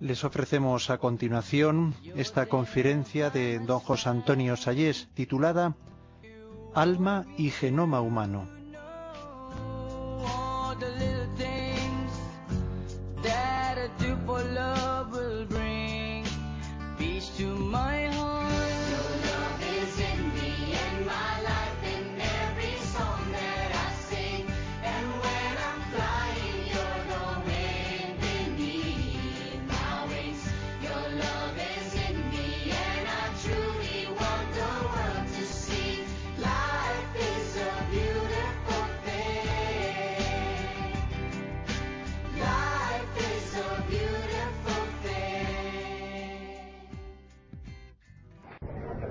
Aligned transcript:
Les 0.00 0.22
ofrecemos 0.24 0.90
a 0.90 0.98
continuación 0.98 1.94
esta 2.16 2.46
conferencia 2.46 3.30
de 3.30 3.58
don 3.58 3.80
José 3.80 4.08
Antonio 4.10 4.56
Sayés 4.56 5.08
titulada 5.14 5.74
Alma 6.74 7.26
y 7.36 7.50
genoma 7.50 8.00
humano. 8.00 8.57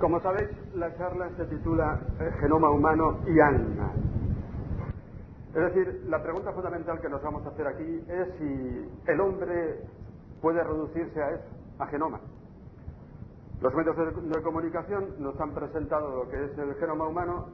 Como 0.00 0.20
sabéis, 0.20 0.48
la 0.74 0.96
charla 0.96 1.28
se 1.36 1.44
titula 1.46 1.98
eh, 2.20 2.30
Genoma 2.40 2.70
humano 2.70 3.18
y 3.26 3.40
alma. 3.40 3.92
Es 5.48 5.74
decir, 5.74 6.04
la 6.08 6.22
pregunta 6.22 6.52
fundamental 6.52 7.00
que 7.00 7.08
nos 7.08 7.20
vamos 7.20 7.44
a 7.44 7.48
hacer 7.48 7.66
aquí 7.66 8.04
es 8.06 8.28
si 8.38 9.10
el 9.10 9.20
hombre 9.20 9.80
puede 10.40 10.62
reducirse 10.62 11.20
a 11.20 11.30
eso, 11.30 11.48
a 11.80 11.86
genoma. 11.86 12.20
Los 13.60 13.74
medios 13.74 13.96
de 13.96 14.42
comunicación 14.42 15.14
nos 15.18 15.40
han 15.40 15.52
presentado 15.52 16.24
lo 16.24 16.30
que 16.30 16.44
es 16.44 16.56
el 16.58 16.74
genoma 16.76 17.08
humano 17.08 17.46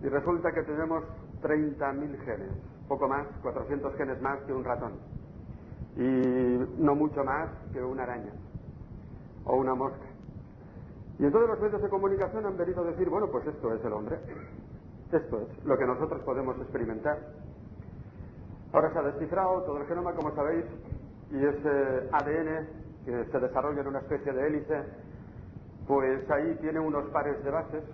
y 0.00 0.08
resulta 0.08 0.52
que 0.52 0.62
tenemos 0.62 1.02
30.000 1.42 2.18
genes, 2.24 2.52
poco 2.86 3.08
más, 3.08 3.26
400 3.42 3.96
genes 3.96 4.22
más 4.22 4.38
que 4.42 4.52
un 4.52 4.62
ratón 4.62 4.92
y 5.96 6.82
no 6.82 6.94
mucho 6.94 7.24
más 7.24 7.48
que 7.72 7.82
una 7.82 8.04
araña 8.04 8.32
o 9.44 9.56
una 9.56 9.74
mosca. 9.74 10.09
Y 11.20 11.24
entonces 11.26 11.50
los 11.50 11.60
medios 11.60 11.82
de 11.82 11.88
comunicación 11.90 12.46
han 12.46 12.56
venido 12.56 12.82
a 12.82 12.86
decir, 12.86 13.10
bueno, 13.10 13.28
pues 13.30 13.46
esto 13.46 13.74
es 13.74 13.84
el 13.84 13.92
hombre, 13.92 14.18
esto 15.12 15.42
es 15.42 15.64
lo 15.66 15.76
que 15.76 15.84
nosotros 15.84 16.22
podemos 16.22 16.56
experimentar. 16.56 17.18
Ahora 18.72 18.90
se 18.90 18.98
ha 19.00 19.02
descifrado 19.02 19.62
todo 19.64 19.76
el 19.82 19.86
genoma, 19.86 20.14
como 20.14 20.34
sabéis, 20.34 20.64
y 21.30 21.44
ese 21.44 22.08
ADN 22.10 22.68
que 23.04 23.24
se 23.30 23.38
desarrolla 23.38 23.82
en 23.82 23.88
una 23.88 23.98
especie 23.98 24.32
de 24.32 24.46
hélice, 24.46 24.82
pues 25.86 26.30
ahí 26.30 26.56
tiene 26.62 26.80
unos 26.80 27.04
pares 27.10 27.44
de 27.44 27.50
bases 27.50 27.84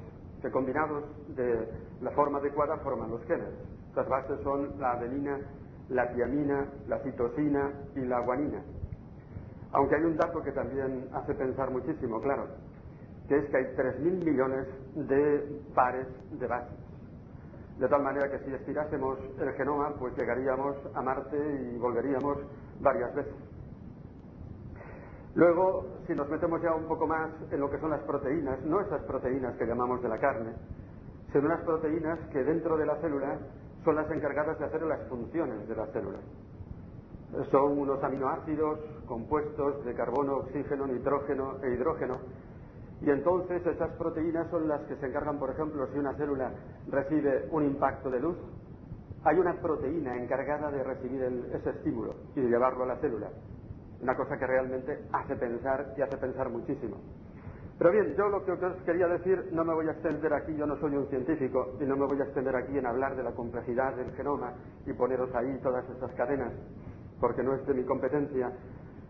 que 0.41 0.49
combinados 0.53 1.03
de 1.35 1.69
la 2.03 2.13
forma 2.13 2.39
adecuada 2.39 2.77
forman 2.77 3.11
los 3.11 3.25
genes. 3.25 3.51
Estas 3.89 4.09
bases 4.09 4.39
son 4.45 4.79
la 4.79 4.93
adenina, 4.93 5.41
la 5.89 6.13
tiamina, 6.13 6.69
la 6.87 7.01
citosina 7.01 7.73
y 7.97 8.03
la 8.03 8.21
guanina. 8.21 8.63
Aunque 9.73 9.97
hay 9.97 10.05
un 10.05 10.17
dato 10.17 10.41
que 10.45 10.53
también 10.53 11.09
hace 11.13 11.35
pensar 11.35 11.73
muchísimo, 11.73 12.21
claro 12.21 12.66
que 13.29 13.39
es 13.39 13.51
que 13.51 13.57
hay 13.57 13.65
3.000 13.77 14.25
millones 14.25 14.67
de 14.95 15.61
pares 15.75 16.07
de 16.39 16.47
bases. 16.47 16.87
De 17.79 17.89
tal 17.89 18.03
manera 18.03 18.31
que 18.31 18.39
si 18.39 18.55
estirásemos 18.55 19.19
el 19.39 19.53
genoma, 19.53 19.95
pues 19.99 20.17
llegaríamos 20.17 20.77
a 20.95 21.03
Marte 21.03 21.37
y 21.37 21.79
volveríamos 21.79 22.39
varias 22.81 23.15
veces. 23.15 23.35
Luego, 25.35 25.99
si 26.07 26.15
nos 26.15 26.29
metemos 26.31 26.63
ya 26.63 26.73
un 26.75 26.89
poco 26.89 27.07
más 27.07 27.31
en 27.51 27.61
lo 27.61 27.71
que 27.71 27.79
son 27.79 27.91
las 27.91 28.01
proteínas, 28.05 28.65
no 28.65 28.81
esas 28.81 29.03
proteínas 29.03 29.55
que 29.57 29.67
llamamos 29.67 30.03
de 30.03 30.09
la 30.09 30.19
carne, 30.19 30.55
sino 31.31 31.47
unas 31.47 31.61
proteínas 31.65 32.19
que 32.33 32.43
dentro 32.43 32.79
de 32.79 32.87
la 32.87 32.97
célula 32.97 33.39
son 33.85 33.97
las 33.97 34.11
encargadas 34.11 34.59
de 34.59 34.65
hacer 34.65 34.83
las 34.83 35.07
funciones 35.09 35.69
de 35.69 35.77
la 35.77 35.87
célula. 35.89 36.19
Son 37.51 37.79
unos 37.79 38.03
aminoácidos 38.03 38.79
compuestos 39.07 39.85
de 39.85 39.95
carbono, 39.95 40.37
oxígeno, 40.37 40.87
nitrógeno 40.87 41.59
e 41.63 41.75
hidrógeno 41.75 42.21
y 43.01 43.11
entonces 43.11 43.65
esas 43.67 43.91
proteínas 43.97 44.49
son 44.51 44.69
las 44.69 44.81
que 44.83 44.97
se 44.97 45.07
encargan, 45.07 45.39
por 45.39 45.51
ejemplo, 45.51 45.87
si 45.93 45.99
una 45.99 46.15
célula 46.15 46.51
recibe 46.89 47.47
un 47.51 47.65
impacto 47.65 48.11
de 48.11 48.21
luz, 48.21 48.37
hay 49.25 49.39
una 49.39 49.61
proteína 49.61 50.17
encargada 50.17 50.71
de 50.71 50.83
recibir 50.83 51.23
ese 51.53 51.71
estímulo 51.71 52.15
y 52.35 52.41
de 52.41 52.49
llevarlo 52.49 52.85
a 52.85 52.87
la 52.87 52.97
célula. 52.97 53.29
Una 54.01 54.17
cosa 54.17 54.39
que 54.39 54.47
realmente 54.47 55.05
hace 55.13 55.37
pensar 55.37 55.95
y 55.97 56.03
hace 56.03 56.17
pensar 56.17 56.49
muchísimo. 56.49 56.97
Pero 57.79 57.93
bien, 57.93 58.15
yo 58.17 58.29
lo 58.29 58.43
que 58.45 58.53
os 58.53 58.83
quería 58.85 59.07
decir, 59.09 59.51
no 59.53 59.63
me 59.63 59.75
voy 59.75 59.89
a 59.89 59.93
extender 59.93 60.33
aquí, 60.33 60.55
yo 60.57 60.65
no 60.65 60.77
soy 60.79 60.97
un 60.97 61.09
científico, 61.09 61.77
y 61.79 61.85
no 61.85 61.97
me 61.97 62.07
voy 62.07 62.19
a 62.21 62.25
extender 62.25 62.57
aquí 62.57 62.79
en 62.79 62.87
hablar 62.87 63.15
de 63.17 63.23
la 63.23 63.33
complejidad 63.33 63.95
del 63.97 64.13
genoma 64.13 64.55
y 64.87 64.95
poneros 64.95 65.35
ahí 65.35 65.59
todas 65.63 65.87
estas 65.91 66.11
cadenas, 66.13 66.53
porque 67.21 67.43
no 67.43 67.55
es 67.55 67.67
de 67.67 67.75
mi 67.75 67.85
competencia. 67.85 68.51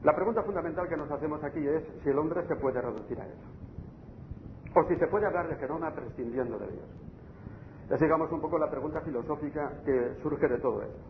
La 0.02 0.16
pregunta 0.16 0.42
fundamental 0.42 0.88
que 0.88 0.96
nos 0.96 1.10
hacemos 1.10 1.44
aquí 1.44 1.64
es 1.64 1.84
si 2.02 2.08
el 2.08 2.18
hombre 2.18 2.44
se 2.48 2.56
puede 2.56 2.80
reducir 2.80 3.20
a 3.20 3.26
eso 3.26 3.65
o 4.76 4.84
si 4.84 4.96
se 4.96 5.06
puede 5.06 5.24
hablar 5.24 5.48
de 5.48 5.56
genoma 5.56 5.90
prescindiendo 5.92 6.58
de 6.58 6.66
Dios. 6.66 6.84
Ya 7.88 7.96
sigamos 7.96 8.30
un 8.30 8.42
poco 8.42 8.58
la 8.58 8.70
pregunta 8.70 9.00
filosófica 9.00 9.72
que 9.86 10.16
surge 10.22 10.46
de 10.48 10.58
todo 10.58 10.82
esto. 10.82 11.00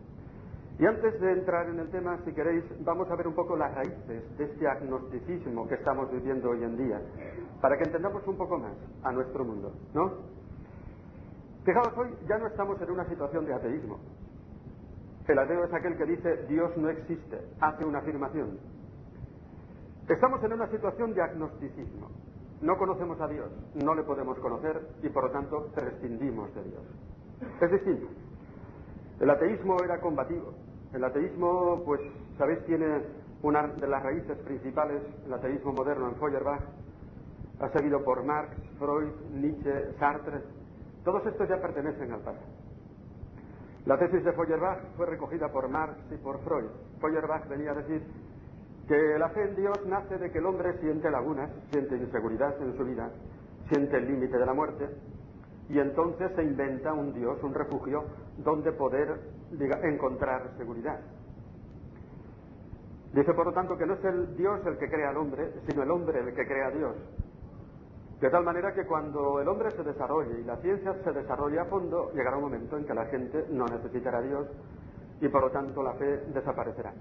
Y 0.79 0.85
antes 0.85 1.19
de 1.19 1.33
entrar 1.33 1.67
en 1.67 1.79
el 1.79 1.89
tema, 1.89 2.17
si 2.23 2.31
queréis, 2.31 2.63
vamos 2.85 3.09
a 3.11 3.15
ver 3.15 3.27
un 3.27 3.33
poco 3.33 3.57
las 3.57 3.73
raíces 3.75 4.37
de 4.37 4.43
este 4.45 4.67
agnosticismo 4.67 5.67
que 5.67 5.75
estamos 5.75 6.09
viviendo 6.11 6.51
hoy 6.51 6.63
en 6.63 6.77
día, 6.77 7.01
para 7.59 7.77
que 7.77 7.83
entendamos 7.83 8.25
un 8.25 8.37
poco 8.37 8.57
más 8.57 8.73
a 9.03 9.11
nuestro 9.11 9.43
mundo, 9.43 9.73
¿no? 9.93 10.13
Fijaos, 11.65 11.97
hoy 11.97 12.15
ya 12.29 12.37
no 12.37 12.47
estamos 12.47 12.81
en 12.81 12.91
una 12.91 13.03
situación 13.09 13.45
de 13.45 13.53
ateísmo. 13.53 13.99
El 15.27 15.39
ateo 15.39 15.65
es 15.65 15.73
aquel 15.73 15.97
que 15.97 16.05
dice 16.05 16.45
Dios 16.47 16.77
no 16.77 16.89
existe, 16.89 17.37
hace 17.59 17.83
una 17.83 17.99
afirmación. 17.99 18.59
Estamos 20.07 20.41
en 20.41 20.53
una 20.53 20.67
situación 20.69 21.13
de 21.13 21.21
agnosticismo. 21.21 22.07
No 22.61 22.77
conocemos 22.77 23.19
a 23.21 23.27
Dios, 23.27 23.49
no 23.75 23.93
le 23.93 24.03
podemos 24.03 24.37
conocer 24.39 24.81
y 25.03 25.09
por 25.09 25.25
lo 25.25 25.31
tanto 25.31 25.67
prescindimos 25.75 26.53
de 26.55 26.63
Dios. 26.63 26.83
Es 27.61 27.71
distinto. 27.71 28.07
El 29.19 29.29
ateísmo 29.29 29.77
era 29.83 29.99
combativo. 29.99 30.53
El 30.93 31.03
ateísmo, 31.03 31.83
pues, 31.85 32.01
sabéis, 32.37 32.63
tiene 32.65 33.01
una 33.43 33.67
de 33.67 33.87
las 33.87 34.01
raíces 34.01 34.37
principales, 34.39 35.01
el 35.25 35.33
ateísmo 35.33 35.73
moderno 35.73 36.09
en 36.09 36.15
Feuerbach, 36.15 36.61
ha 37.59 37.69
seguido 37.69 38.03
por 38.03 38.23
Marx, 38.23 38.55
Freud, 38.79 39.11
Nietzsche, 39.33 39.93
Sartre. 39.99 40.41
Todos 41.03 41.25
estos 41.25 41.47
ya 41.49 41.61
pertenecen 41.61 42.11
al 42.11 42.19
pasado. 42.19 42.45
La 43.85 43.97
tesis 43.97 44.23
de 44.23 44.33
Feuerbach 44.33 44.79
fue 44.95 45.05
recogida 45.05 45.49
por 45.49 45.69
Marx 45.69 45.97
y 46.11 46.17
por 46.17 46.39
Freud. 46.43 46.69
Feuerbach 46.99 47.47
venía 47.47 47.71
a 47.71 47.75
decir 47.75 48.03
que 48.87 49.19
la 49.19 49.29
fe 49.29 49.43
en 49.43 49.55
Dios 49.55 49.77
nace 49.85 50.17
de 50.17 50.31
que 50.31 50.37
el 50.37 50.45
hombre 50.45 50.79
siente 50.79 51.11
lagunas, 51.11 51.49
siente 51.71 51.97
inseguridad 51.97 52.61
en 52.61 52.77
su 52.77 52.85
vida, 52.85 53.09
siente 53.69 53.97
el 53.97 54.07
límite 54.07 54.37
de 54.37 54.45
la 54.45 54.53
muerte, 54.53 54.87
y 55.69 55.79
entonces 55.79 56.31
se 56.35 56.43
inventa 56.43 56.93
un 56.93 57.13
Dios, 57.13 57.41
un 57.43 57.53
refugio, 57.53 58.05
donde 58.37 58.71
poder 58.71 59.19
encontrar 59.83 60.51
seguridad. 60.57 60.99
Dice, 63.13 63.33
por 63.33 63.47
lo 63.47 63.53
tanto, 63.53 63.77
que 63.77 63.85
no 63.85 63.95
es 63.95 64.05
el 64.05 64.37
Dios 64.37 64.65
el 64.65 64.77
que 64.77 64.89
crea 64.89 65.09
al 65.09 65.17
hombre, 65.17 65.51
sino 65.67 65.83
el 65.83 65.91
hombre 65.91 66.19
el 66.19 66.33
que 66.33 66.45
crea 66.45 66.67
a 66.67 66.71
Dios. 66.71 66.95
De 68.21 68.29
tal 68.29 68.43
manera 68.43 68.73
que 68.73 68.85
cuando 68.85 69.39
el 69.41 69.47
hombre 69.47 69.71
se 69.71 69.83
desarrolle 69.83 70.39
y 70.39 70.43
la 70.43 70.57
ciencia 70.57 70.95
se 71.03 71.11
desarrolle 71.11 71.59
a 71.59 71.65
fondo, 71.65 72.11
llegará 72.13 72.37
un 72.37 72.43
momento 72.43 72.77
en 72.77 72.85
que 72.85 72.93
la 72.93 73.05
gente 73.05 73.45
no 73.51 73.65
necesitará 73.65 74.19
a 74.19 74.21
Dios 74.21 74.47
y 75.21 75.27
por 75.27 75.41
lo 75.41 75.51
tanto 75.51 75.83
la 75.83 75.93
fe 75.93 76.23
desaparecerá. 76.33 76.93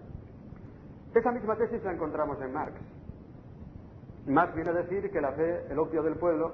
Esa 1.14 1.32
misma 1.32 1.56
tesis 1.56 1.82
la 1.82 1.92
encontramos 1.92 2.40
en 2.40 2.52
Marx. 2.52 2.74
Marx 4.26 4.54
viene 4.54 4.70
a 4.70 4.74
decir 4.74 5.10
que 5.10 5.20
la 5.20 5.32
fe, 5.32 5.66
el 5.70 5.78
opio 5.78 6.02
del 6.02 6.16
pueblo, 6.16 6.52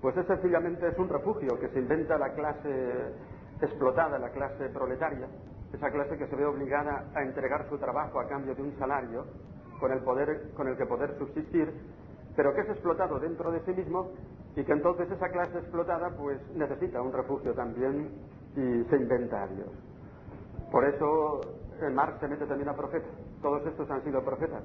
pues 0.00 0.16
es 0.16 0.26
sencillamente 0.26 0.88
es 0.88 0.98
un 0.98 1.08
refugio 1.08 1.58
que 1.58 1.68
se 1.68 1.80
inventa 1.80 2.16
la 2.16 2.32
clase 2.32 3.14
explotada, 3.60 4.18
la 4.18 4.30
clase 4.30 4.68
proletaria, 4.70 5.28
esa 5.72 5.90
clase 5.90 6.16
que 6.16 6.26
se 6.26 6.36
ve 6.36 6.46
obligada 6.46 7.10
a 7.14 7.22
entregar 7.22 7.68
su 7.68 7.78
trabajo 7.78 8.20
a 8.20 8.26
cambio 8.26 8.54
de 8.54 8.62
un 8.62 8.78
salario 8.78 9.26
con 9.78 9.92
el 9.92 10.00
poder 10.02 10.52
con 10.54 10.68
el 10.68 10.76
que 10.76 10.86
poder 10.86 11.16
subsistir, 11.18 11.72
pero 12.36 12.54
que 12.54 12.62
es 12.62 12.68
explotado 12.70 13.18
dentro 13.18 13.50
de 13.50 13.60
sí 13.64 13.72
mismo 13.72 14.12
y 14.56 14.64
que 14.64 14.72
entonces 14.72 15.10
esa 15.10 15.28
clase 15.28 15.58
explotada 15.58 16.10
pues 16.16 16.40
necesita 16.54 17.02
un 17.02 17.12
refugio 17.12 17.54
también 17.54 18.10
y 18.56 18.84
se 18.84 18.96
inventa 18.96 19.42
a 19.42 19.46
Dios. 19.48 19.68
Por 20.70 20.84
eso 20.84 21.59
Marx 21.88 22.20
se 22.20 22.28
mete 22.28 22.46
también 22.46 22.68
a 22.68 22.76
profeta. 22.76 23.06
Todos 23.40 23.66
estos 23.66 23.90
han 23.90 24.02
sido 24.04 24.22
profetas. 24.22 24.62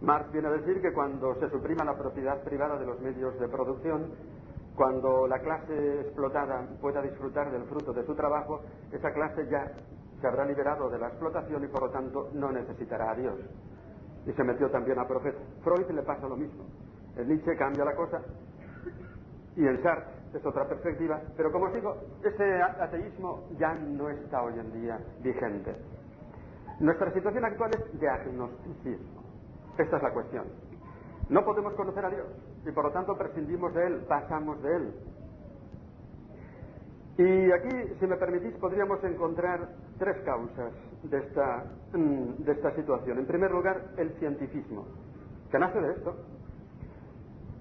Marx 0.00 0.32
viene 0.32 0.48
a 0.48 0.52
decir 0.52 0.80
que 0.80 0.92
cuando 0.92 1.34
se 1.36 1.50
suprima 1.50 1.84
la 1.84 1.96
propiedad 1.96 2.42
privada 2.42 2.78
de 2.78 2.86
los 2.86 3.00
medios 3.00 3.38
de 3.38 3.48
producción, 3.48 4.12
cuando 4.74 5.26
la 5.26 5.40
clase 5.40 6.00
explotada 6.00 6.66
pueda 6.80 7.02
disfrutar 7.02 7.50
del 7.50 7.64
fruto 7.64 7.92
de 7.92 8.06
su 8.06 8.14
trabajo, 8.14 8.62
esa 8.92 9.12
clase 9.12 9.46
ya 9.50 9.72
se 10.20 10.26
habrá 10.26 10.44
liberado 10.44 10.88
de 10.88 10.98
la 10.98 11.08
explotación 11.08 11.64
y 11.64 11.68
por 11.68 11.82
lo 11.82 11.90
tanto 11.90 12.30
no 12.32 12.50
necesitará 12.50 13.10
a 13.10 13.14
Dios. 13.14 13.34
Y 14.26 14.32
se 14.32 14.44
metió 14.44 14.70
también 14.70 14.98
a 14.98 15.06
profeta. 15.06 15.38
Freud 15.62 15.90
le 15.90 16.02
pasa 16.02 16.28
lo 16.28 16.36
mismo. 16.36 16.64
En 17.16 17.28
Nietzsche 17.28 17.56
cambia 17.56 17.84
la 17.84 17.94
cosa 17.94 18.22
y 19.56 19.66
en 19.66 19.82
Sartre 19.82 20.18
es 20.34 20.46
otra 20.46 20.68
perspectiva, 20.68 21.20
pero 21.36 21.50
como 21.50 21.66
os 21.66 21.74
digo, 21.74 21.96
ese 22.22 22.62
ateísmo 22.62 23.48
ya 23.58 23.74
no 23.74 24.08
está 24.08 24.42
hoy 24.42 24.54
en 24.58 24.72
día 24.72 25.00
vigente. 25.20 25.74
Nuestra 26.80 27.12
situación 27.12 27.44
actual 27.44 27.70
es 27.74 28.00
de 28.00 28.08
agnosticismo. 28.08 29.22
Esta 29.76 29.96
es 29.96 30.02
la 30.02 30.12
cuestión. 30.12 30.44
No 31.28 31.44
podemos 31.44 31.74
conocer 31.74 32.04
a 32.04 32.10
Dios 32.10 32.26
y 32.66 32.70
por 32.70 32.84
lo 32.84 32.92
tanto 32.92 33.16
prescindimos 33.16 33.74
de 33.74 33.86
Él, 33.86 34.04
pasamos 34.08 34.62
de 34.62 34.76
Él. 34.76 34.94
Y 37.18 37.50
aquí, 37.52 37.94
si 37.98 38.06
me 38.06 38.16
permitís, 38.16 38.54
podríamos 38.60 39.02
encontrar 39.02 39.68
tres 39.98 40.16
causas 40.24 40.72
de 41.02 41.18
esta, 41.18 41.64
mm, 41.92 42.44
de 42.44 42.52
esta 42.52 42.74
situación. 42.76 43.18
En 43.18 43.26
primer 43.26 43.50
lugar, 43.50 43.88
el 43.96 44.10
cientificismo, 44.20 44.86
que 45.50 45.58
nace 45.58 45.80
de 45.80 45.92
esto, 45.94 46.14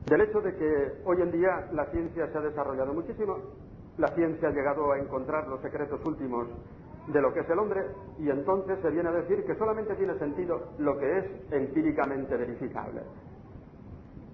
del 0.06 0.22
hecho 0.22 0.42
de 0.42 0.56
que 0.56 1.02
hoy 1.06 1.22
en 1.22 1.32
día 1.32 1.68
la 1.72 1.86
ciencia 1.88 2.28
se 2.32 2.38
ha 2.38 2.42
desarrollado 2.42 2.94
muchísimo, 2.94 3.38
la 3.98 4.10
ciencia 4.10 4.50
ha 4.50 4.52
llegado 4.52 4.92
a 4.92 5.00
encontrar 5.00 5.48
los 5.48 5.60
secretos 5.62 6.06
últimos 6.06 6.48
de 7.08 7.22
lo 7.22 7.34
que 7.34 7.40
es 7.40 7.50
el 7.50 7.60
hombre 7.60 7.82
y 8.18 8.30
entonces 8.30 8.80
se 8.82 8.90
viene 8.90 9.10
a 9.10 9.14
decir 9.14 9.46
que 9.46 9.56
solamente 9.56 9.96
tiene 9.96 10.18
sentido 10.20 10.74
lo 10.78 10.98
que 10.98 11.18
es 11.20 11.26
empíricamente 11.52 12.36
verificable. 12.36 13.02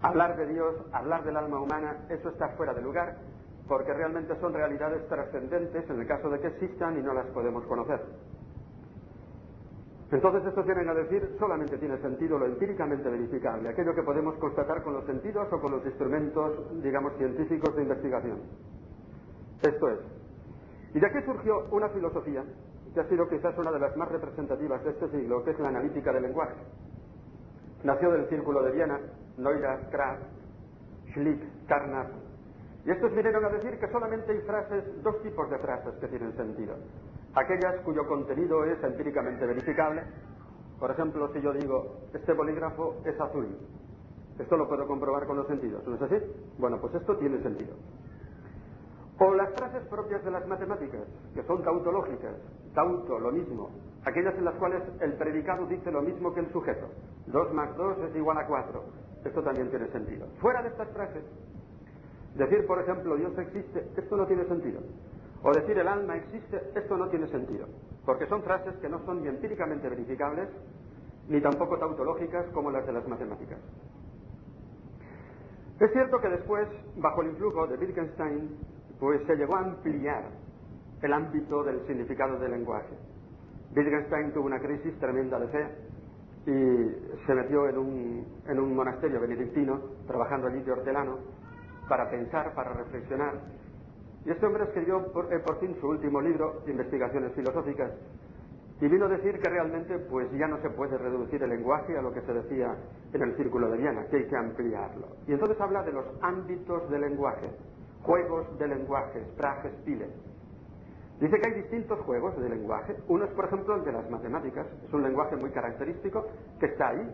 Hablar 0.02 0.36
de 0.36 0.48
Dios, 0.48 0.76
hablar 0.92 1.24
del 1.24 1.38
alma 1.38 1.62
humana, 1.62 2.06
eso 2.10 2.30
está 2.30 2.50
fuera 2.58 2.74
de 2.74 2.82
lugar 2.82 3.18
porque 3.68 3.94
realmente 3.94 4.36
son 4.42 4.54
realidades 4.54 5.08
trascendentes 5.08 5.90
en 5.90 6.00
el 6.00 6.08
caso 6.08 6.30
de 6.30 6.40
que 6.40 6.48
existan 6.48 6.98
y 7.00 7.02
no 7.02 7.14
las 7.14 7.28
podemos 7.28 7.64
conocer. 7.66 8.02
Entonces 10.12 10.46
estos 10.46 10.66
vienen 10.66 10.90
a 10.90 10.94
decir 10.94 11.36
solamente 11.40 11.78
tiene 11.78 11.98
sentido 12.00 12.38
lo 12.38 12.46
empíricamente 12.46 13.10
verificable, 13.10 13.70
aquello 13.70 13.96
que 13.96 14.04
podemos 14.04 14.36
constatar 14.36 14.84
con 14.84 14.94
los 14.94 15.06
sentidos 15.06 15.48
o 15.52 15.60
con 15.60 15.72
los 15.72 15.86
instrumentos, 15.86 16.84
digamos, 16.84 17.14
científicos 17.18 17.76
de 17.76 17.82
investigación. 17.84 18.42
Esto 19.64 19.90
es. 19.90 20.23
Y 20.94 21.00
de 21.00 21.08
aquí 21.08 21.22
surgió 21.26 21.66
una 21.72 21.90
filosofía 21.90 22.44
que 22.94 23.00
ha 23.00 23.10
sido 23.10 23.28
quizás 23.28 23.58
una 23.58 23.72
de 23.72 23.80
las 23.80 23.98
más 23.98 24.10
representativas 24.12 24.84
de 24.84 24.92
este 24.92 25.10
siglo, 25.10 25.44
que 25.44 25.52
es 25.52 25.60
la 25.60 25.70
analítica 25.70 26.12
del 26.14 26.24
lenguaje. 26.24 26.56
Nació 27.84 28.12
del 28.12 28.30
círculo 28.30 28.62
de 28.64 28.72
Viena, 28.72 29.00
Neurath, 29.38 29.90
Kraft, 29.90 30.24
Schlick, 31.14 31.66
Carnap. 31.68 32.12
Y 32.86 32.92
estos 32.92 33.12
vinieron 33.16 33.44
a 33.46 33.50
decir 33.50 33.80
que 33.80 33.92
solamente 33.92 34.32
hay 34.32 34.42
frases, 34.42 35.04
dos 35.04 35.22
tipos 35.24 35.50
de 35.50 35.58
frases 35.58 35.96
que 35.96 36.08
tienen 36.08 36.36
sentido 36.36 36.76
aquellas 37.36 37.82
cuyo 37.84 38.08
contenido 38.08 38.64
es 38.66 38.84
empíricamente 38.84 39.46
verificable. 39.46 40.04
Por 40.80 40.92
ejemplo, 40.92 41.32
si 41.34 41.42
yo 41.42 41.54
digo, 41.54 41.98
este 42.14 42.34
bolígrafo 42.34 43.02
es 43.06 43.20
azul, 43.20 43.48
esto 44.38 44.58
lo 44.58 44.68
puedo 44.68 44.88
comprobar 44.88 45.26
con 45.26 45.38
los 45.38 45.48
sentidos, 45.48 45.86
¿no 45.88 45.96
es 45.96 46.02
así? 46.02 46.16
Bueno, 46.58 46.80
pues 46.82 46.94
esto 46.96 47.16
tiene 47.18 47.42
sentido. 47.42 47.76
O 49.20 49.34
las 49.34 49.54
frases 49.54 49.84
propias 49.90 50.24
de 50.24 50.32
las 50.32 50.46
matemáticas, 50.48 51.02
que 51.34 51.44
son 51.44 51.64
tautológicas, 51.64 52.36
tauto, 52.74 53.20
lo 53.20 53.32
mismo, 53.32 53.70
aquellas 54.06 54.36
en 54.36 54.46
las 54.46 54.56
cuales 54.56 54.82
el 55.02 55.14
predicado 55.14 55.66
dice 55.68 55.92
lo 55.92 56.02
mismo 56.02 56.34
que 56.34 56.40
el 56.40 56.52
sujeto. 56.52 56.88
2 57.28 57.54
más 57.54 57.76
2 57.78 57.98
es 58.10 58.16
igual 58.16 58.38
a 58.38 58.48
4. 58.48 58.84
Esto 59.24 59.44
también 59.44 59.70
tiene 59.70 59.88
sentido. 59.90 60.28
Fuera 60.42 60.62
de 60.64 60.70
estas 60.70 60.90
frases, 60.90 61.24
decir, 62.36 62.66
por 62.66 62.80
ejemplo, 62.80 63.16
Dios 63.16 63.38
existe, 63.38 63.88
esto 63.96 64.18
no 64.18 64.26
tiene 64.26 64.46
sentido. 64.46 64.82
O 65.44 65.52
decir 65.52 65.78
el 65.78 65.88
alma 65.88 66.16
existe, 66.16 66.72
esto 66.74 66.98
no 66.98 67.10
tiene 67.10 67.28
sentido, 67.28 67.68
porque 68.06 68.26
son 68.28 68.42
frases 68.44 68.76
que 68.78 68.90
no 68.90 69.00
son 69.06 69.22
ni 69.22 69.28
empíricamente 69.28 69.90
verificables, 69.90 70.50
ni 71.28 71.40
tampoco 71.42 71.78
tautológicas 71.78 72.46
como 72.54 72.72
las 72.72 72.86
de 72.86 72.94
las 72.94 73.08
matemáticas. 73.08 73.60
Es 75.80 75.92
cierto 75.92 76.20
que 76.22 76.30
después, 76.30 76.68
bajo 76.96 77.22
el 77.22 77.30
influjo 77.30 77.68
de 77.68 77.78
Wittgenstein, 77.78 78.58
pues 79.04 79.20
se 79.28 79.36
llegó 79.36 79.58
a 79.58 79.60
ampliar 79.60 80.24
el 81.02 81.12
ámbito 81.12 81.62
del 81.62 81.86
significado 81.88 82.40
del 82.40 82.52
lenguaje. 82.52 82.96
Wittgenstein 83.76 84.32
tuvo 84.32 84.46
una 84.46 84.62
crisis 84.62 84.98
tremenda 84.98 85.38
de 85.42 85.48
fe 85.50 85.68
y 86.46 87.26
se 87.26 87.36
metió 87.36 87.68
en 87.68 87.78
un, 87.80 88.28
en 88.48 88.60
un 88.62 88.74
monasterio 88.74 89.20
benedictino, 89.20 89.78
trabajando 90.08 90.48
allí 90.48 90.62
de 90.62 90.72
hortelano, 90.72 91.18
para 91.90 92.10
pensar, 92.10 92.56
para 92.56 92.72
reflexionar 92.76 93.42
y 94.26 94.32
este 94.32 94.46
hombre 94.46 94.64
escribió 94.64 95.12
por, 95.12 95.34
eh, 95.34 95.40
por 95.40 95.60
fin 95.60 95.76
su 95.82 95.90
último 95.90 96.22
libro, 96.22 96.62
Investigaciones 96.66 97.34
Filosóficas, 97.34 97.92
y 98.80 98.88
vino 98.88 99.08
a 99.08 99.10
decir 99.10 99.38
que 99.38 99.50
realmente 99.50 99.98
pues 100.10 100.32
ya 100.32 100.48
no 100.48 100.62
se 100.62 100.70
puede 100.70 100.98
reducir 100.98 101.44
el 101.44 101.50
lenguaje 101.50 101.98
a 101.98 102.02
lo 102.02 102.14
que 102.14 102.22
se 102.22 102.32
decía 102.32 102.74
en 103.12 103.22
el 103.22 103.36
círculo 103.36 103.70
de 103.70 103.80
Viena, 103.80 104.06
que 104.06 104.16
hay 104.16 104.28
que 104.30 104.38
ampliarlo. 104.38 105.08
Y 105.28 105.34
entonces 105.34 105.60
habla 105.60 105.84
de 105.84 105.92
los 105.92 106.06
ámbitos 106.22 106.90
del 106.90 107.02
lenguaje, 107.02 107.50
juegos 108.04 108.58
de 108.60 108.68
lenguaje, 108.68 109.24
spraches, 109.34 109.72
pile. 109.86 110.08
Dice 111.20 111.40
que 111.40 111.50
hay 111.50 111.62
distintos 111.62 112.00
juegos 112.02 112.38
de 112.38 112.50
lenguaje. 112.50 112.96
Uno 113.08 113.26
es, 113.26 113.32
por 113.32 113.46
ejemplo, 113.46 113.76
el 113.76 113.86
de 113.86 113.94
las 113.94 114.10
matemáticas. 114.10 114.68
Es 114.86 114.94
un 114.94 115.04
lenguaje 115.04 115.36
muy 115.36 115.52
característico 115.52 116.26
que 116.60 116.66
está 116.68 116.90
ahí 116.90 117.10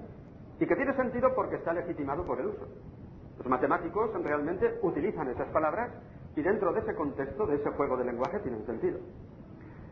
y 0.59 0.65
que 0.65 0.75
tiene 0.75 0.95
sentido 0.95 1.29
porque 1.35 1.55
está 1.55 1.73
legitimado 1.73 2.25
por 2.25 2.39
el 2.39 2.47
uso. 2.47 2.67
Los 3.37 3.47
matemáticos 3.47 4.11
realmente 4.23 4.79
utilizan 4.81 5.29
esas 5.29 5.47
palabras 5.49 5.91
y 6.35 6.41
dentro 6.41 6.73
de 6.73 6.79
ese 6.79 6.95
contexto, 6.95 7.45
de 7.45 7.55
ese 7.55 7.69
juego 7.71 7.97
de 7.97 8.05
lenguaje, 8.05 8.39
tienen 8.39 8.65
sentido. 8.65 8.99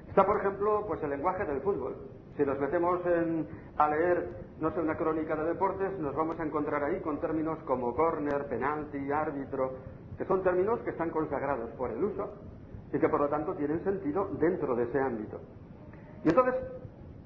Está, 0.09 0.25
por 0.25 0.37
ejemplo, 0.37 0.83
pues 0.87 1.01
el 1.03 1.11
lenguaje 1.11 1.45
del 1.45 1.61
fútbol. 1.61 1.95
Si 2.35 2.43
nos 2.43 2.59
metemos 2.59 2.99
a 3.77 3.89
leer, 3.89 4.29
no 4.59 4.71
sé, 4.71 4.79
una 4.79 4.95
crónica 4.95 5.35
de 5.35 5.43
deportes, 5.45 5.97
nos 5.99 6.15
vamos 6.15 6.39
a 6.39 6.43
encontrar 6.43 6.83
ahí 6.83 6.99
con 7.01 7.19
términos 7.19 7.59
como 7.65 7.95
corner, 7.95 8.47
penalti, 8.47 9.11
árbitro, 9.11 9.73
que 10.17 10.25
son 10.25 10.43
términos 10.43 10.79
que 10.81 10.91
están 10.91 11.09
consagrados 11.09 11.69
por 11.71 11.91
el 11.91 12.03
uso 12.03 12.33
y 12.91 12.99
que 12.99 13.09
por 13.09 13.21
lo 13.21 13.29
tanto 13.29 13.53
tienen 13.55 13.83
sentido 13.83 14.29
dentro 14.39 14.75
de 14.75 14.83
ese 14.83 14.99
ámbito. 14.99 15.39
Y 16.23 16.29
entonces 16.29 16.55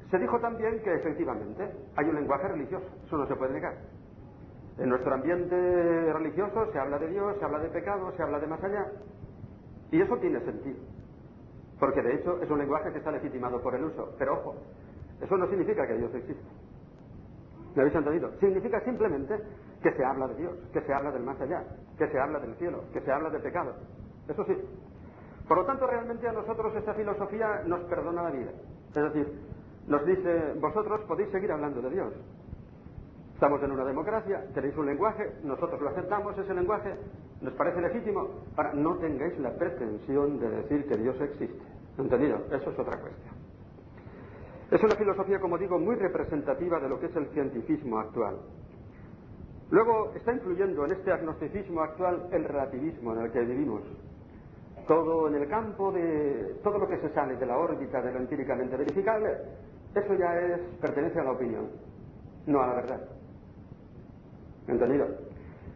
se 0.09 0.17
dijo 0.19 0.39
también 0.39 0.81
que 0.83 0.93
efectivamente 0.93 1.71
hay 1.95 2.05
un 2.07 2.15
lenguaje 2.15 2.47
religioso, 2.49 2.85
eso 3.05 3.17
no 3.17 3.27
se 3.27 3.35
puede 3.35 3.53
negar. 3.53 3.75
En 4.77 4.89
nuestro 4.89 5.13
ambiente 5.13 6.13
religioso 6.13 6.71
se 6.71 6.79
habla 6.79 6.97
de 6.97 7.07
Dios, 7.09 7.35
se 7.37 7.45
habla 7.45 7.59
de 7.59 7.69
pecado, 7.69 8.11
se 8.15 8.23
habla 8.23 8.39
de 8.39 8.47
más 8.47 8.63
allá. 8.63 8.91
Y 9.91 10.01
eso 10.01 10.17
tiene 10.17 10.39
sentido. 10.41 10.79
Porque 11.79 12.01
de 12.01 12.15
hecho 12.15 12.41
es 12.41 12.49
un 12.49 12.59
lenguaje 12.59 12.91
que 12.91 12.97
está 12.97 13.11
legitimado 13.11 13.61
por 13.61 13.75
el 13.75 13.83
uso. 13.85 14.13
Pero 14.17 14.33
ojo, 14.33 14.55
eso 15.21 15.37
no 15.37 15.47
significa 15.47 15.85
que 15.87 15.97
Dios 15.97 16.13
existe. 16.15 16.43
¿Me 17.75 17.81
habéis 17.81 17.95
entendido? 17.95 18.31
Significa 18.39 18.81
simplemente 18.81 19.39
que 19.81 19.91
se 19.93 20.03
habla 20.03 20.27
de 20.27 20.35
Dios, 20.35 20.57
que 20.73 20.81
se 20.81 20.93
habla 20.93 21.11
del 21.11 21.23
más 21.23 21.39
allá, 21.39 21.63
que 21.97 22.07
se 22.07 22.19
habla 22.19 22.39
del 22.39 22.55
cielo, 22.55 22.83
que 22.93 23.01
se 23.01 23.11
habla 23.11 23.29
de 23.29 23.39
pecado. 23.39 23.75
Eso 24.27 24.43
sí. 24.45 24.55
Por 25.47 25.57
lo 25.57 25.65
tanto, 25.65 25.87
realmente 25.87 26.27
a 26.27 26.31
nosotros 26.31 26.75
esta 26.75 26.93
filosofía 26.93 27.63
nos 27.65 27.81
perdona 27.85 28.23
la 28.23 28.31
vida. 28.31 28.51
Es 28.89 29.13
decir, 29.13 29.39
nos 29.87 30.05
dice, 30.05 30.53
vosotros 30.59 31.01
podéis 31.07 31.31
seguir 31.31 31.51
hablando 31.51 31.81
de 31.81 31.89
Dios, 31.89 32.13
Estamos 33.41 33.63
en 33.63 33.71
una 33.71 33.83
democracia, 33.83 34.45
tenéis 34.53 34.77
un 34.77 34.85
lenguaje, 34.85 35.23
nosotros 35.43 35.81
lo 35.81 35.89
aceptamos, 35.89 36.37
ese 36.37 36.53
lenguaje 36.53 36.93
nos 37.41 37.51
parece 37.55 37.81
legítimo. 37.81 38.29
Ahora, 38.55 38.71
no 38.75 38.99
tengáis 38.99 39.35
la 39.39 39.49
pretensión 39.55 40.39
de 40.39 40.47
decir 40.47 40.87
que 40.87 40.95
Dios 40.95 41.19
existe. 41.19 41.59
¿Entendido? 41.97 42.37
Eso 42.51 42.69
es 42.69 42.77
otra 42.77 43.01
cuestión. 43.01 43.33
Es 44.69 44.83
una 44.83 44.95
filosofía, 44.95 45.39
como 45.39 45.57
digo, 45.57 45.79
muy 45.79 45.95
representativa 45.95 46.79
de 46.79 46.87
lo 46.87 46.99
que 46.99 47.07
es 47.07 47.15
el 47.15 47.29
cientificismo 47.29 47.97
actual. 47.97 48.41
Luego 49.71 50.11
está 50.13 50.33
influyendo 50.33 50.83
en 50.85 50.91
este 50.91 51.13
agnosticismo 51.13 51.81
actual 51.81 52.27
el 52.33 52.43
relativismo 52.43 53.13
en 53.13 53.21
el 53.21 53.31
que 53.31 53.39
vivimos. 53.39 53.81
Todo 54.85 55.29
en 55.29 55.35
el 55.35 55.47
campo 55.47 55.93
de 55.93 56.57
todo 56.61 56.77
lo 56.77 56.87
que 56.89 56.97
se 56.97 57.09
sale 57.13 57.37
de 57.37 57.45
la 57.45 57.57
órbita 57.57 58.01
de 58.01 58.11
lo 58.11 58.19
empíricamente 58.19 58.75
verificable, 58.75 59.29
eso 59.95 60.13
ya 60.15 60.37
es 60.39 60.59
pertenece 60.81 61.21
a 61.21 61.23
la 61.23 61.31
opinión, 61.31 61.69
no 62.47 62.61
a 62.61 62.67
la 62.67 62.73
verdad. 62.75 63.01
¿Entendido? 64.67 65.05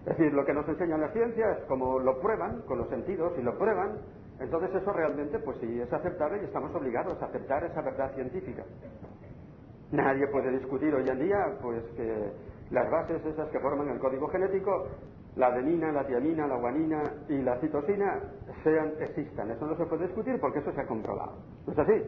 Es 0.06 0.18
decir, 0.18 0.34
lo 0.34 0.46
que 0.46 0.54
nos 0.54 0.68
enseñan 0.68 1.00
las 1.00 1.14
ciencias, 1.14 1.60
como 1.70 1.98
lo 2.00 2.20
prueban 2.20 2.64
con 2.64 2.80
los 2.80 2.90
sentidos 2.90 3.32
y 3.40 3.44
lo 3.44 3.58
prueban, 3.58 4.00
entonces 4.42 4.76
eso 4.76 4.92
realmente, 4.92 5.40
pues 5.40 5.58
sí, 5.62 5.80
es 5.80 5.92
aceptable 5.92 6.42
y 6.42 6.46
estamos 6.46 6.76
obligados 6.76 7.22
a 7.22 7.28
aceptar 7.28 7.64
esa 7.64 7.82
verdad 7.82 8.14
científica. 8.14 8.66
Nadie 9.92 10.28
puede 10.28 10.52
discutir 10.52 10.94
hoy 10.94 11.08
en 11.08 11.20
día, 11.20 11.58
pues 11.62 11.82
que 11.96 12.32
las 12.72 12.90
bases 12.90 13.26
esas 13.26 13.50
que 13.50 13.60
forman 13.60 13.90
el 13.90 14.00
código 14.00 14.28
genético, 14.30 14.88
la 15.36 15.48
adenina, 15.48 15.92
la 15.92 16.06
tiamina, 16.08 16.48
la 16.48 16.56
guanina 16.58 17.04
y 17.30 17.42
la 17.42 17.60
citosina, 17.60 18.22
sean, 18.64 18.94
existan. 19.00 19.52
Eso 19.52 19.66
no 19.68 19.76
se 19.78 19.86
puede 19.86 20.08
discutir 20.08 20.40
porque 20.40 20.60
eso 20.60 20.72
se 20.72 20.82
ha 20.82 20.88
comprobado. 20.88 21.34
¿No 21.68 21.74
es 21.74 21.80
así? 21.80 22.04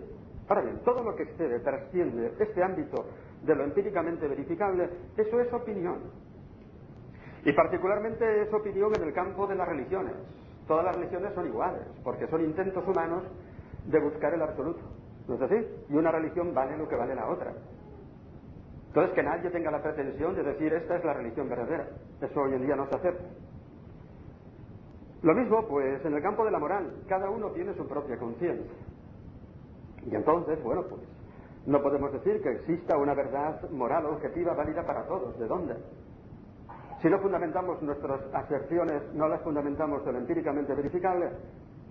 Ahora 0.47 0.61
bien, 0.61 0.79
todo 0.85 1.03
lo 1.03 1.15
que 1.15 1.23
excede, 1.23 1.59
trasciende 1.59 2.33
este 2.39 2.63
ámbito 2.63 3.05
de 3.43 3.55
lo 3.55 3.65
empíricamente 3.65 4.27
verificable, 4.27 4.89
eso 5.17 5.39
es 5.41 5.51
opinión. 5.53 5.99
Y 7.43 7.51
particularmente 7.53 8.43
es 8.43 8.53
opinión 8.53 8.91
en 8.95 9.03
el 9.03 9.13
campo 9.13 9.45
de 9.45 9.55
las 9.55 9.67
religiones. 9.67 10.13
Todas 10.67 10.85
las 10.85 10.95
religiones 10.95 11.33
son 11.33 11.47
iguales, 11.47 11.83
porque 12.03 12.27
son 12.27 12.43
intentos 12.43 12.85
humanos 12.87 13.23
de 13.85 13.99
buscar 13.99 14.33
el 14.33 14.41
absoluto. 14.41 14.81
¿No 15.27 15.35
es 15.35 15.41
así? 15.41 15.55
Y 15.89 15.95
una 15.95 16.11
religión 16.11 16.53
vale 16.53 16.77
lo 16.77 16.87
que 16.87 16.95
vale 16.95 17.13
la 17.13 17.29
otra. 17.29 17.53
Entonces, 18.97 19.13
que 19.13 19.21
nadie 19.21 19.51
tenga 19.51 19.69
la 19.69 19.83
pretensión 19.83 20.33
de 20.33 20.41
decir 20.41 20.73
esta 20.73 20.95
es 20.95 21.05
la 21.05 21.13
religión 21.13 21.47
verdadera. 21.47 21.87
Eso 22.19 22.41
hoy 22.41 22.55
en 22.55 22.65
día 22.65 22.75
no 22.75 22.89
se 22.89 22.95
acepta. 22.95 23.25
Lo 25.21 25.35
mismo, 25.35 25.67
pues, 25.67 26.03
en 26.03 26.15
el 26.15 26.21
campo 26.23 26.43
de 26.43 26.49
la 26.49 26.57
moral. 26.57 27.03
Cada 27.07 27.29
uno 27.29 27.51
tiene 27.51 27.75
su 27.75 27.87
propia 27.87 28.17
conciencia. 28.17 28.71
Y 30.03 30.15
entonces, 30.15 30.63
bueno, 30.63 30.81
pues, 30.89 31.03
no 31.67 31.79
podemos 31.79 32.11
decir 32.11 32.41
que 32.41 32.49
exista 32.49 32.97
una 32.97 33.13
verdad 33.13 33.69
moral 33.69 34.07
objetiva 34.07 34.55
válida 34.55 34.83
para 34.83 35.05
todos. 35.05 35.37
¿De 35.37 35.45
dónde? 35.45 35.75
Si 36.99 37.07
no 37.07 37.19
fundamentamos 37.19 37.79
nuestras 37.83 38.19
aserciones, 38.33 39.13
no 39.13 39.27
las 39.27 39.43
fundamentamos 39.43 40.07
en 40.07 40.15
empíricamente 40.15 40.73
verificable, 40.73 41.29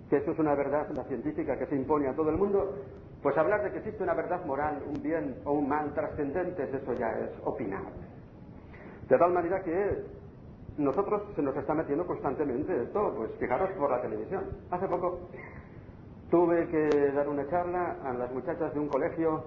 que 0.09 0.17
eso 0.17 0.31
es 0.31 0.39
una 0.39 0.55
verdad, 0.55 0.89
la 0.91 1.03
científica, 1.03 1.57
que 1.57 1.65
se 1.65 1.75
impone 1.75 2.07
a 2.07 2.15
todo 2.15 2.29
el 2.29 2.37
mundo, 2.37 2.75
pues 3.21 3.37
hablar 3.37 3.63
de 3.63 3.71
que 3.71 3.79
existe 3.79 4.03
una 4.03 4.13
verdad 4.13 4.45
moral, 4.45 4.81
un 4.87 5.01
bien 5.01 5.35
o 5.43 5.53
un 5.53 5.67
mal 5.67 5.93
trascendentes, 5.93 6.73
eso 6.73 6.93
ya 6.93 7.09
es 7.09 7.31
opinable. 7.43 7.91
De 9.09 9.17
tal 9.17 9.33
manera 9.33 9.61
que 9.63 10.05
nosotros 10.77 11.23
se 11.35 11.41
nos 11.41 11.55
está 11.57 11.73
metiendo 11.73 12.05
constantemente 12.05 12.83
esto, 12.83 13.13
pues 13.17 13.31
fijaros 13.39 13.69
por 13.71 13.89
la 13.89 14.01
televisión. 14.01 14.43
Hace 14.69 14.87
poco 14.87 15.19
tuve 16.29 16.67
que 16.67 17.11
dar 17.13 17.27
una 17.27 17.47
charla 17.49 17.97
a 18.03 18.13
las 18.13 18.31
muchachas 18.31 18.73
de 18.73 18.79
un 18.79 18.87
colegio, 18.87 19.45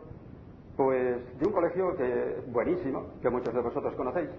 pues 0.76 1.38
de 1.38 1.46
un 1.46 1.52
colegio 1.52 1.94
que 1.96 2.42
buenísimo, 2.48 3.06
que 3.22 3.30
muchos 3.30 3.54
de 3.54 3.60
vosotros 3.60 3.94
conocéis. 3.94 4.30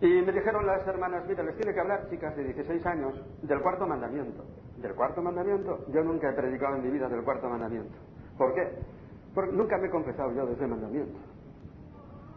Y 0.00 0.22
me 0.22 0.32
dijeron 0.32 0.66
las 0.66 0.86
hermanas, 0.86 1.24
mira, 1.28 1.42
les 1.42 1.56
tiene 1.56 1.74
que 1.74 1.80
hablar, 1.80 2.08
chicas 2.08 2.34
de 2.34 2.44
16 2.44 2.86
años, 2.86 3.14
del 3.42 3.60
cuarto 3.60 3.86
mandamiento. 3.86 4.44
¿Del 4.78 4.94
cuarto 4.94 5.20
mandamiento? 5.20 5.84
Yo 5.88 6.02
nunca 6.02 6.30
he 6.30 6.32
predicado 6.32 6.76
en 6.76 6.84
mi 6.84 6.90
vida 6.90 7.06
del 7.08 7.22
cuarto 7.22 7.50
mandamiento. 7.50 7.94
¿Por 8.38 8.54
qué? 8.54 8.66
Porque 9.34 9.52
nunca 9.52 9.76
me 9.76 9.88
he 9.88 9.90
confesado 9.90 10.32
yo 10.32 10.46
de 10.46 10.54
ese 10.54 10.66
mandamiento. 10.66 11.18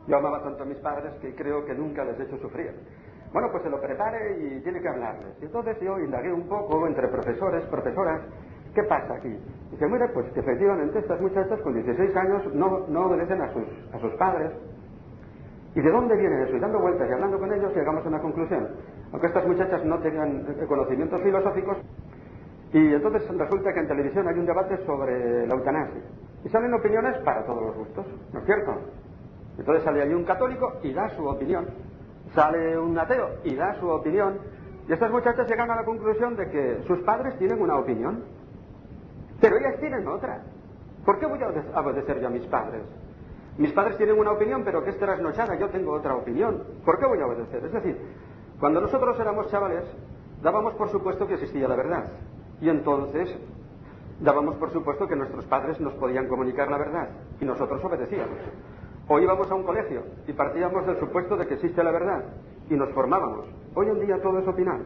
Yo 0.07 0.17
amaba 0.17 0.43
tanto 0.43 0.63
a 0.63 0.65
mis 0.65 0.77
padres 0.79 1.13
que 1.21 1.33
creo 1.35 1.63
que 1.63 1.73
nunca 1.73 2.03
les 2.03 2.19
he 2.19 2.23
hecho 2.23 2.37
sufrir. 2.39 2.71
Bueno, 3.31 3.47
pues 3.49 3.63
se 3.63 3.69
lo 3.69 3.79
prepare 3.79 4.37
y 4.39 4.61
tiene 4.61 4.81
que 4.81 4.89
hablarles. 4.89 5.33
Y 5.41 5.45
entonces 5.45 5.79
yo 5.79 5.97
indagué 5.99 6.33
un 6.33 6.49
poco 6.49 6.85
entre 6.85 7.07
profesores, 7.07 7.63
profesoras, 7.67 8.23
¿qué 8.75 8.83
pasa 8.83 9.15
aquí? 9.15 9.29
Y 9.29 9.71
dice, 9.71 9.87
mire, 9.87 10.09
pues 10.09 10.29
que 10.33 10.41
efectivamente 10.41 10.99
estas 10.99 11.21
muchachas 11.21 11.61
con 11.61 11.73
16 11.73 12.15
años 12.17 12.53
no, 12.53 13.05
obedecen 13.05 13.41
a 13.41 13.99
sus 13.99 14.11
padres. 14.19 14.51
¿Y 15.75 15.81
de 15.81 15.91
dónde 15.91 16.15
viene 16.15 16.43
eso? 16.43 16.55
Y 16.55 16.59
dando 16.59 16.79
vueltas 16.79 17.09
y 17.09 17.13
hablando 17.13 17.39
con 17.39 17.51
ellos 17.51 17.75
llegamos 17.75 18.05
a 18.05 18.09
una 18.09 18.21
conclusión. 18.21 18.69
Aunque 19.11 19.27
estas 19.27 19.47
muchachas 19.47 19.83
no 19.85 19.99
tengan 19.99 20.45
conocimientos 20.67 21.21
filosóficos, 21.21 21.77
y 22.73 22.93
entonces 22.93 23.27
resulta 23.37 23.71
que 23.71 23.79
en 23.79 23.87
televisión 23.87 24.27
hay 24.27 24.39
un 24.39 24.47
debate 24.47 24.77
sobre 24.85 25.45
la 25.45 25.53
eutanasia. 25.53 26.01
Y 26.43 26.49
salen 26.49 26.73
opiniones 26.73 27.17
para 27.19 27.45
todos 27.45 27.61
los 27.61 27.75
gustos, 27.75 28.05
¿no 28.33 28.39
es 28.39 28.45
cierto? 28.45 28.73
Entonces 29.57 29.83
sale 29.83 30.01
ahí 30.01 30.13
un 30.13 30.25
católico 30.25 30.73
y 30.81 30.91
da 30.91 31.07
su 31.09 31.25
opinión. 31.25 31.67
Sale 32.33 32.77
un 32.77 32.97
ateo 32.97 33.29
y 33.43 33.55
da 33.55 33.75
su 33.79 33.87
opinión. 33.87 34.39
Y 34.87 34.93
estas 34.93 35.11
muchachas 35.11 35.47
llegan 35.47 35.69
a 35.69 35.75
la 35.75 35.85
conclusión 35.85 36.35
de 36.35 36.49
que 36.49 36.83
sus 36.87 36.99
padres 37.03 37.37
tienen 37.37 37.61
una 37.61 37.77
opinión, 37.77 38.23
pero 39.39 39.57
ellas 39.57 39.79
tienen 39.79 40.07
otra. 40.07 40.41
¿Por 41.05 41.19
qué 41.19 41.27
voy 41.27 41.39
a 41.43 41.79
obedecer 41.79 42.19
yo 42.19 42.27
a 42.27 42.31
mis 42.31 42.45
padres? 42.47 42.81
Mis 43.57 43.71
padres 43.71 43.97
tienen 43.97 44.17
una 44.17 44.31
opinión, 44.31 44.63
pero 44.63 44.83
que 44.83 44.89
es 44.89 44.97
trasnochada, 44.97 45.55
yo 45.55 45.69
tengo 45.69 45.93
otra 45.93 46.15
opinión. 46.15 46.63
¿Por 46.83 46.97
qué 46.97 47.05
voy 47.05 47.19
a 47.19 47.27
obedecer? 47.27 47.63
Es 47.63 47.71
decir, 47.71 47.97
cuando 48.59 48.81
nosotros 48.81 49.19
éramos 49.19 49.47
chavales, 49.51 49.83
dábamos 50.41 50.73
por 50.73 50.89
supuesto 50.89 51.27
que 51.27 51.35
existía 51.35 51.67
la 51.67 51.75
verdad. 51.75 52.11
Y 52.61 52.69
entonces 52.69 53.35
dábamos 54.19 54.55
por 54.55 54.71
supuesto 54.71 55.07
que 55.07 55.15
nuestros 55.15 55.45
padres 55.45 55.79
nos 55.79 55.93
podían 55.93 56.27
comunicar 56.27 56.71
la 56.71 56.77
verdad 56.77 57.09
y 57.39 57.45
nosotros 57.45 57.83
obedecíamos. 57.83 58.37
O 59.07 59.19
íbamos 59.19 59.51
a 59.51 59.55
un 59.55 59.63
colegio 59.63 60.03
y 60.27 60.33
partíamos 60.33 60.87
del 60.87 60.99
supuesto 60.99 61.35
de 61.35 61.45
que 61.45 61.55
existe 61.55 61.83
la 61.83 61.91
verdad 61.91 62.23
y 62.69 62.75
nos 62.75 62.89
formábamos. 62.93 63.45
Hoy 63.75 63.87
en 63.87 63.99
día 63.99 64.21
todo 64.21 64.39
es 64.39 64.47
opinar. 64.47 64.79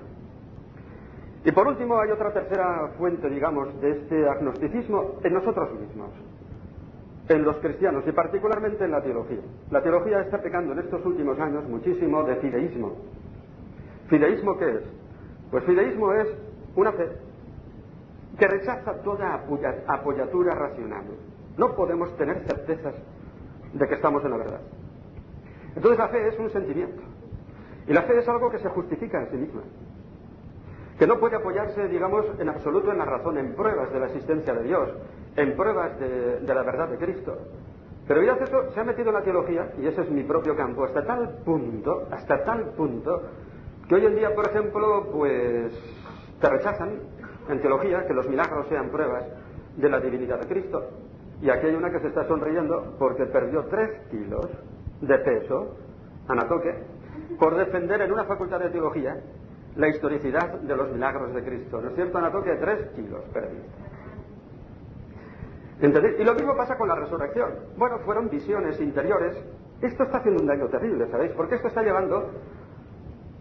Y 1.46 1.52
por 1.52 1.68
último 1.68 2.00
hay 2.00 2.12
otra 2.12 2.34
tercera 2.34 2.92
fuente, 2.98 3.30
digamos, 3.30 3.80
de 3.80 3.92
este 3.92 4.28
agnosticismo 4.28 5.20
en 5.24 5.34
nosotros 5.34 5.72
mismos, 5.80 6.10
en 7.30 7.44
los 7.44 7.58
cristianos 7.58 8.04
y 8.08 8.12
particularmente 8.12 8.84
en 8.86 8.92
la 8.92 9.02
teología. 9.02 9.42
La 9.70 9.82
teología 9.82 10.22
está 10.22 10.42
pecando 10.42 10.74
en 10.74 10.80
estos 10.80 11.06
últimos 11.06 11.40
años 11.40 11.68
muchísimo 11.68 12.24
de 12.24 12.36
fideísmo. 12.38 12.96
¿Fideísmo 14.08 14.58
qué 14.58 14.70
es? 14.70 14.82
Pues 15.52 15.64
fideísmo 15.66 16.14
es 16.14 16.28
una 16.76 16.92
fe 16.94 17.10
que 18.38 18.48
rechaza 18.48 18.94
toda 19.04 19.44
apoyatura 19.88 20.54
racional. 20.56 21.04
No 21.58 21.76
podemos 21.76 22.16
tener 22.18 22.44
certezas 22.46 22.96
de 23.74 23.88
que 23.88 23.96
estamos 23.96 24.24
en 24.24 24.32
la 24.32 24.38
verdad. 24.38 24.62
Entonces 25.76 25.98
la 25.98 26.08
fe 26.08 26.28
es 26.28 26.40
un 26.40 26.50
sentimiento. 26.52 27.02
Y 27.88 27.94
la 27.94 28.04
fe 28.04 28.20
es 28.20 28.28
algo 28.28 28.50
que 28.52 28.60
se 28.60 28.70
justifica 28.70 29.22
en 29.22 29.32
sí 29.32 29.38
misma. 29.38 29.62
Que 30.98 31.06
no 31.06 31.20
puede 31.20 31.36
apoyarse, 31.36 31.88
digamos, 31.88 32.25
en 32.39 32.50
absoluto 32.50 32.92
en 32.92 32.98
la 32.98 33.06
razón, 33.06 33.38
en 33.38 33.56
pruebas 33.56 33.92
de 33.94 34.00
la 34.00 34.08
existencia 34.08 34.54
de 34.54 34.63
Dios, 34.63 34.89
en 35.36 35.56
pruebas 35.56 36.00
de, 36.00 36.42
la 36.42 36.63
verdad 36.63 36.89
de 36.89 36.98
Cristo. 36.98 37.38
Pero 38.08 38.24
ya 38.24 38.34
eso 38.34 38.72
se 38.74 38.80
ha 38.80 38.84
metido 38.84 39.10
en 39.10 39.16
la 39.16 39.22
teología, 39.22 39.72
y 39.77 39.86
ese 39.86 40.01
es 40.01 40.10
mi 40.10 40.24
propio 40.24 40.56
campo, 40.56 40.86
hasta 40.86 41.06
tal 41.06 41.39
punto, 41.46 42.08
hasta 42.10 42.44
tal 42.44 42.72
punto, 42.72 43.22
que 43.88 43.96
hoy 43.96 44.06
en 44.06 44.16
día, 44.16 44.34
por 44.34 44.48
ejemplo, 44.48 45.08
pues 45.12 45.72
te 46.42 46.50
rechazan 46.50 47.00
en 47.50 47.62
teología 47.62 48.06
que 48.08 48.13
los 48.13 48.27
milagros 48.27 48.68
sean 48.68 48.89
pruebas 48.89 49.25
de 49.75 49.89
la 49.89 50.00
divinidad 50.00 50.39
de 50.39 50.48
Cristo. 50.48 50.84
Y 51.42 51.50
aquí 51.50 51.68
hay 51.68 51.75
una 51.75 51.92
que 51.92 52.00
se 52.00 52.08
está 52.08 52.27
sonriendo 52.27 52.96
porque 52.98 53.25
perdió 53.25 53.66
tres 53.66 53.92
kilos 54.10 54.48
de 55.01 55.18
peso, 55.20 55.75
Anatoque, 56.27 56.74
por 57.39 57.56
defender 57.56 58.01
en 58.01 58.12
una 58.12 58.25
facultad 58.25 58.60
de 58.60 58.70
teología 58.70 59.22
la 59.78 59.88
historicidad 59.88 60.60
de 60.60 60.76
los 60.76 60.92
milagros 60.92 61.34
de 61.34 61.44
Cristo. 61.44 61.80
¿No 61.80 61.90
es 61.90 61.96
cierto, 61.96 62.18
Anatoque? 62.18 62.56
Tres 62.60 62.90
kilos 62.96 63.22
perdió. 63.32 63.62
Y 66.20 66.24
lo 66.24 66.34
mismo 66.34 66.56
pasa 66.56 66.76
con 66.76 66.88
la 66.88 66.96
resurrección. 66.96 67.52
Bueno, 67.78 68.00
fueron 68.00 68.30
visiones 68.30 68.80
interiores. 68.82 69.38
Esto 69.82 70.04
está 70.04 70.18
haciendo 70.18 70.42
un 70.42 70.48
daño 70.48 70.68
terrible, 70.70 71.08
¿sabéis? 71.12 71.32
Porque 71.34 71.56
esto 71.56 71.68
está 71.68 71.84
llevando 71.84 72.32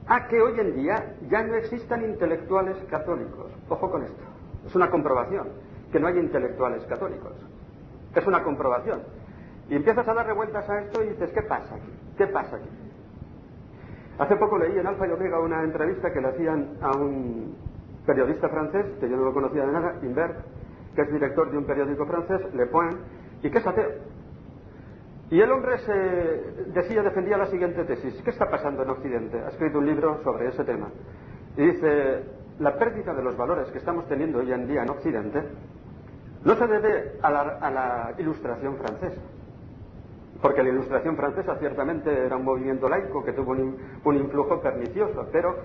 a 0.06 0.28
que 0.28 0.40
hoy 0.40 0.60
en 0.60 0.76
día 0.76 1.14
ya 1.30 1.42
no 1.42 1.54
existan 1.54 2.04
intelectuales 2.04 2.76
católicos. 2.90 3.50
Ojo 3.70 3.90
con 3.90 4.02
esto. 4.02 4.22
Es 4.66 4.74
una 4.74 4.90
comprobación 4.90 5.48
que 5.90 5.98
no 5.98 6.08
hay 6.08 6.18
intelectuales 6.18 6.84
católicos. 6.84 7.32
Es 8.14 8.26
una 8.26 8.42
comprobación. 8.42 9.00
Y 9.70 9.76
empiezas 9.76 10.06
a 10.06 10.12
darle 10.12 10.34
vueltas 10.34 10.68
a 10.68 10.80
esto 10.80 11.02
y 11.02 11.08
dices, 11.08 11.32
¿qué 11.32 11.42
pasa 11.42 11.74
aquí? 11.74 11.92
¿Qué 12.18 12.26
pasa 12.26 12.56
aquí? 12.56 12.68
Hace 14.18 14.36
poco 14.36 14.58
leí 14.58 14.78
en 14.78 14.86
Alfa 14.86 15.06
y 15.06 15.10
Omega 15.10 15.40
una 15.40 15.62
entrevista 15.62 16.12
que 16.12 16.20
le 16.20 16.28
hacían 16.28 16.78
a 16.80 16.96
un 16.96 17.54
periodista 18.06 18.48
francés, 18.48 18.86
que 18.98 19.08
yo 19.08 19.16
no 19.16 19.24
lo 19.24 19.34
conocía 19.34 19.66
de 19.66 19.72
nada, 19.72 19.96
Invert, 20.02 20.38
que 20.94 21.02
es 21.02 21.12
director 21.12 21.50
de 21.50 21.58
un 21.58 21.66
periódico 21.66 22.06
francés, 22.06 22.40
Le 22.54 22.66
Point, 22.66 22.98
y 23.42 23.50
que 23.50 23.58
es 23.58 23.66
ateo. 23.66 23.90
Y 25.30 25.40
el 25.40 25.50
hombre 25.50 25.78
se 25.78 25.92
decía, 26.72 27.02
defendía 27.02 27.36
la 27.36 27.46
siguiente 27.46 27.84
tesis. 27.84 28.22
¿Qué 28.22 28.30
está 28.30 28.48
pasando 28.48 28.84
en 28.84 28.90
Occidente? 28.90 29.38
Ha 29.40 29.48
escrito 29.48 29.78
un 29.78 29.86
libro 29.86 30.22
sobre 30.22 30.48
ese 30.48 30.64
tema. 30.64 30.88
Y 31.56 31.66
dice, 31.66 32.22
la 32.60 32.78
pérdida 32.78 33.12
de 33.12 33.22
los 33.22 33.36
valores 33.36 33.70
que 33.70 33.78
estamos 33.78 34.06
teniendo 34.06 34.38
hoy 34.38 34.52
en 34.52 34.68
día 34.68 34.82
en 34.82 34.90
Occidente 34.90 35.42
no 36.44 36.54
se 36.54 36.66
debe 36.68 37.18
a 37.22 37.30
la, 37.30 38.14
ilustración 38.18 38.76
francesa. 38.76 39.20
Porque 40.40 40.62
la 40.62 40.70
Ilustración 40.70 41.16
francesa 41.16 41.56
ciertamente 41.56 42.26
era 42.26 42.36
un 42.36 42.44
movimiento 42.44 42.88
laico 42.88 43.24
que 43.24 43.32
tuvo 43.32 43.52
un, 43.52 44.16
influjo 44.16 44.60
pernicioso, 44.60 45.26
pero 45.32 45.56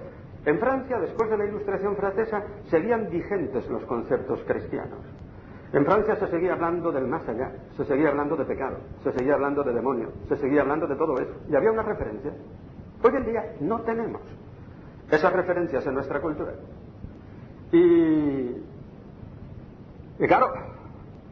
en 0.45 0.59
Francia, 0.59 0.99
después 0.99 1.29
de 1.29 1.37
la 1.37 1.45
Ilustración 1.45 1.95
francesa, 1.95 2.43
seguían 2.65 3.09
vigentes 3.09 3.69
los 3.69 3.83
conceptos 3.85 4.41
cristianos. 4.45 4.99
En 5.73 5.85
Francia 5.85 6.15
se 6.15 6.27
seguía 6.27 6.53
hablando 6.53 6.91
del 6.91 7.07
más 7.07 7.27
allá, 7.27 7.51
se 7.77 7.85
seguía 7.85 8.09
hablando 8.09 8.35
de 8.35 8.45
pecado, 8.45 8.77
se 9.03 9.11
seguía 9.13 9.35
hablando 9.35 9.63
de 9.63 9.73
demonio, 9.73 10.09
se 10.27 10.35
seguía 10.35 10.61
hablando 10.61 10.87
de 10.87 10.95
todo 10.95 11.17
eso. 11.19 11.31
Y 11.49 11.55
había 11.55 11.71
una 11.71 11.83
referencia. 11.83 12.31
Hoy 13.03 13.15
en 13.15 13.25
día 13.25 13.53
no 13.61 13.81
tenemos 13.81 14.21
esas 15.09 15.31
referencias 15.33 15.85
en 15.85 15.93
nuestra 15.93 16.19
cultura. 16.19 16.53
Y, 17.71 18.51
y 20.19 20.27
claro, 20.27 20.47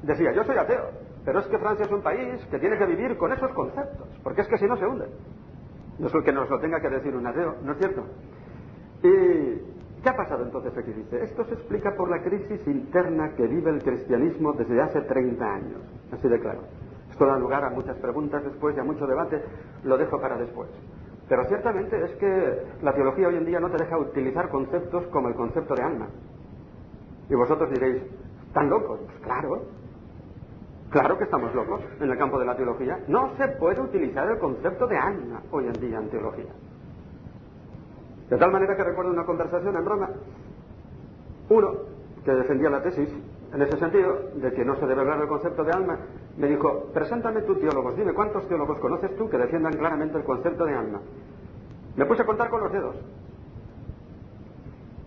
decía, 0.03 0.31
yo 0.34 0.43
soy 0.43 0.58
ateo, 0.58 0.98
pero 1.29 1.41
es 1.41 1.45
que 1.45 1.59
Francia 1.59 1.86
es 1.86 1.91
un 1.91 2.01
país 2.01 2.43
que 2.50 2.57
tiene 2.57 2.75
que 2.75 2.88
vivir 2.88 3.15
con 3.15 3.31
esos 3.31 3.51
conceptos, 3.51 4.07
porque 4.24 4.41
es 4.41 4.48
que 4.48 4.57
si 4.57 4.65
no 4.65 4.75
se 4.77 4.88
hunde. 4.88 5.05
No 6.00 6.07
es 6.07 6.13
el 6.15 6.24
que 6.24 6.33
nos 6.33 6.50
lo 6.50 6.59
tenga 6.59 6.81
que 6.81 6.89
decir 6.89 7.15
un 7.15 7.27
ateo, 7.27 7.53
¿no 7.62 7.74
es 7.74 7.77
cierto? 7.77 8.03
¿Y 9.03 10.01
qué 10.01 10.09
ha 10.09 10.17
pasado 10.17 10.43
entonces 10.43 10.75
aquí? 10.75 10.91
Dice, 10.91 11.24
esto 11.24 11.45
se 11.45 11.53
explica 11.53 11.91
por 11.95 12.09
la 12.09 12.24
crisis 12.24 12.65
interna 12.65 13.36
que 13.36 13.45
vive 13.45 13.69
el 13.69 13.83
cristianismo 13.83 14.53
desde 14.53 14.81
hace 14.81 15.01
30 15.01 15.45
años. 15.45 15.81
Así 16.12 16.27
de 16.27 16.39
claro. 16.39 16.62
Esto 17.12 17.27
da 17.27 17.38
lugar 17.38 17.63
a 17.63 17.69
muchas 17.69 17.98
preguntas 17.98 18.43
después 18.43 18.75
y 18.75 18.79
a 18.79 18.83
mucho 18.83 19.05
debate, 19.05 19.39
lo 19.83 20.00
dejo 20.00 20.19
para 20.19 20.36
después. 20.36 20.71
Pero 21.27 21.45
ciertamente 21.45 22.05
es 22.05 22.12
que 22.13 22.63
la 22.81 22.95
teología 22.95 23.27
hoy 23.27 23.36
en 23.36 23.45
día 23.45 23.59
no 23.59 23.69
te 23.69 23.77
deja 23.77 24.00
utilizar 24.00 24.50
conceptos 24.50 25.05
como 25.09 25.27
el 25.27 25.36
concepto 25.36 25.75
de 25.75 25.83
alma. 25.83 26.07
Y 27.29 27.36
vosotros 27.36 27.69
diréis, 27.69 28.01
¿están 28.48 28.67
locos? 28.67 29.00
Pues 29.05 29.19
claro, 29.19 29.78
claro 30.89 31.17
que 31.17 31.24
estamos 31.25 31.53
locos 31.53 31.81
en 32.00 32.10
el 32.10 32.17
campo 32.17 32.39
de 32.39 32.46
la 32.46 32.55
teología. 32.55 33.00
No 33.08 33.36
se 33.38 33.48
puede 33.60 33.81
utilizar 33.81 34.29
el 34.29 34.39
concepto 34.39 34.88
de 34.88 34.98
alma 34.98 35.41
hoy 35.51 35.67
en 35.67 35.74
día 35.74 35.98
en 35.98 36.10
teología. 36.10 36.51
De 38.29 38.38
tal 38.38 38.51
manera 38.51 38.75
que 38.75 38.84
recuerdo 38.84 39.12
una 39.12 39.25
conversación 39.25 39.75
en 39.75 39.86
Roma, 39.86 40.10
uno 41.50 41.74
que 42.24 42.31
defendía 42.31 42.69
la 42.69 42.84
tesis 42.84 43.10
en 43.53 43.62
ese 43.62 43.77
sentido, 43.77 44.29
de 44.36 44.51
que 44.53 44.63
no 44.63 44.75
se 44.75 44.86
debe 44.86 45.01
hablar 45.01 45.19
del 45.19 45.27
concepto 45.27 45.63
de 45.63 45.72
alma, 45.72 45.98
me 46.38 46.48
dijo, 46.48 46.86
preséntame 46.93 47.41
tú 47.41 47.55
teólogos, 47.55 47.98
dime 47.98 48.13
cuántos 48.13 48.48
teólogos 48.48 48.77
conoces 48.79 49.15
tú 49.17 49.27
que 49.27 49.38
defiendan 49.38 49.74
claramente 49.74 50.17
el 50.17 50.24
concepto 50.24 50.65
de 50.65 50.75
alma. 50.75 51.01
Me 51.96 52.05
puse 52.05 52.22
a 52.22 52.25
contar 52.25 52.50
con 52.50 52.62
los 52.62 52.72
dedos. 52.72 52.96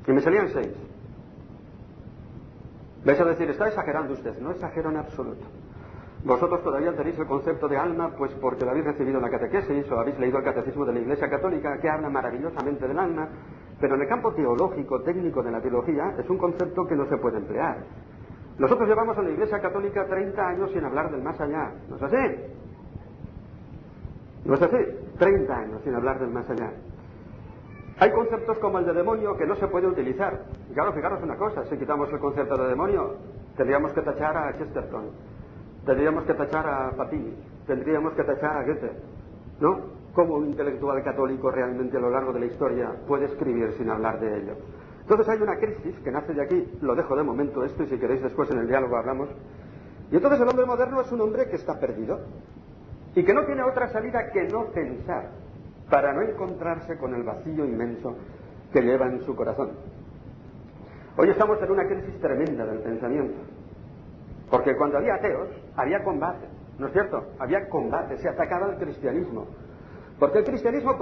Y 0.09 0.12
me 0.12 0.21
salían 0.21 0.49
seis. 0.49 0.73
¿Vais 3.05 3.21
a 3.21 3.25
decir, 3.25 3.49
está 3.51 3.69
exagerando 3.69 4.15
usted? 4.15 4.39
No 4.41 4.51
exagero 4.51 4.91
en 4.91 4.97
absoluto. 4.97 5.45
Vosotros 6.25 6.62
todavía 6.62 6.93
tenéis 6.93 7.19
el 7.19 7.26
concepto 7.26 7.67
de 7.67 7.76
alma, 7.76 8.14
pues 8.17 8.31
porque 8.41 8.64
lo 8.64 8.71
habéis 8.71 8.87
recibido 8.87 9.17
en 9.17 9.23
la 9.23 9.31
catequesis 9.31 9.91
o 9.91 9.99
habéis 9.99 10.19
leído 10.21 10.38
el 10.38 10.45
catecismo 10.45 10.85
de 10.85 10.93
la 10.93 11.00
Iglesia 11.00 11.29
Católica, 11.29 11.79
que 11.81 11.91
habla 11.91 12.09
maravillosamente 12.09 12.87
del 12.87 12.99
alma, 12.99 13.29
pero 13.81 13.97
en 13.97 14.02
el 14.02 14.09
campo 14.09 14.33
teológico, 14.33 15.02
técnico 15.02 15.43
de 15.43 15.50
la 15.50 15.61
teología, 15.61 16.14
es 16.17 16.31
un 16.31 16.38
concepto 16.38 16.87
que 16.87 16.95
no 16.95 17.07
se 17.09 17.17
puede 17.17 17.38
emplear. 17.38 17.79
Nosotros 18.57 18.88
llevamos 18.88 19.19
en 19.19 19.25
la 19.25 19.31
Iglesia 19.31 19.61
Católica 19.61 20.07
30 20.07 20.47
años 20.47 20.71
sin 20.73 20.85
hablar 20.85 21.11
del 21.11 21.23
más 21.23 21.41
allá, 21.41 21.73
¿no 21.88 21.97
es 21.97 22.02
así? 22.02 22.37
¿No 24.45 24.55
es 24.55 24.62
así? 24.62 24.76
30 25.19 25.57
años 25.57 25.81
sin 25.83 25.95
hablar 25.97 26.21
del 26.21 26.31
más 26.31 26.49
allá. 26.49 26.71
Hay 27.99 28.12
conceptos 28.12 28.59
como 28.59 28.79
el 28.79 28.87
de 28.87 28.93
demonio 28.93 29.37
que 29.37 29.47
no 29.47 29.57
se 29.57 29.67
puede 29.67 29.88
utilizar. 29.88 30.45
Claro, 30.73 30.93
fijaros 30.93 31.21
una 31.21 31.37
cosa, 31.37 31.64
si 31.64 31.76
quitamos 31.76 32.12
el 32.12 32.21
concepto 32.21 32.57
de 32.57 32.69
demonio, 32.69 33.17
tendríamos 33.57 33.93
que 33.93 34.02
tachar 34.02 34.37
a 34.37 34.57
Chesterton 34.57 35.32
Tendríamos 35.85 36.25
que 36.25 36.35
tachar 36.35 36.67
a 36.67 36.91
Papini, 36.97 37.35
tendríamos 37.67 38.12
que 38.15 38.23
tachar 38.23 38.59
a 38.59 38.65
Goethe, 38.65 38.93
¿no? 39.61 40.03
¿Cómo 40.15 40.35
un 40.35 40.47
intelectual 40.47 41.03
católico 41.03 41.51
realmente 41.51 41.97
a 41.97 42.01
lo 42.01 42.11
largo 42.11 42.33
de 42.33 42.41
la 42.41 42.47
historia 42.47 42.93
puede 43.07 43.27
escribir 43.27 43.73
sin 43.73 43.91
hablar 43.91 44.21
de 44.21 44.43
ello? 44.43 44.55
Entonces 45.01 45.29
hay 45.29 45.43
una 45.43 45.57
crisis 45.57 45.99
que 46.05 46.11
nace 46.11 46.35
de 46.35 46.43
aquí, 46.43 46.79
lo 46.81 46.95
dejo 46.95 47.17
de 47.17 47.25
momento 47.25 47.65
esto 47.65 47.83
y 47.83 47.89
si 47.89 47.99
queréis 47.99 48.23
después 48.23 48.51
en 48.51 48.59
el 48.59 48.69
diálogo 48.69 48.97
hablamos. 48.97 49.29
Y 50.11 50.17
entonces 50.17 50.41
el 50.41 50.49
hombre 50.49 50.66
moderno 50.66 51.01
es 51.01 51.11
un 51.11 51.21
hombre 51.23 51.49
que 51.49 51.57
está 51.57 51.81
perdido 51.81 52.21
y 53.14 53.25
que 53.25 53.35
no 53.35 53.45
tiene 53.45 53.62
otra 53.62 53.88
salida 53.88 54.31
que 54.31 54.45
no 54.45 54.66
pensar 54.66 55.31
para 55.90 56.12
no 56.12 56.23
encontrarse 56.23 56.97
con 56.97 57.14
el 57.14 57.25
vacío 57.25 57.64
inmenso 57.64 58.14
que 58.73 58.83
lleva 58.83 59.07
en 59.07 59.21
su 59.23 59.35
corazón. 59.35 59.71
Hoy 61.16 61.29
estamos 61.29 61.61
en 61.61 61.71
una 61.71 61.87
crisis 61.87 62.21
tremenda 62.21 62.64
del 62.64 62.79
pensamiento. 62.79 63.38
Porque 64.51 64.77
cuando 64.77 64.99
había 64.99 65.14
ateos, 65.14 65.49
había 65.76 66.02
combate, 66.04 66.46
¿no 66.78 66.87
es 66.87 66.92
cierto? 66.92 67.24
Había 67.38 67.68
combate, 67.68 68.18
se 68.18 68.28
atacaba 68.28 68.66
al 68.66 68.78
cristianismo. 68.78 69.46
Porque 70.18 70.38
el 70.38 70.44
cristianismo 70.44 70.96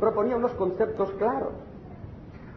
proponía 0.00 0.36
unos 0.36 0.52
conceptos 0.54 1.12
claros. 1.12 1.52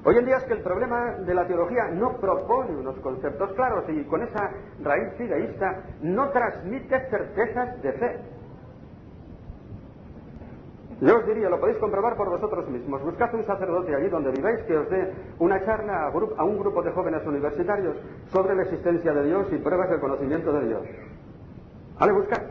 Hoy 0.04 0.16
en 0.18 0.26
día 0.26 0.38
es 0.38 0.46
que 0.46 0.54
el 0.54 0.62
problema 0.62 1.18
de 1.26 1.34
la 1.34 1.46
teología 1.46 1.90
no 1.92 2.18
propone 2.18 2.78
unos 2.78 2.98
conceptos 3.00 3.52
claros 3.54 3.84
y 3.90 4.04
con 4.06 4.22
esa 4.24 4.52
raíz 4.82 5.14
fideísta 5.18 5.84
no 6.02 6.30
transmite 6.30 7.10
certezas 7.10 7.82
de 7.82 7.94
fe. 7.94 8.20
Yo 11.02 11.16
os 11.16 11.28
diría, 11.28 11.50
lo 11.50 11.60
podéis 11.60 11.78
comprobar 11.78 12.16
por 12.16 12.30
vosotros 12.30 12.68
mismos. 12.70 13.04
Buscad 13.04 13.34
un 13.36 13.46
sacerdote 13.46 13.94
allí 13.94 14.10
donde 14.10 14.32
viváis 14.32 14.62
que 14.64 14.78
os 14.78 14.90
dé 14.90 15.14
una 15.38 15.64
charla 15.64 16.08
a, 16.08 16.44
un 16.44 16.58
grupo 16.58 16.82
de 16.82 16.92
jóvenes 16.92 17.24
universitarios 17.28 17.98
sobre 18.32 18.56
la 18.56 18.64
existencia 18.64 19.14
de 19.14 19.26
Dios 19.26 19.48
y 19.52 19.58
pruebas 19.58 19.90
del 19.90 20.00
conocimiento 20.00 20.52
de 20.54 20.68
Dios. 20.68 20.82
¿Vale? 22.00 22.14
Buscad. 22.14 22.42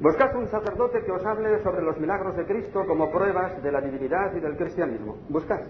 Buscad 0.00 0.36
un 0.36 0.48
sacerdote 0.48 1.04
que 1.04 1.12
os 1.12 1.24
hable 1.26 1.62
sobre 1.62 1.82
los 1.82 1.98
milagros 1.98 2.36
de 2.36 2.46
Cristo 2.46 2.86
como 2.86 3.10
pruebas 3.10 3.62
de 3.62 3.72
la 3.72 3.80
divinidad 3.80 4.34
y 4.34 4.40
del 4.40 4.56
cristianismo. 4.56 5.18
Buscad. 5.28 5.60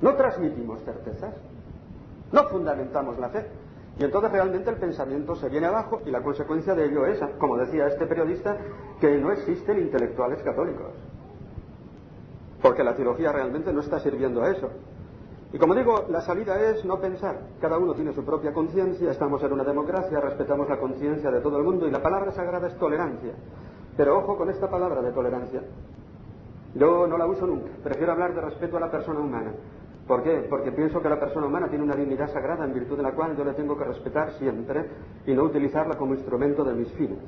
No 0.00 0.14
transmitimos 0.14 0.82
certezas. 0.84 1.34
No 2.32 2.48
fundamentamos 2.48 3.18
la 3.18 3.28
fe. 3.28 3.46
Y 3.98 4.04
entonces 4.04 4.30
realmente 4.30 4.70
el 4.70 4.76
pensamiento 4.76 5.36
se 5.36 5.48
viene 5.48 5.66
abajo 5.66 6.02
y 6.04 6.10
la 6.10 6.22
consecuencia 6.22 6.74
de 6.74 6.84
ello 6.84 7.06
es, 7.06 7.18
como 7.38 7.56
decía 7.56 7.86
este 7.86 8.06
periodista, 8.06 8.56
que 9.00 9.16
no 9.18 9.32
existen 9.32 9.78
intelectuales 9.78 10.42
católicos. 10.42 10.92
Porque 12.60 12.84
la 12.84 12.94
teología 12.94 13.32
realmente 13.32 13.72
no 13.72 13.80
está 13.80 14.00
sirviendo 14.00 14.42
a 14.42 14.50
eso. 14.50 14.70
Y 15.52 15.58
como 15.58 15.74
digo, 15.74 16.06
la 16.08 16.20
salida 16.22 16.60
es 16.60 16.84
no 16.84 17.00
pensar. 17.00 17.38
Cada 17.60 17.78
uno 17.78 17.94
tiene 17.94 18.12
su 18.12 18.24
propia 18.24 18.52
conciencia, 18.52 19.10
estamos 19.10 19.42
en 19.42 19.52
una 19.52 19.64
democracia, 19.64 20.20
respetamos 20.20 20.68
la 20.68 20.78
conciencia 20.78 21.30
de 21.30 21.40
todo 21.40 21.58
el 21.58 21.64
mundo 21.64 21.86
y 21.86 21.90
la 21.90 22.02
palabra 22.02 22.32
sagrada 22.32 22.66
es 22.68 22.76
tolerancia. 22.78 23.32
Pero 23.96 24.18
ojo 24.18 24.36
con 24.36 24.50
esta 24.50 24.68
palabra 24.68 25.00
de 25.02 25.12
tolerancia. 25.12 25.62
Yo 26.74 27.06
no 27.06 27.16
la 27.16 27.26
uso 27.26 27.46
nunca, 27.46 27.70
prefiero 27.82 28.12
hablar 28.12 28.34
de 28.34 28.40
respeto 28.42 28.76
a 28.76 28.80
la 28.80 28.90
persona 28.90 29.20
humana. 29.20 29.52
¿Por 30.06 30.22
qué? 30.22 30.46
Porque 30.48 30.72
pienso 30.72 31.00
que 31.00 31.08
la 31.08 31.18
persona 31.18 31.46
humana 31.46 31.68
tiene 31.68 31.84
una 31.84 31.96
dignidad 31.96 32.30
sagrada 32.32 32.64
en 32.64 32.74
virtud 32.74 32.96
de 32.96 33.02
la 33.02 33.12
cual 33.12 33.36
yo 33.36 33.44
le 33.44 33.54
tengo 33.54 33.76
que 33.76 33.84
respetar 33.84 34.32
siempre 34.34 34.84
y 35.26 35.34
no 35.34 35.44
utilizarla 35.44 35.96
como 35.96 36.14
instrumento 36.14 36.64
de 36.64 36.74
mis 36.74 36.92
fines. 36.92 37.18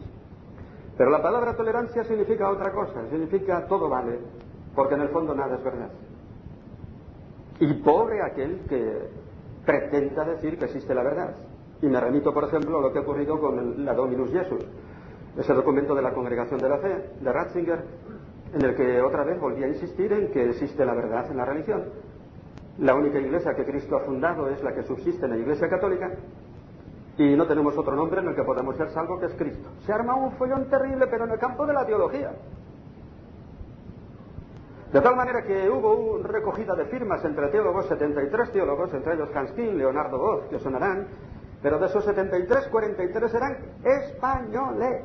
Pero 0.97 1.11
la 1.11 1.23
palabra 1.23 1.57
tolerancia 1.57 2.05
significa 2.05 2.51
otra 2.51 2.73
cosa, 2.73 3.09
significa 3.09 3.67
todo 3.67 3.89
vale, 3.89 4.19
porque 4.75 4.95
en 4.95 5.01
el 5.03 5.09
fondo 5.09 5.35
nada 5.35 5.57
es 5.57 5.65
verdad. 5.65 5.91
Y 7.61 7.73
pobre 7.75 8.23
aquel 8.23 8.61
que 8.69 9.09
pretenda 9.65 10.25
decir 10.25 10.59
que 10.59 10.67
existe 10.67 10.95
la 10.95 11.03
verdad. 11.03 11.35
Y 11.83 11.87
me 11.87 12.01
remito, 12.01 12.33
por 12.33 12.45
ejemplo, 12.45 12.79
a 12.79 12.83
lo 12.83 12.93
que 12.93 12.99
ha 12.99 13.03
ocurrido 13.03 13.39
con 13.41 13.85
la 13.85 13.95
Dominus 13.95 14.31
Jesus, 14.31 14.65
ese 15.37 15.55
documento 15.55 15.95
de 15.95 16.03
la 16.03 16.13
Congregación 16.13 16.61
de 16.61 16.69
la 16.69 16.79
Fe, 16.79 17.11
de 17.21 17.33
Ratzinger, 17.33 17.85
en 18.55 18.63
el 18.63 18.75
que 18.75 19.01
otra 19.03 19.25
vez 19.25 19.41
volví 19.41 19.63
a 19.63 19.69
insistir 19.69 20.13
en 20.13 20.31
que 20.31 20.49
existe 20.51 20.85
la 20.85 20.95
verdad 20.95 21.31
en 21.31 21.37
la 21.37 21.45
religión. 21.45 21.85
La 22.79 22.95
única 22.95 23.19
iglesia 23.19 23.55
que 23.55 23.65
Cristo 23.65 23.97
ha 23.97 24.01
fundado 24.01 24.49
es 24.49 24.63
la 24.63 24.73
que 24.73 24.85
subsiste 24.85 25.27
en 25.27 25.33
la 25.33 25.39
iglesia 25.39 25.69
católica 25.69 26.11
y 27.19 27.35
no 27.35 27.47
tenemos 27.47 27.77
otro 27.77 27.97
nombre 27.97 28.21
en 28.21 28.29
el 28.29 28.35
que 28.37 28.45
podamos 28.45 28.77
ser 28.77 28.91
salvo 28.91 29.19
que 29.19 29.27
es 29.27 29.35
Cristo. 29.35 29.69
Se 29.85 29.93
arma 29.93 30.15
un 30.15 30.33
follón 30.33 30.71
terrible, 30.71 31.07
pero 31.09 31.25
en 31.25 31.33
el 31.33 31.39
campo 31.39 31.67
de 31.67 31.73
la 31.73 31.85
teología. 31.85 32.31
De 34.93 35.01
tal 35.03 35.17
manera 35.17 35.43
que 35.43 35.69
hubo 35.69 36.17
una 36.17 36.29
recogida 36.29 36.75
de 36.75 36.87
firmas 36.87 37.23
entre 37.25 37.49
teólogos, 37.49 37.87
73 37.89 38.53
teólogos, 38.53 38.93
entre 38.95 39.15
ellos 39.15 39.29
Hanskin, 39.35 39.77
Leonardo 39.77 40.19
Voz, 40.19 40.49
que 40.49 40.59
sonarán, 40.59 41.07
pero 41.63 41.79
de 41.79 41.87
esos 41.87 42.05
73, 42.05 42.69
43 42.69 43.35
eran 43.35 43.57
españoles. 43.85 45.05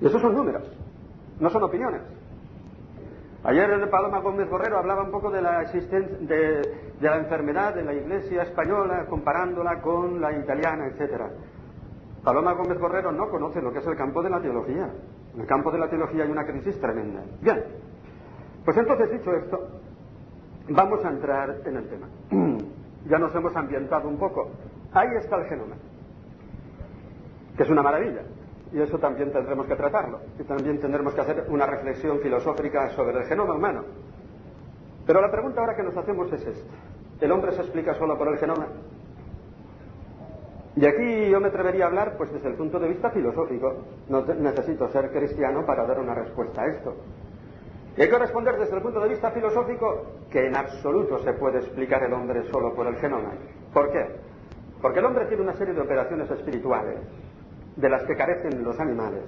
Y 0.00 0.06
esos 0.06 0.20
son 0.20 0.34
números, 0.34 0.62
no 1.40 1.50
son 1.50 1.64
opiniones. 1.64 2.02
Ayer 3.44 3.90
Paloma 3.90 4.20
Gómez 4.20 4.48
Borrero 4.48 4.78
hablaba 4.78 5.02
un 5.02 5.10
poco 5.10 5.28
de 5.28 5.42
la 5.42 5.62
existencia 5.62 6.16
de, 6.20 6.62
la 7.00 7.16
enfermedad 7.16 7.76
en 7.76 7.86
la 7.86 7.94
iglesia 7.94 8.42
española, 8.42 9.06
comparándola 9.08 9.80
con 9.80 10.20
la 10.20 10.32
italiana, 10.38 10.86
etcétera. 10.86 11.28
Paloma 12.22 12.52
Gómez 12.52 12.78
Borrero 12.78 13.10
no 13.10 13.28
conoce 13.28 13.60
lo 13.60 13.72
que 13.72 13.80
es 13.80 13.86
el 13.88 13.96
campo 13.96 14.22
de 14.22 14.30
la 14.30 14.40
teología. 14.40 14.88
En 15.34 15.40
el 15.40 15.46
campo 15.46 15.70
de 15.70 15.78
la 15.78 15.88
teología 15.88 16.24
hay 16.24 16.30
una 16.30 16.44
crisis 16.44 16.78
tremenda. 16.80 17.22
Bien, 17.40 17.62
pues 18.64 18.76
entonces 18.76 19.10
dicho 19.10 19.32
esto, 19.32 19.68
vamos 20.68 21.04
a 21.04 21.08
entrar 21.08 21.56
en 21.64 21.76
el 21.76 21.88
tema. 21.88 22.08
ya 23.08 23.18
nos 23.18 23.34
hemos 23.34 23.54
ambientado 23.56 24.08
un 24.08 24.18
poco. 24.18 24.50
Ahí 24.92 25.08
está 25.18 25.36
el 25.36 25.46
genoma, 25.46 25.76
que 27.56 27.62
es 27.62 27.70
una 27.70 27.82
maravilla. 27.82 28.22
y 28.72 28.80
eso 28.80 28.98
también 28.98 29.32
tendremos 29.32 29.66
que 29.66 29.76
tratarlo, 29.76 30.20
y 30.38 30.44
también 30.44 30.78
tendremos 30.80 31.14
que 31.14 31.20
hacer 31.20 31.46
una 31.48 31.66
reflexión 31.66 32.20
filosófica 32.20 32.90
sobre 32.90 33.18
el 33.18 33.24
genoma 33.24 33.54
humano. 33.54 33.84
Pero 35.06 35.20
la 35.20 35.30
pregunta 35.30 35.60
ahora 35.60 35.76
que 35.76 35.82
nos 35.82 35.96
hacemos 35.96 36.32
es 36.32 36.46
esta. 36.46 36.72
¿El 37.20 37.32
hombre 37.32 37.52
se 37.52 37.60
explica 37.62 37.94
solo 37.94 38.16
por 38.16 38.28
el 38.28 38.38
genoma? 38.38 38.66
Y 40.74 40.86
aquí 40.86 41.28
yo 41.28 41.38
me 41.38 41.48
atrevería 41.48 41.84
a 41.84 41.88
hablar 41.88 42.16
pues 42.16 42.32
desde 42.32 42.48
el 42.48 42.54
punto 42.54 42.78
de 42.78 42.88
vista 42.88 43.10
filosófico. 43.10 43.84
No 44.08 44.24
necesito 44.24 44.88
ser 44.88 45.10
cristiano 45.10 45.66
para 45.66 45.86
dar 45.86 46.00
una 46.00 46.14
respuesta 46.14 46.62
a 46.62 46.66
esto. 46.66 46.94
Y 47.96 48.02
hay 48.02 48.08
que 48.08 48.18
responder 48.18 48.58
desde 48.58 48.76
el 48.76 48.82
punto 48.82 49.00
de 49.00 49.10
vista 49.10 49.30
filosófico 49.32 50.06
que 50.30 50.46
en 50.46 50.56
absoluto 50.56 51.18
se 51.18 51.34
puede 51.34 51.58
explicar 51.58 52.02
el 52.02 52.12
hombre 52.14 52.50
solo 52.50 52.74
por 52.74 52.86
el 52.86 52.96
genoma. 52.96 53.32
¿Por 53.72 53.92
qué? 53.92 54.06
Porque 54.80 55.00
el 55.00 55.04
hombre 55.04 55.26
tiene 55.26 55.42
una 55.42 55.54
serie 55.54 55.74
de 55.74 55.80
operaciones 55.80 56.30
espirituales 56.30 57.00
de 57.76 57.88
las 57.88 58.02
que 58.04 58.16
carecen 58.16 58.64
los 58.64 58.78
animales 58.80 59.24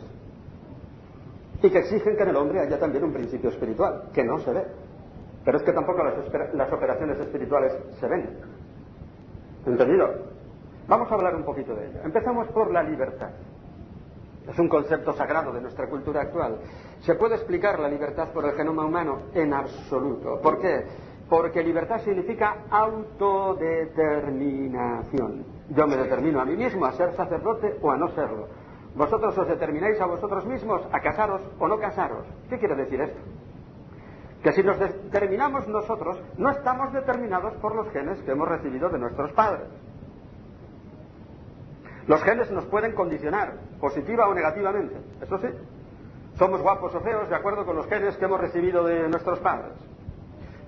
y 1.62 1.70
que 1.70 1.78
exigen 1.78 2.16
que 2.16 2.22
en 2.22 2.28
el 2.30 2.36
hombre 2.36 2.60
haya 2.60 2.78
también 2.78 3.04
un 3.04 3.12
principio 3.12 3.50
espiritual, 3.50 4.04
que 4.14 4.24
no 4.24 4.38
se 4.38 4.52
ve. 4.52 4.64
Pero 5.44 5.58
es 5.58 5.62
que 5.62 5.72
tampoco 5.72 6.02
las, 6.02 6.14
las 6.54 6.72
operaciones 6.72 7.18
espirituales 7.18 7.74
se 8.00 8.08
ven. 8.08 8.38
¿Entendido? 9.66 10.33
Vamos 10.86 11.10
a 11.10 11.14
hablar 11.14 11.34
un 11.34 11.44
poquito 11.44 11.74
de 11.74 11.86
ello. 11.86 12.00
Empezamos 12.04 12.46
por 12.48 12.70
la 12.70 12.82
libertad. 12.82 13.30
Es 14.46 14.58
un 14.58 14.68
concepto 14.68 15.14
sagrado 15.14 15.50
de 15.52 15.62
nuestra 15.62 15.88
cultura 15.88 16.20
actual. 16.22 16.58
¿Se 17.00 17.14
puede 17.14 17.36
explicar 17.36 17.80
la 17.80 17.88
libertad 17.88 18.28
por 18.32 18.44
el 18.44 18.52
genoma 18.52 18.84
humano? 18.84 19.22
En 19.32 19.54
absoluto. 19.54 20.40
¿Por 20.42 20.60
qué? 20.60 20.84
Porque 21.28 21.62
libertad 21.62 22.00
significa 22.00 22.64
autodeterminación. 22.68 25.46
Yo 25.70 25.86
me 25.86 25.96
determino 25.96 26.42
a 26.42 26.44
mí 26.44 26.56
mismo 26.56 26.84
a 26.84 26.92
ser 26.92 27.14
sacerdote 27.14 27.78
o 27.80 27.90
a 27.90 27.96
no 27.96 28.10
serlo. 28.10 28.48
Vosotros 28.94 29.38
os 29.38 29.48
determináis 29.48 29.98
a 30.00 30.06
vosotros 30.06 30.44
mismos 30.44 30.82
a 30.92 31.00
casaros 31.00 31.40
o 31.58 31.66
no 31.66 31.78
casaros. 31.78 32.26
¿Qué 32.50 32.58
quiere 32.58 32.76
decir 32.76 33.00
esto? 33.00 33.18
Que 34.42 34.52
si 34.52 34.62
nos 34.62 34.78
determinamos 34.78 35.66
nosotros, 35.66 36.20
no 36.36 36.50
estamos 36.50 36.92
determinados 36.92 37.54
por 37.54 37.74
los 37.74 37.88
genes 37.90 38.20
que 38.22 38.32
hemos 38.32 38.46
recibido 38.46 38.90
de 38.90 38.98
nuestros 38.98 39.32
padres. 39.32 39.68
Los 42.06 42.22
genes 42.22 42.50
nos 42.50 42.66
pueden 42.66 42.92
condicionar, 42.92 43.54
positiva 43.80 44.28
o 44.28 44.34
negativamente, 44.34 44.96
eso 45.22 45.38
sí. 45.38 45.48
Somos 46.38 46.60
guapos 46.60 46.94
o 46.94 47.00
feos 47.00 47.28
de 47.28 47.36
acuerdo 47.36 47.64
con 47.64 47.76
los 47.76 47.86
genes 47.86 48.16
que 48.16 48.24
hemos 48.24 48.40
recibido 48.40 48.84
de 48.84 49.08
nuestros 49.08 49.38
padres. 49.38 49.72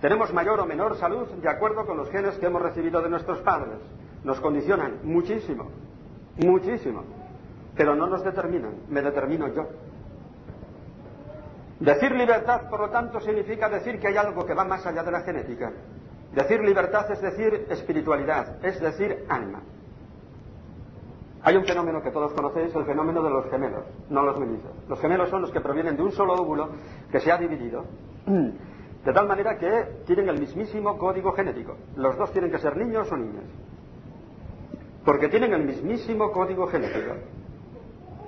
Tenemos 0.01 0.33
mayor 0.33 0.61
o 0.61 0.67
menor 0.67 0.97
salud 0.97 1.27
de 1.29 1.49
acuerdo 1.49 1.85
con 1.87 1.97
los 1.97 2.11
genes 2.11 2.37
que 2.39 2.47
hemos 2.47 2.63
recibido 2.63 3.03
de 3.03 3.11
nuestros 3.11 3.41
padres. 3.41 3.79
Nos 4.25 4.41
condicionan 4.41 5.01
muchísimo, 5.03 5.71
muchísimo. 6.37 7.05
Pero 7.77 7.95
no 7.95 8.07
nos 8.07 8.25
determinan, 8.25 8.75
me 8.89 9.03
determino 9.03 9.49
yo. 9.49 9.67
Decir 11.81 12.13
libertad, 12.13 12.71
por 12.71 12.81
lo 12.81 12.91
tanto, 12.91 13.21
significa 13.21 13.69
decir 13.69 14.01
que 14.01 14.09
hay 14.09 14.17
algo 14.17 14.47
que 14.47 14.55
va 14.55 14.65
más 14.65 14.87
allá 14.87 15.03
de 15.03 15.11
la 15.11 15.21
genética. 15.21 15.73
Decir 16.33 16.61
libertad 16.61 17.11
es 17.11 17.21
decir 17.21 17.67
espiritualidad, 17.69 18.65
es 18.65 18.81
decir 18.81 19.25
alma. 19.29 19.61
Hay 21.47 21.57
un 21.57 21.65
fenómeno 21.65 22.03
que 22.03 22.11
todos 22.11 22.33
conocéis, 22.33 22.75
el 22.75 22.85
fenómeno 22.85 23.23
de 23.23 23.31
los 23.31 23.49
gemelos, 23.49 23.85
no 24.11 24.25
los 24.25 24.37
mellizos. 24.37 24.73
Los 24.89 24.99
gemelos 24.99 25.31
son 25.31 25.43
los 25.43 25.53
que 25.53 25.61
provienen 25.61 25.97
de 25.97 26.03
un 26.03 26.11
solo 26.11 26.35
óvulo 26.35 26.71
que 27.09 27.21
se 27.21 27.31
ha 27.31 27.39
dividido, 27.39 27.85
de 28.27 29.13
tal 29.13 29.29
manera 29.29 29.57
que 29.57 30.03
tienen 30.07 30.29
el 30.29 30.41
mismísimo 30.41 30.99
código 30.99 31.31
genético. 31.31 31.77
Los 31.95 32.17
dos 32.17 32.33
tienen 32.33 32.51
que 32.51 32.59
ser 32.59 32.77
niños 32.77 33.13
o 33.13 33.17
niñas, 33.17 33.45
porque 35.05 35.29
tienen 35.29 35.53
el 35.53 35.65
mismísimo 35.65 36.33
código 36.33 36.67
genético. 36.67 37.15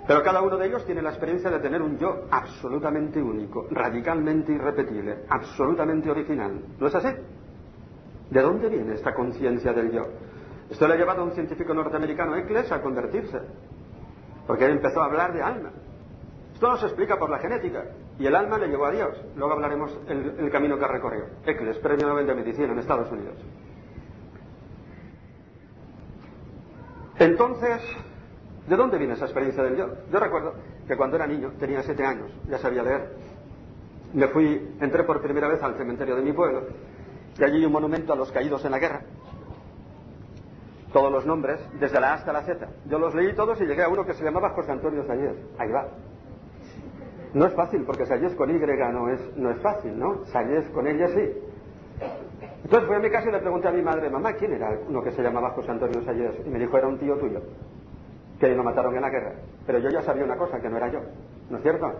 Pero 0.06 0.22
cada 0.22 0.40
uno 0.40 0.56
de 0.56 0.68
ellos 0.68 0.86
tiene 0.86 1.02
la 1.02 1.10
experiencia 1.10 1.50
de 1.50 1.58
tener 1.58 1.82
un 1.82 1.98
yo 1.98 2.26
absolutamente 2.30 3.20
único, 3.20 3.66
radicalmente 3.68 4.52
irrepetible, 4.52 5.24
absolutamente 5.28 6.08
original. 6.08 6.62
¿No 6.78 6.86
es 6.86 6.94
así? 6.94 7.08
¿De 8.30 8.40
dónde 8.40 8.68
viene 8.68 8.94
esta 8.94 9.12
conciencia 9.12 9.72
del 9.72 9.90
yo? 9.90 10.06
Esto 10.70 10.86
le 10.86 10.94
ha 10.94 10.96
llevado 10.96 11.22
a 11.22 11.24
un 11.24 11.32
científico 11.32 11.72
norteamericano, 11.72 12.36
Eccles, 12.36 12.70
a 12.70 12.82
convertirse, 12.82 13.38
porque 14.46 14.66
él 14.66 14.72
empezó 14.72 15.00
a 15.00 15.06
hablar 15.06 15.32
de 15.32 15.42
alma. 15.42 15.70
Esto 16.52 16.68
no 16.68 16.76
se 16.76 16.86
explica 16.86 17.16
por 17.18 17.30
la 17.30 17.38
genética, 17.38 17.84
y 18.18 18.26
el 18.26 18.34
alma 18.34 18.58
le 18.58 18.68
llevó 18.68 18.86
a 18.86 18.90
Dios. 18.90 19.16
Luego 19.36 19.52
hablaremos 19.52 19.96
el, 20.08 20.50
camino 20.50 20.78
que 20.78 20.86
recorrió. 20.86 21.24
Eccles, 21.46 21.78
premio 21.78 22.08
Nobel 22.08 22.26
de 22.26 22.34
Medicina 22.34 22.72
en 22.72 22.78
Estados 22.80 23.10
Unidos. 23.10 23.36
Entonces, 27.18 27.80
¿de 28.66 28.76
dónde 28.76 28.98
viene 28.98 29.14
esa 29.14 29.24
experiencia 29.24 29.62
del 29.62 29.76
yo? 29.76 29.88
Yo 30.10 30.20
recuerdo 30.20 30.54
que 30.86 30.96
cuando 30.96 31.16
era 31.16 31.26
niño, 31.26 31.52
tenía 31.58 31.82
siete 31.82 32.04
años, 32.04 32.30
ya 32.48 32.58
sabía 32.58 32.82
leer, 32.82 33.12
me 34.12 34.28
fui, 34.28 34.76
entré 34.80 35.04
por 35.04 35.20
primera 35.20 35.48
vez 35.48 35.62
al 35.62 35.76
cementerio 35.76 36.16
de 36.16 36.22
mi 36.22 36.32
pueblo, 36.32 36.66
y 37.38 37.44
allí 37.44 37.56
hay 37.58 37.64
un 37.64 37.72
monumento 37.72 38.12
a 38.12 38.16
los 38.16 38.30
caídos 38.32 38.64
en 38.64 38.70
la 38.70 38.78
guerra, 38.78 39.02
todos 40.92 41.12
los 41.12 41.26
nombres, 41.26 41.60
desde 41.78 42.00
la 42.00 42.12
A 42.12 42.14
hasta 42.14 42.32
la 42.32 42.42
Z. 42.42 42.66
Yo 42.86 42.98
los 42.98 43.14
leí 43.14 43.34
todos 43.34 43.60
y 43.60 43.66
llegué 43.66 43.82
a 43.82 43.88
uno 43.88 44.04
que 44.04 44.14
se 44.14 44.24
llamaba 44.24 44.50
José 44.50 44.72
Antonio 44.72 45.04
Sayes. 45.06 45.36
Ahí 45.58 45.70
va. 45.70 45.88
No 47.34 47.46
es 47.46 47.54
fácil, 47.54 47.84
porque 47.84 48.06
Sayes 48.06 48.34
con 48.34 48.50
Y 48.50 48.58
no 48.58 49.08
es, 49.10 49.36
no 49.36 49.50
es 49.50 49.60
fácil, 49.60 49.98
¿no? 49.98 50.24
Sayes 50.26 50.68
con 50.70 50.86
ella 50.86 51.08
sí. 51.08 51.32
Entonces 52.64 52.86
fui 52.86 52.96
a 52.96 53.00
mi 53.00 53.10
casa 53.10 53.28
y 53.28 53.32
le 53.32 53.38
pregunté 53.38 53.68
a 53.68 53.72
mi 53.72 53.82
madre, 53.82 54.08
mamá, 54.08 54.32
¿quién 54.32 54.52
era 54.52 54.70
uno 54.88 55.02
que 55.02 55.12
se 55.12 55.22
llamaba 55.22 55.50
José 55.50 55.70
Antonio 55.70 56.02
Sayes? 56.02 56.46
Y 56.46 56.50
me 56.50 56.58
dijo, 56.58 56.76
era 56.76 56.88
un 56.88 56.98
tío 56.98 57.16
tuyo, 57.16 57.40
que 58.40 58.54
lo 58.54 58.64
mataron 58.64 58.94
en 58.94 59.02
la 59.02 59.10
guerra. 59.10 59.32
Pero 59.66 59.78
yo 59.78 59.90
ya 59.90 60.02
sabía 60.02 60.24
una 60.24 60.36
cosa, 60.36 60.58
que 60.60 60.68
no 60.68 60.76
era 60.78 60.88
yo. 60.90 61.00
¿No 61.50 61.58
es 61.58 61.62
cierto? 61.62 61.92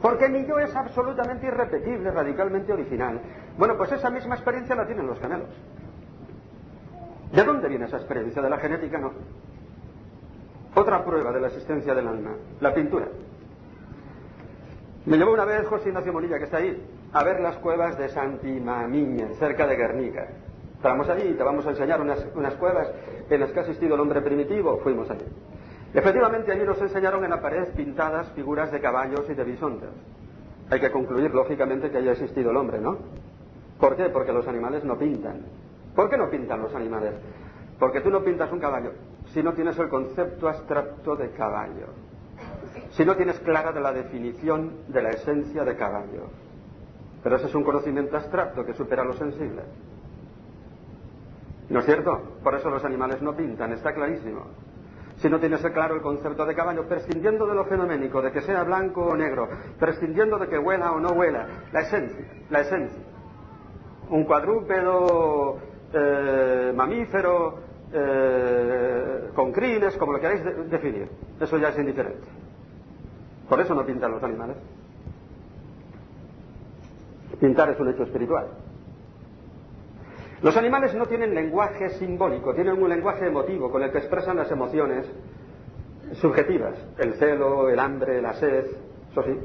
Porque 0.00 0.28
mi 0.28 0.44
yo 0.46 0.58
es 0.58 0.74
absolutamente 0.74 1.46
irrepetible, 1.46 2.10
radicalmente 2.10 2.72
original. 2.72 3.20
Bueno, 3.56 3.76
pues 3.76 3.92
esa 3.92 4.10
misma 4.10 4.34
experiencia 4.34 4.74
la 4.74 4.86
tienen 4.86 5.06
los 5.06 5.18
gemelos. 5.20 5.48
¿De 7.32 7.42
dónde 7.44 7.68
viene 7.68 7.86
esa 7.86 7.96
experiencia? 7.96 8.42
De 8.42 8.50
la 8.50 8.58
genética, 8.58 8.98
no. 8.98 9.12
Otra 10.74 11.04
prueba 11.04 11.32
de 11.32 11.40
la 11.40 11.48
existencia 11.48 11.94
del 11.94 12.06
alma, 12.06 12.34
la 12.60 12.74
pintura. 12.74 13.06
Me 15.04 15.16
llevó 15.16 15.32
una 15.32 15.44
vez 15.44 15.66
José 15.66 15.88
Ignacio 15.88 16.12
Monilla, 16.12 16.38
que 16.38 16.44
está 16.44 16.58
ahí, 16.58 16.80
a 17.12 17.24
ver 17.24 17.40
las 17.40 17.56
cuevas 17.56 17.98
de 17.98 18.08
Santimamiña, 18.08 19.28
cerca 19.38 19.66
de 19.66 19.76
Guernica. 19.76 20.28
Estábamos 20.76 21.08
allí 21.08 21.28
y 21.28 21.34
te 21.34 21.42
vamos 21.42 21.66
a 21.66 21.70
enseñar 21.70 22.00
unas, 22.00 22.24
unas 22.34 22.54
cuevas 22.54 22.88
en 23.28 23.40
las 23.40 23.50
que 23.50 23.58
ha 23.58 23.62
existido 23.62 23.94
el 23.94 24.00
hombre 24.00 24.20
primitivo. 24.20 24.78
Fuimos 24.82 25.10
allí. 25.10 25.24
Efectivamente, 25.94 26.52
allí 26.52 26.64
nos 26.64 26.80
enseñaron 26.80 27.24
en 27.24 27.30
la 27.30 27.40
pared 27.40 27.68
pintadas 27.76 28.30
figuras 28.32 28.72
de 28.72 28.80
caballos 28.80 29.24
y 29.28 29.34
de 29.34 29.44
bisontes. 29.44 29.90
Hay 30.70 30.80
que 30.80 30.90
concluir, 30.90 31.34
lógicamente, 31.34 31.90
que 31.90 31.98
haya 31.98 32.12
existido 32.12 32.50
el 32.50 32.56
hombre, 32.56 32.80
¿no? 32.80 32.96
¿Por 33.78 33.96
qué? 33.96 34.08
Porque 34.08 34.32
los 34.32 34.46
animales 34.48 34.84
no 34.84 34.96
pintan. 34.96 35.42
¿Por 35.94 36.08
qué 36.08 36.16
no 36.16 36.30
pintan 36.30 36.62
los 36.62 36.74
animales? 36.74 37.14
Porque 37.78 38.00
tú 38.00 38.10
no 38.10 38.22
pintas 38.22 38.50
un 38.52 38.60
caballo 38.60 38.92
si 39.32 39.42
no 39.42 39.52
tienes 39.54 39.78
el 39.78 39.88
concepto 39.88 40.48
abstracto 40.48 41.16
de 41.16 41.30
caballo, 41.30 41.86
si 42.90 43.04
no 43.04 43.16
tienes 43.16 43.38
clara 43.40 43.72
de 43.72 43.80
la 43.80 43.92
definición 43.92 44.84
de 44.88 45.02
la 45.02 45.10
esencia 45.10 45.64
de 45.64 45.76
caballo. 45.76 46.26
Pero 47.22 47.36
ese 47.36 47.46
es 47.46 47.54
un 47.54 47.64
conocimiento 47.64 48.16
abstracto 48.16 48.64
que 48.64 48.74
supera 48.74 49.04
lo 49.04 49.14
sensible. 49.14 49.62
¿No 51.70 51.78
es 51.78 51.86
cierto? 51.86 52.20
Por 52.42 52.54
eso 52.54 52.68
los 52.68 52.84
animales 52.84 53.22
no 53.22 53.34
pintan, 53.34 53.72
está 53.72 53.94
clarísimo. 53.94 54.46
Si 55.18 55.30
no 55.30 55.38
tienes 55.38 55.60
claro 55.60 55.94
el 55.94 56.02
concepto 56.02 56.44
de 56.44 56.54
caballo, 56.54 56.86
prescindiendo 56.86 57.46
de 57.46 57.54
lo 57.54 57.64
fenoménico, 57.64 58.20
de 58.20 58.32
que 58.32 58.42
sea 58.42 58.64
blanco 58.64 59.04
o 59.04 59.16
negro, 59.16 59.48
prescindiendo 59.78 60.36
de 60.36 60.48
que 60.48 60.58
huela 60.58 60.92
o 60.92 61.00
no 61.00 61.10
huela, 61.12 61.46
la 61.72 61.80
esencia, 61.80 62.26
la 62.50 62.60
esencia. 62.60 63.02
Un 64.10 64.24
cuadrúpedo 64.24 65.58
eh, 65.92 66.72
mamífero, 66.74 67.58
eh, 67.92 69.30
con 69.34 69.52
crines, 69.52 69.96
como 69.96 70.12
lo 70.12 70.20
queráis 70.20 70.42
definir. 70.70 71.08
Eso 71.40 71.58
ya 71.58 71.68
es 71.68 71.78
indiferente. 71.78 72.26
Por 73.48 73.60
eso 73.60 73.74
no 73.74 73.84
pintan 73.84 74.12
los 74.12 74.22
animales. 74.22 74.56
Pintar 77.38 77.70
es 77.70 77.80
un 77.80 77.88
hecho 77.88 78.04
espiritual. 78.04 78.46
Los 80.42 80.56
animales 80.56 80.94
no 80.94 81.06
tienen 81.06 81.34
lenguaje 81.34 81.90
simbólico, 81.90 82.54
tienen 82.54 82.82
un 82.82 82.88
lenguaje 82.88 83.26
emotivo 83.26 83.70
con 83.70 83.82
el 83.82 83.92
que 83.92 83.98
expresan 83.98 84.36
las 84.36 84.50
emociones 84.50 85.06
subjetivas, 86.14 86.74
el 86.98 87.14
celo, 87.14 87.68
el 87.68 87.78
hambre, 87.78 88.20
la 88.20 88.34
sed, 88.34 88.66
eso 89.10 89.22
sí. 89.22 89.38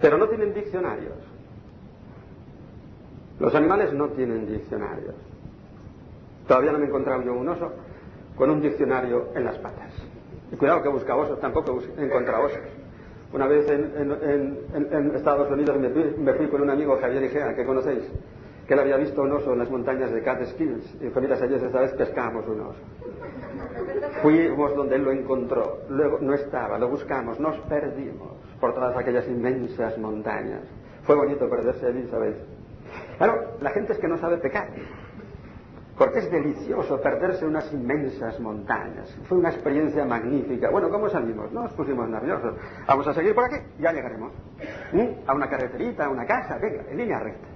Pero 0.00 0.16
no 0.16 0.28
tienen 0.28 0.54
diccionarios. 0.54 1.29
Los 3.40 3.54
animales 3.54 3.92
no 3.94 4.08
tienen 4.10 4.46
diccionarios. 4.46 5.14
Todavía 6.46 6.72
no 6.72 6.78
me 6.78 6.84
he 6.84 6.88
encontrado 6.88 7.22
yo 7.22 7.32
un 7.32 7.48
oso 7.48 7.72
con 8.36 8.50
un 8.50 8.60
diccionario 8.60 9.28
en 9.34 9.44
las 9.44 9.56
patas. 9.58 9.92
Y 10.52 10.56
cuidado 10.56 10.82
que 10.82 10.88
busca 10.90 11.16
osos, 11.16 11.40
tampoco 11.40 11.80
he 11.96 12.04
encontrado 12.04 12.44
osos. 12.44 12.60
Una 13.32 13.46
vez 13.46 13.66
en, 13.70 15.14
Estados 15.14 15.50
Unidos 15.50 15.78
me 15.78 16.32
fui, 16.34 16.48
con 16.48 16.60
un 16.60 16.70
amigo, 16.70 16.98
Javier 17.00 17.22
Igea, 17.24 17.54
que 17.54 17.64
conocéis, 17.64 18.04
que 18.66 18.74
él 18.74 18.80
había 18.80 18.96
visto 18.98 19.22
un 19.22 19.32
oso 19.32 19.52
en 19.52 19.60
las 19.60 19.70
montañas 19.70 20.12
de 20.12 20.22
Catskills. 20.22 20.96
Y 21.00 21.04
dijo, 21.04 21.20
mira, 21.20 21.36
ayer 21.36 21.64
esta 21.64 21.80
vez 21.80 21.92
pescamos 21.92 22.46
un 22.46 22.60
oso. 22.60 22.78
Fuimos 24.20 24.74
donde 24.74 24.96
él 24.96 25.04
lo 25.04 25.12
encontró, 25.12 25.78
luego 25.88 26.18
no 26.20 26.34
estaba, 26.34 26.78
lo 26.78 26.88
buscamos, 26.88 27.40
nos 27.40 27.56
perdimos 27.60 28.32
por 28.60 28.74
todas 28.74 28.96
aquellas 28.96 29.26
inmensas 29.28 29.96
montañas. 29.96 30.62
Fue 31.04 31.14
bonito 31.14 31.48
perderse 31.48 31.86
allí, 31.86 32.06
¿sabéis? 32.10 32.36
Claro, 33.20 33.58
la 33.60 33.68
gente 33.68 33.92
es 33.92 33.98
que 33.98 34.08
no 34.08 34.16
sabe 34.16 34.38
pecar. 34.38 34.68
Porque 35.98 36.20
es 36.20 36.30
delicioso 36.30 36.98
perderse 37.02 37.44
unas 37.44 37.70
inmensas 37.70 38.40
montañas. 38.40 39.14
Fue 39.28 39.36
una 39.36 39.50
experiencia 39.50 40.06
magnífica. 40.06 40.70
Bueno, 40.70 40.88
¿cómo 40.88 41.06
salimos? 41.10 41.52
No 41.52 41.64
nos 41.64 41.72
pusimos 41.74 42.08
nerviosos. 42.08 42.54
Vamos 42.86 43.06
a 43.06 43.12
seguir 43.12 43.34
por 43.34 43.44
aquí, 43.44 43.56
ya 43.78 43.92
llegaremos. 43.92 44.32
¿Mm? 44.94 45.28
A 45.28 45.34
una 45.34 45.50
carreterita, 45.50 46.06
a 46.06 46.08
una 46.08 46.24
casa, 46.24 46.56
venga, 46.56 46.82
en 46.90 46.96
línea 46.96 47.18
recta. 47.18 47.46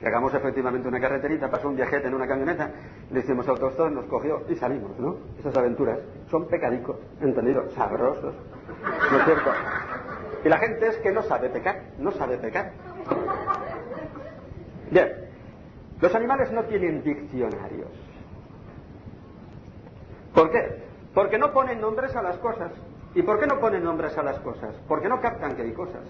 Llegamos 0.00 0.32
efectivamente 0.32 0.86
a 0.86 0.88
una 0.88 1.00
carreterita, 1.00 1.50
pasó 1.50 1.68
un 1.68 1.74
viajete 1.74 2.06
en 2.06 2.14
una 2.14 2.28
camioneta, 2.28 2.70
le 3.10 3.18
hicimos 3.18 3.48
autostop, 3.48 3.90
nos 3.90 4.04
cogió 4.04 4.42
y 4.48 4.54
salimos, 4.54 4.96
¿no? 5.00 5.16
Esas 5.40 5.56
aventuras 5.56 5.98
son 6.30 6.46
pecadicos, 6.46 6.96
entendido, 7.20 7.68
sabrosos. 7.70 8.36
¿No 9.10 9.18
es 9.18 9.24
cierto? 9.24 9.50
Y 10.44 10.48
la 10.48 10.58
gente 10.58 10.86
es 10.86 10.96
que 10.98 11.10
no 11.10 11.22
sabe 11.24 11.48
pecar, 11.48 11.82
no 11.98 12.12
sabe 12.12 12.38
pecar. 12.38 12.70
Bien, 14.90 15.12
los 16.00 16.14
animales 16.14 16.50
no 16.52 16.64
tienen 16.64 17.02
diccionarios. 17.02 17.90
¿Por 20.34 20.50
qué? 20.50 20.82
Porque 21.14 21.38
no 21.38 21.52
ponen 21.52 21.80
nombres 21.80 22.14
a 22.14 22.22
las 22.22 22.36
cosas. 22.38 22.72
¿Y 23.14 23.22
por 23.22 23.40
qué 23.40 23.46
no 23.46 23.58
ponen 23.58 23.82
nombres 23.82 24.16
a 24.16 24.22
las 24.22 24.38
cosas? 24.40 24.74
Porque 24.86 25.08
no 25.08 25.20
captan 25.20 25.56
que 25.56 25.62
hay 25.62 25.72
cosas. 25.72 26.02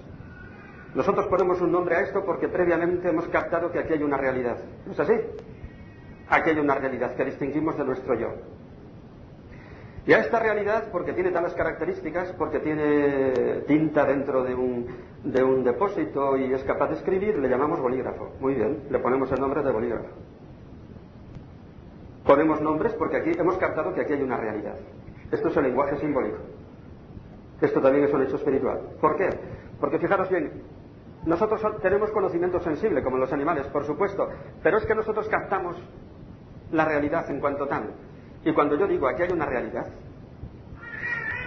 Nosotros 0.95 1.27
ponemos 1.27 1.61
un 1.61 1.73
nombre 1.73 1.97
a 1.97 2.01
esto 2.01 2.25
porque 2.25 2.49
previamente 2.49 3.09
hemos 3.09 3.29
captado 3.29 3.71
que 3.71 3.79
aquí 3.79 3.95
hay 3.95 4.03
una 4.03 4.17
realidad. 4.17 4.59
¿No 4.87 4.93
es 4.93 5.01
así? 5.01 5.15
Aquí 6.29 6.51
hay 6.51 6.59
una 6.59 6.75
realidad 6.75 7.15
que 7.15 7.25
distinguimos 7.25 7.77
de 7.79 7.85
nuestro 7.85 8.15
yo. 8.15 8.29
Y 10.07 10.13
a 10.13 10.21
esta 10.21 10.39
realidad, 10.39 10.89
porque 10.91 11.13
tiene 11.13 11.31
tales 11.31 11.53
características, 11.53 12.33
porque 12.33 12.61
tiene 12.61 13.61
tinta 13.67 14.07
dentro 14.07 14.43
de 14.43 14.55
un, 14.55 14.87
de 15.25 15.43
un 15.43 15.65
depósito 15.65 16.37
y 16.37 16.53
es 16.53 16.63
capaz 16.65 16.89
de 16.89 16.97
escribir, 16.97 17.39
le 17.39 17.49
llamamos 17.49 17.81
bolígrafo. 17.81 18.33
Muy 18.41 18.55
bien, 18.55 18.85
le 18.91 18.99
ponemos 18.99 19.31
el 19.33 19.41
nombre 19.41 19.63
de 19.63 19.73
bolígrafo. 19.73 20.09
Ponemos 22.25 22.61
nombres 22.61 22.93
porque 22.95 23.17
aquí 23.17 23.33
hemos 23.39 23.57
captado 23.57 23.95
que 23.95 24.03
aquí 24.03 24.13
hay 24.13 24.23
una 24.23 24.37
realidad. 24.37 24.77
Esto 25.31 25.49
es 25.49 25.57
el 25.57 25.65
lenguaje 25.65 25.97
simbólico. 25.97 26.39
Esto 27.61 27.81
también 27.81 28.05
es 28.05 28.13
un 28.13 28.23
hecho 28.23 28.37
espiritual. 28.37 28.81
¿Por 29.01 29.17
qué? 29.17 29.29
Porque 29.81 29.99
fijaros 29.99 30.29
bien, 30.29 30.63
nosotros 31.25 31.61
tenemos 31.83 32.11
conocimiento 32.11 32.61
sensible, 32.61 33.03
como 33.03 33.19
los 33.19 33.33
animales, 33.33 33.67
por 33.69 33.85
supuesto, 33.85 34.29
pero 34.63 34.79
es 34.79 34.87
que 34.87 34.95
nosotros 34.95 35.29
captamos 35.29 35.77
la 36.71 36.85
realidad 36.85 37.29
en 37.31 37.41
cuanto 37.41 37.67
tal. 37.67 37.91
Y 38.45 38.53
cuando 38.53 38.77
yo 38.77 38.87
digo 38.87 39.09
aquí 39.09 39.23
hay 39.23 39.33
una 39.33 39.47
realidad, 39.47 39.87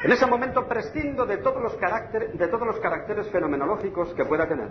en 0.04 0.12
ese 0.12 0.26
momento 0.26 0.68
prescindo 0.68 1.26
de 1.26 1.38
todos 1.38 1.62
los, 1.62 1.78
de 1.80 2.48
todos 2.48 2.68
los 2.68 2.80
caracteres 2.80 3.30
fenomenológicos 3.30 4.14
que 4.14 4.26
pueda 4.26 4.48
tener. 4.48 4.70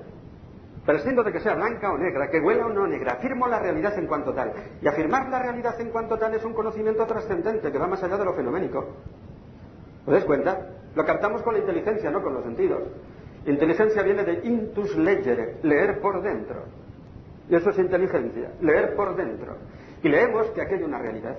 Prescindo 0.84 1.22
de 1.22 1.30
que 1.30 1.40
sea 1.40 1.54
blanca 1.54 1.92
o 1.92 1.98
negra, 1.98 2.28
que 2.30 2.40
huela 2.40 2.66
o 2.66 2.70
no 2.70 2.86
negra, 2.86 3.12
afirmo 3.12 3.46
la 3.46 3.58
realidad 3.58 3.96
en 3.98 4.06
cuanto 4.06 4.32
tal. 4.32 4.52
Y 4.80 4.88
afirmar 4.88 5.28
la 5.28 5.38
realidad 5.38 5.80
en 5.80 5.90
cuanto 5.90 6.18
tal 6.18 6.34
es 6.34 6.44
un 6.44 6.54
conocimiento 6.54 7.06
trascendente 7.06 7.70
que 7.70 7.78
va 7.78 7.86
más 7.86 8.02
allá 8.02 8.16
de 8.16 8.24
lo 8.24 8.34
fenoménico. 8.34 8.78
¿Os 10.06 10.12
dais 10.12 10.24
cuenta? 10.24 10.58
Lo 10.94 11.04
captamos 11.04 11.42
con 11.42 11.54
la 11.54 11.60
inteligencia, 11.60 12.10
no 12.10 12.22
con 12.22 12.34
los 12.34 12.42
sentidos. 12.42 12.82
Inteligencia 13.46 14.02
viene 14.02 14.24
de 14.24 14.46
intus 14.46 14.96
legere, 14.96 15.58
leer 15.62 16.00
por 16.00 16.22
dentro. 16.22 16.64
Y 17.48 17.54
eso 17.54 17.70
es 17.70 17.78
inteligencia, 17.78 18.52
leer 18.60 18.94
por 18.96 19.14
dentro. 19.16 19.56
Y 20.02 20.08
leemos 20.08 20.48
que 20.50 20.62
aquí 20.62 20.74
hay 20.74 20.82
una 20.82 20.98
realidad. 20.98 21.36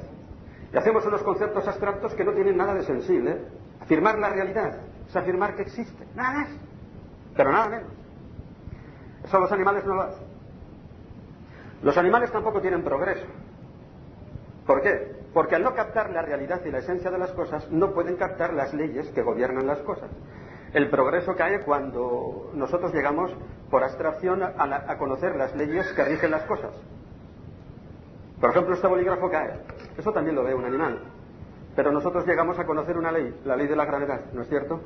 Y 0.73 0.77
hacemos 0.77 1.05
unos 1.05 1.23
conceptos 1.23 1.67
abstractos 1.67 2.13
que 2.13 2.23
no 2.23 2.31
tienen 2.33 2.57
nada 2.57 2.73
de 2.73 2.83
sensible. 2.83 3.37
Afirmar 3.91 4.19
la 4.19 4.29
realidad 4.29 4.77
es 5.05 5.13
afirmar 5.17 5.53
que 5.53 5.63
existe, 5.63 6.07
nada 6.15 6.31
más, 6.31 6.47
pero 7.35 7.51
nada 7.51 7.67
menos. 7.67 7.91
Eso 9.25 9.37
los 9.37 9.51
animales 9.51 9.85
no 9.85 9.95
lo 9.95 10.03
hacen. 10.03 10.23
Los 11.83 11.97
animales 11.97 12.31
tampoco 12.31 12.61
tienen 12.61 12.85
progreso. 12.85 13.25
¿Por 14.65 14.81
qué? 14.81 15.13
Porque 15.33 15.55
al 15.55 15.63
no 15.63 15.75
captar 15.75 16.09
la 16.09 16.21
realidad 16.21 16.61
y 16.63 16.71
la 16.71 16.77
esencia 16.77 17.11
de 17.11 17.17
las 17.17 17.33
cosas, 17.33 17.69
no 17.69 17.91
pueden 17.91 18.15
captar 18.15 18.53
las 18.53 18.73
leyes 18.73 19.09
que 19.09 19.23
gobiernan 19.23 19.67
las 19.67 19.79
cosas. 19.79 20.09
El 20.73 20.89
progreso 20.89 21.35
cae 21.35 21.59
cuando 21.65 22.49
nosotros 22.53 22.93
llegamos 22.93 23.35
por 23.69 23.83
abstracción 23.83 24.41
a, 24.41 24.53
a 24.87 24.97
conocer 24.97 25.35
las 25.35 25.53
leyes 25.53 25.85
que 25.91 26.05
rigen 26.05 26.31
las 26.31 26.43
cosas. 26.43 26.71
Por 28.39 28.51
ejemplo, 28.51 28.73
este 28.73 28.87
bolígrafo 28.87 29.29
cae. 29.29 29.59
Eso 29.97 30.13
también 30.13 30.37
lo 30.37 30.45
ve 30.45 30.55
un 30.55 30.63
animal. 30.63 31.01
Pero 31.75 31.91
nosotros 31.91 32.25
llegamos 32.25 32.59
a 32.59 32.65
conocer 32.65 32.97
una 32.97 33.11
ley, 33.11 33.33
la 33.45 33.55
ley 33.55 33.67
de 33.67 33.75
la 33.75 33.85
gravedad, 33.85 34.25
¿no 34.33 34.41
es 34.41 34.49
cierto? 34.49 34.81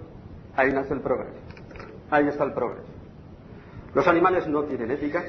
Ahí 0.56 0.72
nace 0.72 0.94
el 0.94 1.02
progreso. 1.02 1.38
Ahí 2.12 2.28
está 2.28 2.44
el 2.44 2.54
progreso. 2.54 2.88
Los 3.94 4.08
animales 4.08 4.48
no 4.48 4.64
tienen 4.64 4.92
ética. 4.92 5.24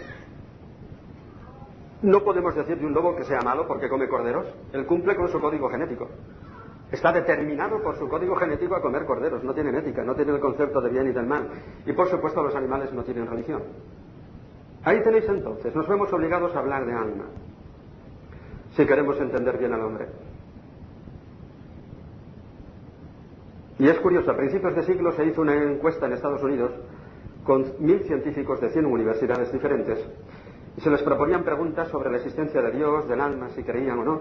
No 2.02 2.22
podemos 2.22 2.54
decir 2.54 2.78
de 2.78 2.86
un 2.86 2.92
lobo 2.92 3.16
que 3.16 3.24
sea 3.24 3.40
malo 3.40 3.66
porque 3.66 3.88
come 3.88 4.08
corderos. 4.08 4.46
Él 4.72 4.84
cumple 4.86 5.16
con 5.16 5.28
su 5.28 5.40
código 5.40 5.68
genético. 5.70 6.08
Está 6.92 7.12
determinado 7.12 7.82
por 7.82 7.96
su 7.96 8.08
código 8.08 8.36
genético 8.36 8.76
a 8.76 8.82
comer 8.82 9.06
corderos. 9.06 9.42
No 9.42 9.54
tienen 9.54 9.76
ética, 9.76 10.04
no 10.04 10.14
tienen 10.14 10.34
el 10.34 10.40
concepto 10.40 10.80
de 10.80 10.90
bien 10.90 11.08
y 11.08 11.12
del 11.12 11.26
mal. 11.26 11.48
Y 11.86 11.92
por 11.92 12.08
supuesto 12.08 12.42
los 12.42 12.54
animales 12.54 12.92
no 12.92 13.02
tienen 13.02 13.26
religión. 13.26 13.62
Ahí 14.84 15.02
tenéis 15.02 15.28
entonces, 15.28 15.74
nos 15.74 15.88
vemos 15.88 16.12
obligados 16.12 16.54
a 16.54 16.60
hablar 16.60 16.86
de 16.86 16.92
alma 16.92 17.24
si 18.76 18.86
queremos 18.86 19.18
entender 19.18 19.58
bien 19.58 19.72
al 19.72 19.80
hombre. 19.80 20.06
Y 23.78 23.88
es 23.88 23.98
curioso, 23.98 24.30
a 24.30 24.36
principios 24.36 24.74
de 24.74 24.82
siglo 24.84 25.12
se 25.12 25.26
hizo 25.26 25.42
una 25.42 25.54
encuesta 25.54 26.06
en 26.06 26.12
Estados 26.12 26.42
Unidos 26.42 26.72
con 27.44 27.64
mil 27.78 28.00
científicos 28.04 28.60
de 28.60 28.70
cien 28.70 28.86
universidades 28.86 29.52
diferentes 29.52 29.98
y 30.76 30.80
se 30.80 30.90
les 30.90 31.02
proponían 31.02 31.42
preguntas 31.42 31.88
sobre 31.88 32.10
la 32.10 32.16
existencia 32.18 32.60
de 32.60 32.70
Dios, 32.70 33.08
del 33.08 33.20
alma, 33.20 33.48
si 33.50 33.62
creían 33.62 33.98
o 33.98 34.04
no. 34.04 34.20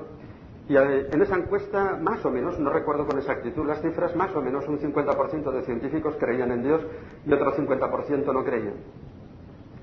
Y 0.68 0.76
eh, 0.76 1.08
en 1.12 1.22
esa 1.22 1.36
encuesta, 1.36 1.98
más 2.02 2.24
o 2.26 2.32
menos, 2.32 2.58
no 2.60 2.70
recuerdo 2.70 3.06
con 3.06 3.18
exactitud 3.18 3.66
las 3.66 3.82
cifras, 3.82 4.16
más 4.16 4.34
o 4.36 4.42
menos 4.42 4.68
un 4.68 4.80
50% 4.80 5.52
de 5.52 5.62
científicos 5.64 6.16
creían 6.20 6.52
en 6.52 6.64
Dios 6.64 6.82
y 7.26 7.34
otro 7.34 7.54
50% 7.56 8.34
no 8.34 8.44
creían. 8.44 8.76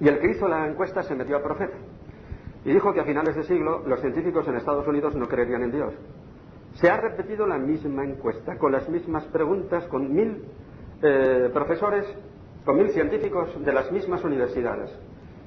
Y 0.00 0.08
el 0.08 0.18
que 0.18 0.30
hizo 0.30 0.48
la 0.48 0.66
encuesta 0.66 1.02
se 1.02 1.14
metió 1.14 1.36
a 1.36 1.42
profeta. 1.42 1.76
Y 2.64 2.72
dijo 2.72 2.92
que 2.92 3.00
a 3.00 3.04
finales 3.04 3.36
de 3.36 3.44
siglo 3.44 3.82
los 3.86 4.00
científicos 4.00 4.46
en 4.48 4.56
Estados 4.56 4.86
Unidos 4.86 5.14
no 5.14 5.28
creerían 5.28 5.62
en 5.62 5.72
Dios. 5.72 5.94
Se 6.74 6.88
ha 6.88 6.96
repetido 6.96 7.46
la 7.46 7.58
misma 7.58 8.04
encuesta, 8.04 8.56
con 8.56 8.72
las 8.72 8.88
mismas 8.88 9.24
preguntas, 9.26 9.84
con 9.88 10.12
mil 10.12 10.44
eh, 11.02 11.50
profesores, 11.52 12.06
con 12.64 12.76
mil 12.76 12.90
científicos 12.90 13.62
de 13.62 13.72
las 13.72 13.90
mismas 13.92 14.24
universidades. 14.24 14.90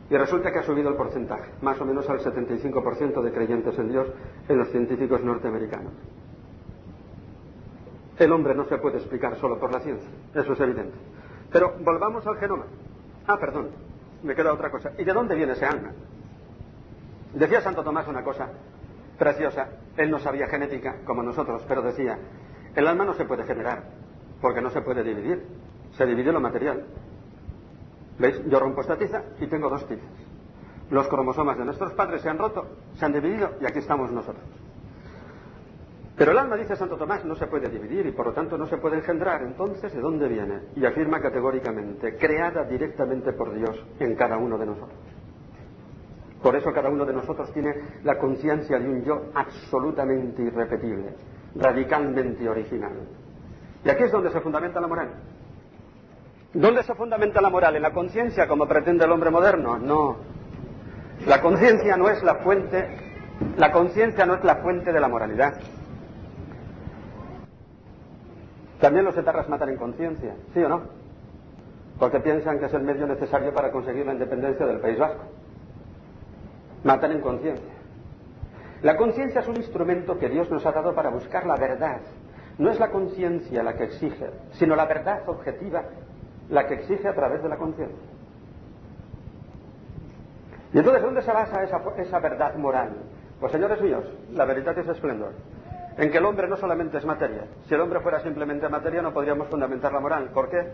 Y 0.09 0.15
resulta 0.15 0.51
que 0.51 0.59
ha 0.59 0.63
subido 0.63 0.89
el 0.89 0.95
porcentaje, 0.95 1.49
más 1.61 1.81
o 1.81 1.85
menos 1.85 2.07
al 2.09 2.19
75% 2.19 3.21
de 3.21 3.31
creyentes 3.31 3.77
en 3.79 3.89
Dios 3.89 4.07
en 4.47 4.57
los 4.57 4.69
científicos 4.69 5.23
norteamericanos. 5.23 5.93
El 8.19 8.31
hombre 8.31 8.53
no 8.53 8.65
se 8.65 8.77
puede 8.77 8.97
explicar 8.97 9.35
solo 9.37 9.59
por 9.59 9.73
la 9.73 9.79
ciencia, 9.79 10.07
eso 10.35 10.53
es 10.53 10.59
evidente. 10.59 10.95
Pero 11.51 11.73
volvamos 11.81 12.25
al 12.27 12.37
genoma. 12.37 12.65
Ah, 13.27 13.37
perdón, 13.39 13.69
me 14.23 14.35
queda 14.35 14.53
otra 14.53 14.69
cosa. 14.69 14.91
¿Y 14.97 15.03
de 15.03 15.11
dónde 15.11 15.35
viene 15.35 15.53
ese 15.53 15.65
alma? 15.65 15.91
Decía 17.33 17.61
Santo 17.61 17.83
Tomás 17.83 18.07
una 18.07 18.23
cosa 18.23 18.49
preciosa. 19.17 19.69
Él 19.97 20.11
no 20.11 20.19
sabía 20.19 20.47
genética 20.47 20.97
como 21.05 21.23
nosotros, 21.23 21.63
pero 21.67 21.81
decía, 21.81 22.17
el 22.75 22.87
alma 22.87 23.05
no 23.05 23.13
se 23.13 23.25
puede 23.25 23.43
generar, 23.45 23.83
porque 24.41 24.61
no 24.61 24.69
se 24.69 24.81
puede 24.81 25.03
dividir. 25.03 25.45
Se 25.91 26.05
divide 26.05 26.31
lo 26.31 26.41
material. 26.41 26.85
¿Veis? 28.19 28.41
Yo 28.47 28.59
rompo 28.59 28.81
esta 28.81 28.97
tiza 28.97 29.23
y 29.39 29.47
tengo 29.47 29.69
dos 29.69 29.87
tizas. 29.87 30.09
Los 30.89 31.07
cromosomas 31.07 31.57
de 31.57 31.65
nuestros 31.65 31.93
padres 31.93 32.21
se 32.21 32.29
han 32.29 32.37
roto, 32.37 32.67
se 32.95 33.05
han 33.05 33.13
dividido 33.13 33.51
y 33.59 33.65
aquí 33.65 33.79
estamos 33.79 34.11
nosotros. 34.11 34.43
Pero 36.17 36.31
el 36.31 36.37
alma, 36.37 36.55
dice 36.55 36.75
Santo 36.77 36.95
Tomás, 36.95 37.25
no 37.25 37.35
se 37.35 37.47
puede 37.47 37.69
dividir 37.69 38.05
y 38.05 38.11
por 38.11 38.27
lo 38.27 38.33
tanto 38.33 38.57
no 38.57 38.67
se 38.67 38.77
puede 38.77 38.97
engendrar. 38.97 39.41
Entonces, 39.41 39.93
¿de 39.93 39.99
dónde 39.99 40.29
viene? 40.29 40.61
Y 40.75 40.85
afirma 40.85 41.19
categóricamente, 41.19 42.15
creada 42.15 42.63
directamente 42.63 43.33
por 43.33 43.53
Dios 43.53 43.83
en 43.99 44.15
cada 44.15 44.37
uno 44.37 44.57
de 44.57 44.65
nosotros. 44.65 44.97
Por 46.45 46.55
eso 46.55 46.71
cada 46.71 46.89
uno 46.89 47.07
de 47.07 47.13
nosotros 47.13 47.51
tiene 47.53 47.73
la 48.03 48.19
conciencia 48.19 48.77
de 48.77 48.87
un 48.87 49.03
yo 49.03 49.31
absolutamente 49.33 50.43
irrepetible, 50.43 51.15
radicalmente 51.55 52.47
original. 52.47 52.91
Y 53.83 53.89
aquí 53.89 54.03
es 54.03 54.11
donde 54.11 54.29
se 54.29 54.39
fundamenta 54.41 54.79
la 54.79 54.85
moral. 54.85 55.09
¿Dónde 56.53 56.83
se 56.83 56.93
fundamenta 56.93 57.41
la 57.41 57.49
moral? 57.49 57.77
¿En 57.77 57.81
la 57.81 57.91
conciencia 57.91 58.47
como 58.47 58.67
pretende 58.67 59.05
el 59.05 59.11
hombre 59.11 59.31
moderno? 59.31 59.79
No. 59.79 60.17
La 61.25 61.41
conciencia 61.41 61.97
no 61.97 62.09
es 62.09 62.21
la 62.21 62.35
fuente, 62.35 62.95
la 63.57 63.71
conciencia 63.71 64.27
no 64.27 64.35
es 64.35 64.43
la 64.43 64.57
fuente 64.57 64.93
de 64.93 64.99
la 64.99 65.07
moralidad. 65.07 65.59
También 68.79 69.03
los 69.03 69.17
etarras 69.17 69.49
matan 69.49 69.69
en 69.69 69.77
conciencia, 69.77 70.35
¿sí 70.53 70.61
o 70.61 70.69
no? 70.69 70.83
Porque 71.97 72.19
piensan 72.19 72.59
que 72.59 72.65
es 72.67 72.73
el 72.75 72.83
medio 72.83 73.07
necesario 73.07 73.51
para 73.51 73.71
conseguir 73.71 74.05
la 74.05 74.13
independencia 74.13 74.67
del 74.67 74.79
País 74.79 74.99
Vasco 74.99 75.23
matan 76.85 77.11
en 77.11 77.21
conciencia. 77.21 77.73
La 78.81 78.95
conciencia 78.95 79.41
es 79.41 79.47
un 79.47 79.57
instrumento 79.57 80.17
que 80.17 80.29
Dios 80.29 80.49
nos 80.51 80.65
ha 80.65 80.71
dado 80.71 80.93
para 80.93 81.09
buscar 81.09 81.45
la 81.45 81.57
verdad, 81.57 81.99
No 82.57 82.69
es 82.71 82.79
la 82.79 82.89
conciencia 82.89 83.63
la 83.63 83.75
que 83.75 83.83
exige, 83.83 84.29
sino 84.53 84.77
la 84.77 84.85
verdad 84.85 85.27
objetiva 85.27 85.83
la 86.47 86.65
que 86.67 86.75
exige 86.75 87.07
a 87.09 87.13
través 87.13 87.43
de 87.43 87.49
la 87.49 87.57
conciencia. 87.57 88.07
¿Y 90.71 90.77
entonces 90.77 91.01
dónde 91.01 91.21
se 91.21 91.33
basa 91.33 91.63
esa, 91.63 91.81
esa 91.97 92.19
verdad 92.19 92.55
moral? 92.55 92.93
Pues 93.41 93.51
señores 93.51 93.81
míos, 93.81 94.05
la 94.31 94.45
verdad 94.45 94.77
es 94.77 94.87
esplendor. 94.87 95.33
En 95.97 96.11
que 96.11 96.17
el 96.17 96.25
hombre 96.25 96.47
no 96.47 96.55
solamente 96.55 96.97
es 96.97 97.05
materia. 97.05 97.45
Si 97.67 97.73
el 97.73 97.81
hombre 97.81 97.99
fuera 97.99 98.19
simplemente 98.21 98.69
materia 98.69 99.01
no 99.01 99.13
podríamos 99.13 99.49
fundamentar 99.49 99.91
la 99.91 99.99
moral. 99.99 100.29
¿Por 100.33 100.49
qué? 100.49 100.71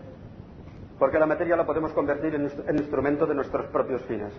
Porque 0.98 1.18
la 1.18 1.26
materia 1.26 1.56
la 1.56 1.66
podemos 1.66 1.92
convertir 1.92 2.34
en, 2.34 2.48
en 2.66 2.78
instrumento 2.78 3.26
de 3.26 3.34
nuestros 3.34 3.66
propios 3.66 4.02
fines. 4.02 4.32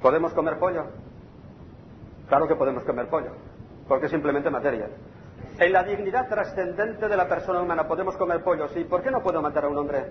¿Podemos 0.00 0.32
comer 0.34 0.58
pollo? 0.58 0.84
Claro 2.28 2.48
que 2.48 2.56
podemos 2.56 2.82
comer 2.84 3.08
pollo, 3.08 3.30
porque 3.88 4.06
es 4.06 4.12
simplemente 4.12 4.50
materia. 4.50 4.88
En 5.58 5.72
la 5.72 5.82
dignidad 5.84 6.28
trascendente 6.28 7.08
de 7.08 7.16
la 7.16 7.28
persona 7.28 7.62
humana 7.62 7.88
podemos 7.88 8.16
comer 8.16 8.42
pollo, 8.42 8.68
sí. 8.68 8.84
¿Por 8.84 9.02
qué 9.02 9.10
no 9.10 9.22
puedo 9.22 9.40
matar 9.40 9.64
a 9.64 9.68
un 9.68 9.78
hombre? 9.78 10.04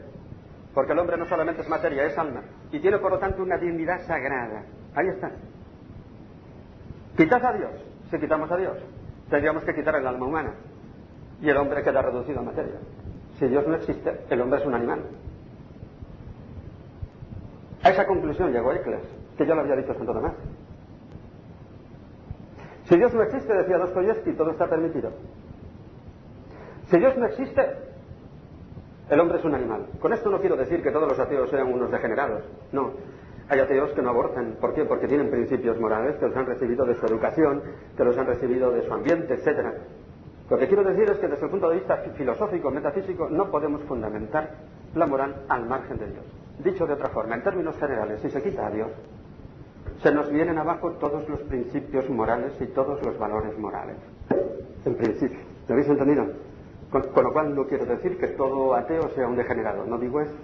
Porque 0.74 0.94
el 0.94 1.00
hombre 1.00 1.18
no 1.18 1.26
solamente 1.26 1.62
es 1.62 1.70
materia, 1.70 2.04
es 2.04 2.18
alma. 2.18 2.42
Y 2.72 2.80
tiene 2.80 2.98
por 2.98 3.12
lo 3.12 3.20
tanto 3.20 3.44
una 3.44 3.58
dignidad 3.58 4.06
sagrada. 4.08 4.64
Ahí 4.96 5.08
está. 5.08 5.32
Quitad 7.16 7.46
a 7.46 7.54
Dios. 7.54 7.72
Si 8.12 8.20
quitamos 8.20 8.52
a 8.52 8.58
Dios, 8.58 8.78
tendríamos 9.30 9.64
que 9.64 9.74
quitar 9.74 9.96
el 9.96 10.08
alma 10.08 10.26
humana. 10.26 10.54
Y 11.42 11.50
el 11.50 11.58
hombre 11.58 11.84
queda 11.84 12.02
reducido 12.02 12.40
a 12.40 12.44
materia. 12.44 12.76
Si 13.40 13.48
Dios 13.48 13.68
no 13.68 13.76
existe, 13.76 14.22
el 14.30 14.42
hombre 14.42 14.60
es 14.60 14.66
un 14.66 14.74
animal. 14.74 15.02
A 17.84 17.90
esa 17.90 18.06
conclusión 18.08 18.52
llegó 18.52 18.74
Ecles, 18.74 19.04
que 19.38 19.46
ya 19.46 19.56
lo 19.56 19.62
había 19.62 19.76
dicho 19.76 19.94
Santo 19.94 20.14
Tomás. 20.14 20.34
Si 22.86 22.96
Dios 22.98 23.14
no 23.14 23.24
existe, 23.24 23.54
decía 23.54 23.78
Dostoyevsky, 23.78 24.34
todo 24.34 24.52
está 24.52 24.68
permitido. 24.70 25.12
Si 26.90 27.00
Dios 27.00 27.18
no 27.18 27.26
existe, 27.26 27.66
el 29.10 29.20
hombre 29.20 29.40
es 29.40 29.46
un 29.46 29.56
animal. 29.56 29.88
Con 30.00 30.14
esto 30.14 30.30
no 30.30 30.40
quiero 30.40 30.56
decir 30.56 30.84
que 30.84 30.92
todos 30.92 31.08
los 31.08 31.20
ateos 31.20 31.50
sean 31.50 31.74
unos 31.74 31.92
degenerados. 31.92 32.44
No. 32.72 32.92
Hay 33.50 33.60
ateos 33.60 33.92
que 33.92 34.02
no 34.02 34.10
abortan. 34.10 34.58
¿Por 34.60 34.74
qué? 34.74 34.86
Porque 34.86 35.08
tienen 35.08 35.30
principios 35.30 35.80
morales 35.80 36.16
que 36.18 36.28
los 36.28 36.36
han 36.36 36.46
recibido 36.46 36.86
de 36.86 36.96
su 36.96 37.06
educación, 37.06 37.62
que 37.98 38.04
los 38.04 38.18
han 38.18 38.28
recibido 38.28 38.72
de 38.72 38.84
su 38.84 38.94
ambiente, 38.94 39.34
etc. 39.34 39.74
Lo 40.50 40.58
que 40.58 40.68
quiero 40.68 40.84
decir 40.84 41.10
es 41.10 41.18
que 41.18 41.28
desde 41.28 41.46
el 41.46 41.52
punto 41.52 41.70
de 41.70 41.76
vista 41.78 41.98
filosófico, 42.16 42.70
metafísico, 42.70 43.30
no 43.30 43.50
podemos 43.50 43.82
fundamentar 43.84 44.50
la 44.94 45.08
moral 45.08 45.44
al 45.50 45.66
margen 45.68 45.98
de 45.98 46.08
Dios. 46.08 46.26
Dicho 46.64 46.86
de 46.86 46.94
otra 46.94 47.10
forma, 47.10 47.36
en 47.36 47.44
términos 47.44 47.76
generales, 47.78 48.22
si 48.22 48.30
se 48.30 48.42
quita 48.42 48.68
a 48.68 48.72
Dios, 48.72 48.90
se 50.02 50.12
nos 50.12 50.30
vienen 50.30 50.58
abajo 50.58 50.92
todos 50.94 51.28
los 51.30 51.40
principios 51.42 52.10
morales 52.10 52.54
y 52.60 52.66
todos 52.68 53.02
los 53.04 53.18
valores 53.18 53.58
morales. 53.58 53.98
En 54.86 54.96
principio. 54.96 55.40
¿Lo 55.68 55.74
habéis 55.74 55.90
entendido? 55.90 56.26
Con, 56.92 57.24
lo 57.24 57.34
cual 57.34 57.56
no 57.56 57.66
quiero 57.66 57.86
decir 57.86 58.18
que 58.18 58.28
todo 58.28 58.76
ateo 58.76 59.10
sea 59.10 59.28
un 59.28 59.36
degenerado, 59.36 59.86
no 59.86 59.98
digo 59.98 60.22
eso. 60.22 60.36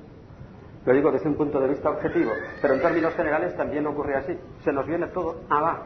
Lo 0.85 0.93
digo 0.93 1.11
desde 1.11 1.29
un 1.29 1.35
punto 1.35 1.59
de 1.59 1.67
vista 1.67 1.91
objetivo, 1.91 2.31
pero 2.61 2.73
en 2.73 2.81
términos 2.81 3.13
generales 3.13 3.55
también 3.55 3.85
ocurre 3.85 4.15
así. 4.15 4.37
Se 4.63 4.73
nos 4.73 4.87
viene 4.87 5.07
todo 5.07 5.41
abajo. 5.47 5.83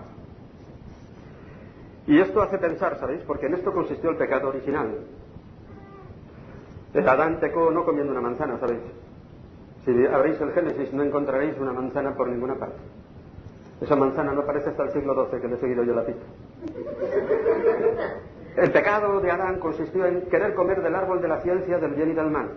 Y 2.08 2.20
esto 2.20 2.42
hace 2.42 2.58
pensar, 2.58 2.98
¿sabéis? 2.98 3.22
Porque 3.24 3.48
en 3.48 3.56
esto 3.56 3.74
consistió 3.74 4.12
el 4.12 4.18
pecado 4.18 4.50
original. 4.50 5.00
El 6.94 7.10
Adán 7.10 7.40
pecó 7.42 7.72
no 7.72 7.84
comiendo 7.84 8.14
una 8.14 8.22
manzana, 8.22 8.58
¿sabéis? 8.58 8.80
Si 9.84 10.06
abrís 10.06 10.40
el 10.40 10.52
Génesis 10.54 10.94
no 10.94 11.04
encontraréis 11.04 11.58
una 11.60 11.74
manzana 11.74 12.16
por 12.16 12.30
ninguna 12.30 12.56
parte. 12.56 12.78
Esa 13.82 13.96
manzana 13.96 14.32
no 14.32 14.42
aparece 14.42 14.70
hasta 14.70 14.84
el 14.84 14.92
siglo 14.92 15.28
XII, 15.30 15.42
que 15.42 15.48
le 15.48 15.56
he 15.56 15.60
seguido 15.60 15.84
yo 15.84 15.94
la 15.94 16.06
pista. 16.06 16.26
El 18.56 18.72
pecado 18.72 19.20
de 19.20 19.32
Adán 19.32 19.60
consistió 19.60 20.06
en 20.06 20.22
querer 20.30 20.56
comer 20.56 20.82
del 20.82 20.96
árbol 20.96 21.22
de 21.22 21.28
la 21.28 21.42
ciencia 21.42 21.78
del 21.78 21.94
bien 21.94 22.12
y 22.12 22.14
del 22.14 22.30
mal, 22.30 22.52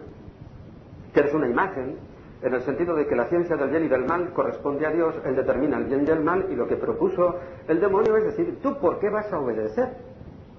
que 1.13 1.21
es 1.21 1.35
una 1.35 1.49
imagen 1.49 1.97
en 2.41 2.55
el 2.55 2.63
sentido 2.63 2.95
de 2.95 3.07
que 3.07 3.17
la 3.17 3.27
ciencia 3.27 3.57
del 3.57 3.71
bien 3.71 3.85
y 3.85 3.89
del 3.89 4.05
mal 4.05 4.33
corresponde 4.33 4.87
a 4.87 4.91
Dios, 4.91 5.17
Él 5.25 5.35
determina 5.35 5.77
el 5.79 5.87
bien 5.87 6.05
y 6.07 6.11
el 6.11 6.23
mal, 6.23 6.47
y 6.51 6.55
lo 6.55 6.69
que 6.69 6.77
propuso 6.77 7.35
el 7.67 7.81
demonio 7.81 8.17
es 8.17 8.25
decir, 8.25 8.59
¿tú 8.63 8.79
por 8.79 9.01
qué 9.01 9.11
vas 9.11 9.33
a 9.33 9.41
obedecer? 9.41 9.89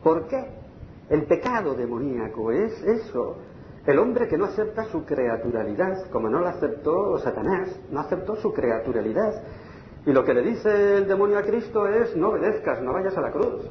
¿Por 0.03 0.27
qué? 0.27 0.43
El 1.09 1.23
pecado 1.23 1.73
demoníaco 1.73 2.51
es 2.51 2.83
eso, 2.83 3.37
el 3.85 3.97
hombre 3.97 4.27
que 4.27 4.37
no 4.37 4.45
acepta 4.45 4.83
su 4.85 5.05
creaturalidad, 5.05 6.09
como 6.11 6.29
no 6.29 6.41
la 6.41 6.49
aceptó 6.49 7.17
Satanás, 7.19 7.79
no 7.89 8.01
aceptó 8.01 8.35
su 8.35 8.53
creaturalidad, 8.53 9.41
y 10.09 10.11
lo 10.11 10.25
que 10.25 10.33
le 10.33 10.41
dice 10.41 10.97
el 10.97 11.07
demonio 11.07 11.37
a 11.37 11.43
Cristo 11.43 11.87
es, 11.87 12.15
no 12.15 12.29
obedezcas, 12.29 12.81
no 12.81 12.91
vayas 12.93 13.15
a 13.15 13.21
la 13.21 13.31
cruz. 13.31 13.61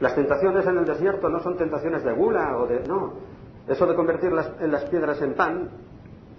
Las 0.00 0.14
tentaciones 0.14 0.66
en 0.66 0.78
el 0.78 0.86
desierto 0.86 1.28
no 1.28 1.40
son 1.40 1.58
tentaciones 1.58 2.02
de 2.02 2.12
gula 2.14 2.56
o 2.56 2.66
de... 2.66 2.80
No. 2.88 3.12
Eso 3.68 3.86
de 3.86 3.94
convertir 3.94 4.32
las, 4.32 4.50
en 4.60 4.72
las 4.72 4.86
piedras 4.86 5.20
en 5.20 5.34
pan 5.34 5.68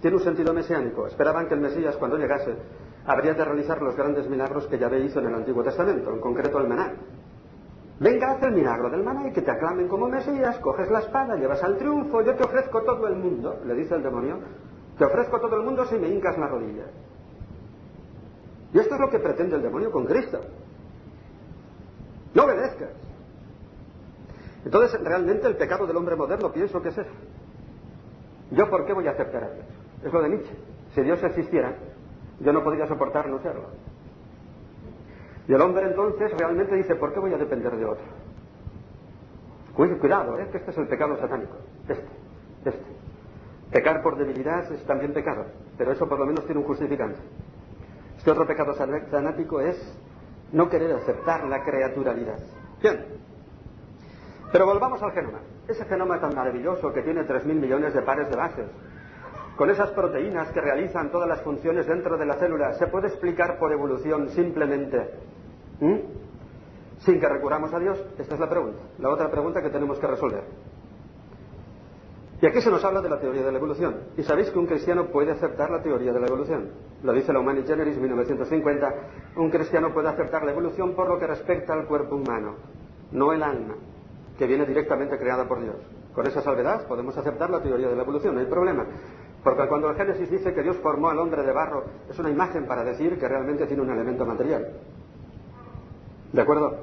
tiene 0.00 0.16
un 0.16 0.22
sentido 0.24 0.52
mesiánico. 0.52 1.06
Esperaban 1.06 1.46
que 1.46 1.54
el 1.54 1.60
Mesías, 1.60 1.96
cuando 1.96 2.18
llegase, 2.18 2.56
habría 3.06 3.34
de 3.34 3.44
realizar 3.44 3.80
los 3.80 3.94
grandes 3.94 4.28
milagros 4.28 4.66
que 4.66 4.80
Yahvé 4.80 5.04
hizo 5.04 5.20
en 5.20 5.26
el 5.26 5.34
Antiguo 5.36 5.62
Testamento, 5.62 6.12
en 6.12 6.18
concreto 6.18 6.58
el 6.58 6.66
maná. 6.66 6.94
Venga, 8.00 8.32
haz 8.32 8.42
el 8.42 8.52
milagro 8.52 8.90
del 8.90 9.04
maná 9.04 9.28
y 9.28 9.32
que 9.32 9.42
te 9.42 9.52
aclamen 9.52 9.86
como 9.86 10.08
Mesías, 10.08 10.58
coges 10.58 10.90
la 10.90 10.98
espada, 10.98 11.36
llevas 11.36 11.62
al 11.62 11.76
triunfo, 11.76 12.20
yo 12.22 12.34
te 12.34 12.42
ofrezco 12.42 12.82
todo 12.82 13.06
el 13.06 13.14
mundo, 13.14 13.60
le 13.64 13.74
dice 13.74 13.94
el 13.94 14.02
demonio, 14.02 14.40
te 14.98 15.04
ofrezco 15.04 15.38
todo 15.38 15.54
el 15.54 15.62
mundo 15.62 15.84
si 15.84 16.00
me 16.00 16.08
hincas 16.08 16.36
la 16.36 16.48
rodilla. 16.48 16.86
Y 18.74 18.78
esto 18.80 18.96
es 18.96 19.00
lo 19.00 19.08
que 19.08 19.20
pretende 19.20 19.54
el 19.54 19.62
demonio 19.62 19.90
con 19.92 20.04
Cristo. 20.04 20.40
No 22.34 22.42
obedezcas. 22.42 22.90
Entonces, 24.64 25.00
realmente 25.00 25.46
el 25.46 25.56
pecado 25.56 25.86
del 25.86 25.96
hombre 25.96 26.16
moderno 26.16 26.50
pienso 26.50 26.82
que 26.82 26.88
es 26.88 26.98
eso. 26.98 27.10
¿Yo 28.50 28.68
por 28.68 28.84
qué 28.84 28.92
voy 28.92 29.06
a 29.06 29.12
aceptar 29.12 29.44
a 29.44 29.50
Dios? 29.50 29.66
Es 30.04 30.12
lo 30.12 30.20
de 30.20 30.28
Nietzsche. 30.28 30.56
Si 30.92 31.02
Dios 31.02 31.22
existiera, 31.22 31.76
yo 32.40 32.52
no 32.52 32.64
podría 32.64 32.88
soportar 32.88 33.28
no 33.28 33.40
serlo. 33.40 33.68
Y 35.46 35.52
el 35.52 35.60
hombre 35.60 35.86
entonces 35.86 36.32
realmente 36.36 36.74
dice, 36.74 36.96
¿por 36.96 37.12
qué 37.14 37.20
voy 37.20 37.32
a 37.32 37.38
depender 37.38 37.76
de 37.76 37.84
otro? 37.84 38.04
Cuidado, 39.74 40.38
¿eh? 40.40 40.48
que 40.50 40.58
este 40.58 40.72
es 40.72 40.78
el 40.78 40.88
pecado 40.88 41.16
satánico. 41.16 41.56
Este, 41.88 42.06
este. 42.64 42.84
Pecar 43.70 44.02
por 44.02 44.16
debilidad 44.16 44.70
es 44.72 44.84
también 44.84 45.12
pecado, 45.12 45.46
pero 45.78 45.92
eso 45.92 46.08
por 46.08 46.18
lo 46.18 46.26
menos 46.26 46.44
tiene 46.44 46.60
un 46.60 46.66
justificante. 46.66 47.18
Este 48.24 48.32
otro 48.32 48.46
pecado 48.46 48.72
sanático 48.72 49.60
es 49.60 49.76
no 50.50 50.70
querer 50.70 50.96
aceptar 50.96 51.44
la 51.44 51.62
creaturalidad. 51.62 52.38
Bien. 52.80 53.04
Pero 54.50 54.64
volvamos 54.64 55.02
al 55.02 55.12
genoma. 55.12 55.40
Ese 55.68 55.84
genoma 55.84 56.18
tan 56.18 56.34
maravilloso 56.34 56.90
que 56.94 57.02
tiene 57.02 57.26
3.000 57.26 57.44
millones 57.44 57.92
de 57.92 58.00
pares 58.00 58.30
de 58.30 58.36
bases, 58.36 58.66
con 59.58 59.68
esas 59.68 59.90
proteínas 59.90 60.50
que 60.52 60.62
realizan 60.62 61.10
todas 61.10 61.28
las 61.28 61.42
funciones 61.42 61.86
dentro 61.86 62.16
de 62.16 62.24
la 62.24 62.36
célula, 62.36 62.72
¿se 62.78 62.86
puede 62.86 63.08
explicar 63.08 63.58
por 63.58 63.70
evolución 63.72 64.30
simplemente? 64.30 65.06
¿Mm? 65.80 65.98
Sin 67.00 67.20
que 67.20 67.28
recurramos 67.28 67.74
a 67.74 67.78
Dios. 67.78 68.02
Esta 68.16 68.36
es 68.36 68.40
la 68.40 68.48
pregunta. 68.48 68.80
La 69.00 69.10
otra 69.10 69.30
pregunta 69.30 69.60
que 69.60 69.68
tenemos 69.68 69.98
que 69.98 70.06
resolver. 70.06 70.44
Y 72.44 72.46
aquí 72.46 72.60
se 72.60 72.70
nos 72.70 72.84
habla 72.84 73.00
de 73.00 73.08
la 73.08 73.18
teoría 73.18 73.42
de 73.42 73.50
la 73.50 73.56
evolución. 73.56 74.00
¿Y 74.18 74.22
sabéis 74.22 74.50
que 74.50 74.58
un 74.58 74.66
cristiano 74.66 75.06
puede 75.06 75.32
aceptar 75.32 75.70
la 75.70 75.82
teoría 75.82 76.12
de 76.12 76.20
la 76.20 76.26
evolución? 76.26 76.72
Lo 77.02 77.14
dice 77.14 77.32
la 77.32 77.40
Humani 77.40 77.62
Generis 77.62 77.96
1950. 77.96 78.94
Un 79.36 79.48
cristiano 79.48 79.94
puede 79.94 80.10
aceptar 80.10 80.44
la 80.44 80.50
evolución 80.50 80.94
por 80.94 81.08
lo 81.08 81.18
que 81.18 81.26
respecta 81.26 81.72
al 81.72 81.86
cuerpo 81.86 82.16
humano, 82.16 82.56
no 83.12 83.32
el 83.32 83.42
alma, 83.42 83.76
que 84.36 84.46
viene 84.46 84.66
directamente 84.66 85.16
creada 85.16 85.48
por 85.48 85.62
Dios. 85.62 85.76
Con 86.14 86.26
esa 86.26 86.42
salvedad 86.42 86.86
podemos 86.86 87.16
aceptar 87.16 87.48
la 87.48 87.62
teoría 87.62 87.88
de 87.88 87.96
la 87.96 88.02
evolución, 88.02 88.34
no 88.34 88.42
hay 88.42 88.46
problema. 88.46 88.84
Porque 89.42 89.66
cuando 89.66 89.88
el 89.88 89.96
Génesis 89.96 90.30
dice 90.30 90.52
que 90.52 90.62
Dios 90.62 90.76
formó 90.82 91.08
al 91.08 91.18
hombre 91.20 91.44
de 91.44 91.50
barro, 91.50 91.84
es 92.10 92.18
una 92.18 92.28
imagen 92.28 92.66
para 92.66 92.84
decir 92.84 93.18
que 93.18 93.26
realmente 93.26 93.66
tiene 93.66 93.82
un 93.82 93.90
elemento 93.90 94.26
material. 94.26 94.68
¿De 96.30 96.42
acuerdo? 96.42 96.76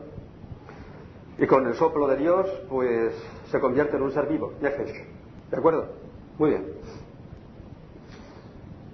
Y 1.38 1.46
con 1.46 1.68
el 1.68 1.76
soplo 1.76 2.08
de 2.08 2.18
Dios, 2.18 2.50
pues 2.68 3.14
se 3.52 3.60
convierte 3.60 3.98
en 3.98 4.02
un 4.02 4.12
ser 4.12 4.26
vivo, 4.26 4.54
¿De 5.52 5.58
acuerdo? 5.58 5.86
Muy 6.38 6.52
bien. 6.52 6.66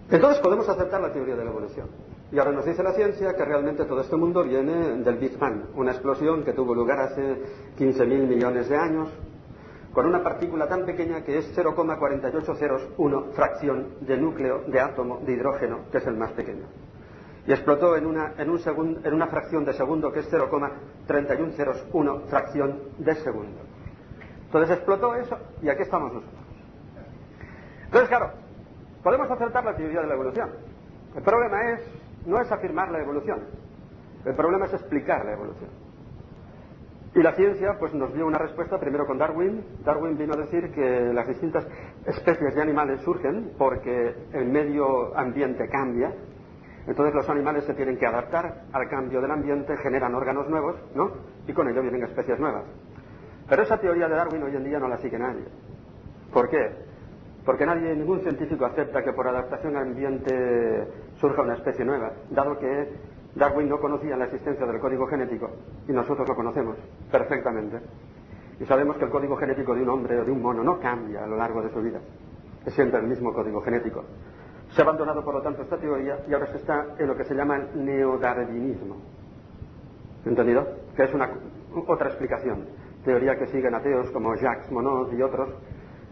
Entonces 0.10 0.42
podemos 0.42 0.68
aceptar 0.68 1.00
la 1.00 1.14
teoría 1.14 1.36
de 1.36 1.46
la 1.46 1.52
evolución. 1.52 1.88
Y 2.32 2.40
ahora 2.40 2.52
nos 2.52 2.66
dice 2.66 2.84
la 2.84 2.94
ciencia 2.94 3.36
que 3.36 3.46
realmente 3.46 3.86
todo 3.86 4.02
este 4.02 4.18
mundo 4.18 4.44
viene 4.44 4.98
del 4.98 5.18
Big 5.18 5.38
Bang, 5.38 5.66
una 5.76 5.92
explosión 5.92 6.44
que 6.44 6.54
tuvo 6.54 6.74
lugar 6.74 7.00
hace 7.00 7.38
15.000 7.78 8.28
millones 8.28 8.68
de 8.68 8.76
años, 8.76 9.10
con 9.94 10.06
una 10.06 10.22
partícula 10.24 10.68
tan 10.68 10.86
pequeña 10.86 11.24
que 11.24 11.38
es 11.38 11.58
0,4801 11.58 13.32
fracción 13.32 13.96
de 14.02 14.18
núcleo 14.18 14.64
de 14.68 14.80
átomo 14.80 15.22
de 15.26 15.34
hidrógeno, 15.34 15.80
que 15.92 16.00
es 16.00 16.08
el 16.08 16.18
más 16.18 16.32
pequeño. 16.32 16.66
Y 17.46 17.54
explotó 17.54 17.96
en 17.96 18.06
una, 18.06 18.34
en 18.38 18.50
un 18.50 18.60
en 19.04 19.14
una 19.14 19.28
fracción 19.28 19.64
de 19.64 19.74
segundo 19.74 20.12
que 20.12 20.20
es 20.20 20.32
0,3101 20.32 22.24
fracción 22.26 22.80
de 22.98 23.16
segundo. 23.16 23.60
Entonces 24.48 24.76
explotó 24.76 25.16
eso 25.16 25.38
y 25.62 25.70
aquí 25.70 25.84
estamos 25.84 26.14
nosotros. 26.14 26.47
Entonces, 27.88 28.10
claro, 28.10 28.32
podemos 29.04 29.30
aceptar 29.32 29.64
la 29.66 29.76
teoría 29.76 30.02
de 30.02 30.08
la 30.08 30.14
evolución. 30.14 30.50
El 31.16 31.24
problema 31.24 31.72
es, 31.72 31.82
no 32.26 32.40
es 32.40 32.52
afirmar 32.52 32.92
la 32.92 33.00
evolución, 33.00 33.40
el 34.26 34.36
problema 34.36 34.66
es 34.66 34.74
explicar 34.74 35.26
la 35.26 35.34
evolución. 35.34 35.70
Y 37.16 37.24
la 37.24 37.34
ciencia 37.34 37.78
pues 37.80 37.94
nos 37.96 38.14
dio 38.14 38.28
una 38.28 38.38
respuesta 38.38 38.78
primero 38.78 39.08
con 39.08 39.18
Darwin. 39.18 39.64
Darwin 39.84 40.18
vino 40.18 40.34
a 40.34 40.38
decir 40.38 40.72
que 40.72 41.12
las 41.14 41.28
distintas 41.28 41.66
especies 42.06 42.54
de 42.54 42.62
animales 42.62 43.02
surgen 43.02 43.54
porque 43.58 44.14
el 44.34 44.46
medio 44.46 45.18
ambiente 45.18 45.68
cambia. 45.68 46.14
Entonces 46.86 47.16
los 47.16 47.28
animales 47.28 47.64
se 47.66 47.74
tienen 47.74 47.98
que 47.98 48.06
adaptar 48.06 48.66
al 48.72 48.88
cambio 48.88 49.20
del 49.20 49.32
ambiente, 49.32 49.76
generan 49.78 50.14
órganos 50.14 50.48
nuevos, 50.48 50.76
¿no? 50.94 51.12
Y 51.48 51.54
con 51.54 51.68
ello 51.68 51.82
vienen 51.82 52.04
especies 52.04 52.40
nuevas. 52.40 52.66
Pero 53.50 53.64
esa 53.64 53.80
teoría 53.80 54.08
de 54.08 54.16
Darwin 54.16 54.44
hoy 54.44 54.56
en 54.56 54.64
día 54.64 54.78
no 54.78 54.88
la 54.88 54.98
sigue 54.98 55.18
nadie. 55.18 55.46
¿Por 56.32 56.50
qué? 56.50 56.87
Porque 57.48 57.66
nadie, 57.66 57.96
ningún 57.96 58.20
científico 58.20 58.66
acepta 58.66 59.02
que 59.02 59.14
por 59.14 59.26
adaptación 59.26 59.78
al 59.78 59.84
ambiente 59.84 60.86
surja 61.16 61.44
una 61.44 61.54
especie 61.54 61.86
nueva, 61.86 62.12
dado 62.30 62.60
que 62.60 62.90
Darwin 63.36 63.70
no 63.70 63.80
conocía 63.80 64.18
la 64.18 64.26
existencia 64.26 64.66
del 64.66 64.82
código 64.82 65.08
genético 65.08 65.50
y 65.88 65.94
nosotros 65.94 66.28
lo 66.28 66.36
conocemos 66.36 66.76
perfectamente. 67.10 67.80
Y 68.60 68.66
sabemos 68.66 68.98
que 68.98 69.06
el 69.06 69.12
código 69.12 69.38
genético 69.38 69.74
de 69.74 69.82
un 69.82 69.88
hombre 69.88 70.20
o 70.20 70.26
de 70.26 70.32
un 70.32 70.42
mono 70.42 70.62
no 70.62 70.78
cambia 70.78 71.24
a 71.24 71.28
lo 71.28 71.38
largo 71.38 71.62
de 71.62 71.70
su 71.70 71.82
vida. 71.82 72.02
Es 72.66 72.74
siempre 72.74 73.00
el 73.00 73.08
mismo 73.08 73.32
código 73.32 73.62
genético. 73.62 74.04
Se 74.72 74.82
ha 74.82 74.84
abandonado, 74.84 75.24
por 75.24 75.36
lo 75.36 75.42
tanto, 75.42 75.62
esta 75.62 75.78
teoría 75.78 76.20
y 76.28 76.34
ahora 76.34 76.48
se 76.48 76.58
está 76.58 76.96
en 77.00 77.08
lo 77.08 77.16
que 77.16 77.24
se 77.24 77.34
llama 77.34 77.56
el 77.56 77.86
neodarwinismo. 77.86 78.98
¿Entendido? 80.26 80.68
Que 80.98 81.06
es 81.06 81.14
una, 81.14 81.30
otra 81.88 82.10
explicación. 82.10 82.66
Teoría 83.06 83.38
que 83.38 83.48
siguen 83.48 83.74
ateos 83.74 84.12
como 84.12 84.36
Jacques 84.36 84.70
Monod 84.70 85.14
y 85.14 85.22
otros. 85.22 85.48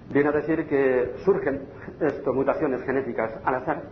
Viene 0.10 0.30
a 0.30 0.32
decir 0.32 0.68
que 0.68 1.14
surgen 1.24 1.62
esto, 2.00 2.34
mutaciones 2.34 2.84
genéticas 2.84 3.32
al 3.44 3.56
azar 3.56 3.84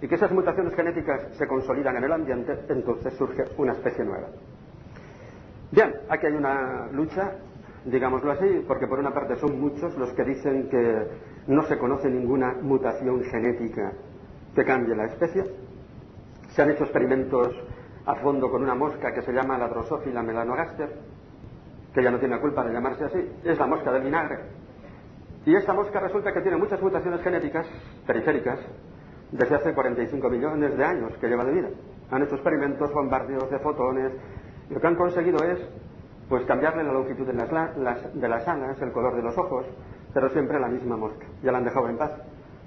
y 0.00 0.08
que 0.08 0.14
esas 0.14 0.32
mutaciones 0.32 0.74
genéticas 0.74 1.36
se 1.36 1.46
consolidan 1.46 1.96
en 1.96 2.04
el 2.04 2.12
ambiente, 2.12 2.58
entonces 2.68 3.14
surge 3.14 3.44
una 3.58 3.72
especie 3.72 4.04
nueva. 4.04 4.28
Bien, 5.70 5.94
aquí 6.08 6.26
hay 6.26 6.34
una 6.34 6.88
lucha, 6.92 7.32
digámoslo 7.84 8.32
así, 8.32 8.64
porque 8.66 8.86
por 8.86 8.98
una 8.98 9.12
parte 9.12 9.36
son 9.36 9.60
muchos 9.60 9.96
los 9.96 10.12
que 10.12 10.24
dicen 10.24 10.68
que 10.68 11.08
no 11.46 11.62
se 11.62 11.78
conoce 11.78 12.08
ninguna 12.08 12.54
mutación 12.60 13.22
genética 13.24 13.92
que 14.54 14.64
cambie 14.64 14.94
la 14.94 15.06
especie. 15.06 15.44
Se 16.50 16.62
han 16.62 16.70
hecho 16.70 16.84
experimentos 16.84 17.54
a 18.06 18.14
fondo 18.16 18.50
con 18.50 18.62
una 18.62 18.74
mosca 18.74 19.12
que 19.12 19.22
se 19.22 19.32
llama 19.32 19.58
la 19.58 19.68
Drosophila 19.68 20.22
melanogaster, 20.22 20.90
que 21.92 22.02
ya 22.02 22.10
no 22.10 22.18
tiene 22.18 22.38
culpa 22.40 22.64
de 22.64 22.72
llamarse 22.72 23.04
así, 23.04 23.30
es 23.44 23.58
la 23.58 23.66
mosca 23.66 23.92
del 23.92 24.02
vinagre. 24.02 24.63
Y 25.46 25.54
esta 25.54 25.72
mosca 25.72 26.00
resulta 26.00 26.32
que 26.32 26.40
tiene 26.40 26.56
muchas 26.56 26.80
mutaciones 26.80 27.20
genéticas 27.22 27.66
periféricas 28.06 28.58
desde 29.30 29.54
hace 29.56 29.74
45 29.74 30.30
millones 30.30 30.76
de 30.76 30.84
años 30.84 31.12
que 31.20 31.28
lleva 31.28 31.44
de 31.44 31.52
vida. 31.52 31.68
Han 32.10 32.22
hecho 32.22 32.36
experimentos, 32.36 32.92
bombardeos 32.92 33.50
de 33.50 33.58
fotones, 33.58 34.12
y 34.70 34.74
lo 34.74 34.80
que 34.80 34.86
han 34.86 34.96
conseguido 34.96 35.44
es 35.44 35.58
pues 36.28 36.44
cambiarle 36.46 36.84
la 36.84 36.92
longitud 36.92 37.26
de 37.26 37.34
las, 37.34 38.14
de 38.14 38.28
las 38.28 38.48
alas, 38.48 38.80
el 38.80 38.92
color 38.92 39.16
de 39.16 39.22
los 39.22 39.36
ojos, 39.36 39.66
pero 40.14 40.30
siempre 40.30 40.58
la 40.58 40.68
misma 40.68 40.96
mosca. 40.96 41.26
Ya 41.42 41.52
la 41.52 41.58
han 41.58 41.64
dejado 41.64 41.88
en 41.88 41.98
paz, 41.98 42.12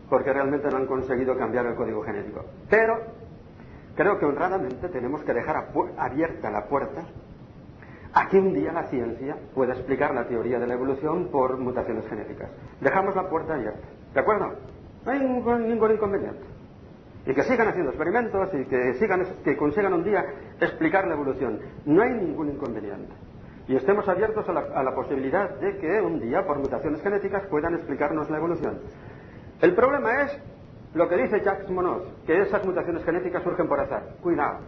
porque 0.09 0.31
realmente 0.31 0.69
no 0.69 0.77
han 0.77 0.85
conseguido 0.85 1.35
cambiar 1.35 1.65
el 1.65 1.75
código 1.75 2.03
genético. 2.03 2.45
Pero 2.69 2.99
creo 3.95 4.19
que 4.19 4.25
honradamente 4.25 4.89
tenemos 4.89 5.23
que 5.23 5.33
dejar 5.33 5.69
abierta 5.97 6.51
la 6.51 6.67
puerta 6.67 7.01
a 8.17 8.27
que 8.29 8.39
un 8.39 8.51
día 8.51 8.71
la 8.71 8.83
ciencia 8.89 9.37
pueda 9.53 9.73
explicar 9.73 10.13
la 10.15 10.27
teoría 10.27 10.57
de 10.57 10.65
la 10.65 10.73
evolución 10.73 11.27
por 11.29 11.57
mutaciones 11.59 12.07
genéticas. 12.07 12.49
Dejamos 12.81 13.15
la 13.15 13.29
puerta 13.29 13.53
abierta, 13.53 13.87
¿de 14.13 14.19
acuerdo? 14.19 14.53
No 15.05 15.11
hay 15.11 15.19
ningún, 15.19 15.91
inconveniente 15.91 16.43
y 17.27 17.33
que 17.33 17.43
sigan 17.43 17.67
haciendo 17.67 17.91
experimentos 17.91 18.49
y 18.53 18.65
que, 18.65 18.93
sigan, 18.95 19.23
que 19.43 19.55
consigan 19.55 19.93
un 19.93 20.03
día 20.03 20.25
explicar 20.59 21.07
la 21.07 21.13
evolución. 21.13 21.59
No 21.85 22.01
hay 22.01 22.13
ningún 22.13 22.49
inconveniente. 22.49 23.13
Y 23.67 23.75
estemos 23.75 24.07
abiertos 24.07 24.47
a 24.47 24.53
la, 24.53 24.95
posibilidad 24.95 25.49
de 25.59 25.77
que 25.77 26.01
un 26.01 26.19
día, 26.21 26.45
por 26.47 26.57
mutaciones 26.57 27.01
genéticas, 27.01 27.43
puedan 27.47 27.75
explicarnos 27.75 28.29
la 28.29 28.37
evolución. 28.37 28.79
El 29.61 29.75
problema 29.75 30.23
es 30.23 30.39
lo 30.93 31.09
que 31.09 31.17
dice 31.17 31.41
Jacques 31.43 31.69
Monod, 31.69 32.03
que 32.25 32.39
esas 32.39 32.65
mutaciones 32.65 33.03
genéticas 33.03 33.43
surgen 33.43 33.67
por 33.67 33.81
azar. 33.81 34.03
Cuidado, 34.21 34.59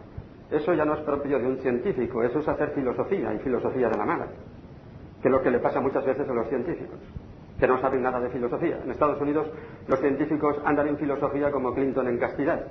eso 0.52 0.74
ya 0.74 0.86
no 0.86 0.96
es 0.96 1.02
propio 1.02 1.40
de 1.40 1.48
un 1.48 1.58
científico, 1.58 2.24
eso 2.24 2.40
es 2.40 2.48
hacer 2.48 2.72
filosofía 2.72 3.34
y 3.34 3.40
filosofía 3.40 3.90
de 3.90 3.98
la 3.98 4.06
mala, 4.06 4.28
que 5.22 5.28
es 5.28 5.32
lo 5.32 5.42
que 5.42 5.52
le 5.52 5.60
pasa 5.60 5.80
muchas 5.80 6.06
veces 6.06 6.28
a 6.28 6.34
los 6.34 6.48
científicos 6.48 7.00
que 7.60 7.68
no 7.68 7.80
saben 7.82 8.02
nada 8.02 8.20
de 8.20 8.30
filosofía. 8.30 8.80
En 8.84 8.92
Estados 8.92 9.20
Unidos 9.22 9.48
los 9.88 10.00
científicos 10.00 10.58
andan 10.64 10.88
en 10.88 10.98
filosofía 10.98 11.52
como 11.52 11.74
Clinton 11.74 12.08
en 12.08 12.18
castidad. 12.18 12.66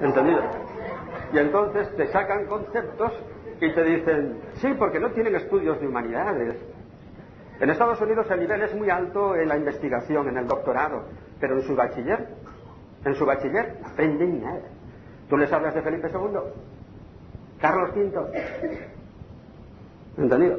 ¿Entendido? 0.00 0.42
Y 1.32 1.38
entonces 1.38 1.94
te 1.96 2.06
sacan 2.08 2.46
conceptos 2.46 3.12
y 3.60 3.72
te 3.72 3.82
dicen, 3.82 4.40
sí, 4.54 4.68
porque 4.78 5.00
no 5.00 5.10
tienen 5.10 5.34
estudios 5.34 5.80
de 5.80 5.88
humanidades. 5.88 6.56
En 7.60 7.70
Estados 7.70 8.00
Unidos 8.00 8.26
el 8.30 8.40
nivel 8.40 8.62
es 8.62 8.74
muy 8.74 8.88
alto 8.90 9.34
en 9.36 9.48
la 9.48 9.56
investigación, 9.56 10.28
en 10.28 10.36
el 10.36 10.46
doctorado, 10.46 11.04
pero 11.40 11.56
en 11.56 11.62
su 11.62 11.74
bachiller, 11.74 12.28
en 13.04 13.14
su 13.14 13.26
bachiller 13.26 13.78
aprenden 13.84 14.42
nada. 14.42 14.62
Tú 15.28 15.36
les 15.36 15.52
hablas 15.52 15.74
de 15.74 15.82
Felipe 15.82 16.08
II, 16.12 16.38
Carlos 17.60 17.90
V, 17.94 18.12
¿entendido? 20.16 20.58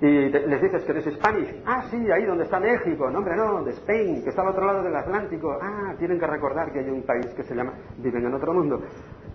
y 0.00 0.28
les 0.28 0.62
dices 0.62 0.84
que 0.84 0.92
eres 0.92 1.12
Spanish. 1.12 1.62
Ah, 1.66 1.84
sí, 1.90 1.96
ahí 2.10 2.24
donde 2.24 2.44
está 2.44 2.60
México. 2.60 3.10
No, 3.10 3.18
hombre, 3.18 3.34
no, 3.36 3.64
de 3.64 3.72
Spain, 3.72 4.22
que 4.22 4.30
está 4.30 4.42
al 4.42 4.48
otro 4.48 4.64
lado 4.64 4.82
del 4.82 4.94
Atlántico. 4.94 5.58
Ah, 5.60 5.94
tienen 5.98 6.20
que 6.20 6.26
recordar 6.26 6.72
que 6.72 6.80
hay 6.80 6.90
un 6.90 7.02
país 7.02 7.26
que 7.34 7.42
se 7.42 7.54
llama, 7.54 7.72
viven 7.96 8.24
en 8.24 8.34
otro 8.34 8.52
mundo. 8.52 8.80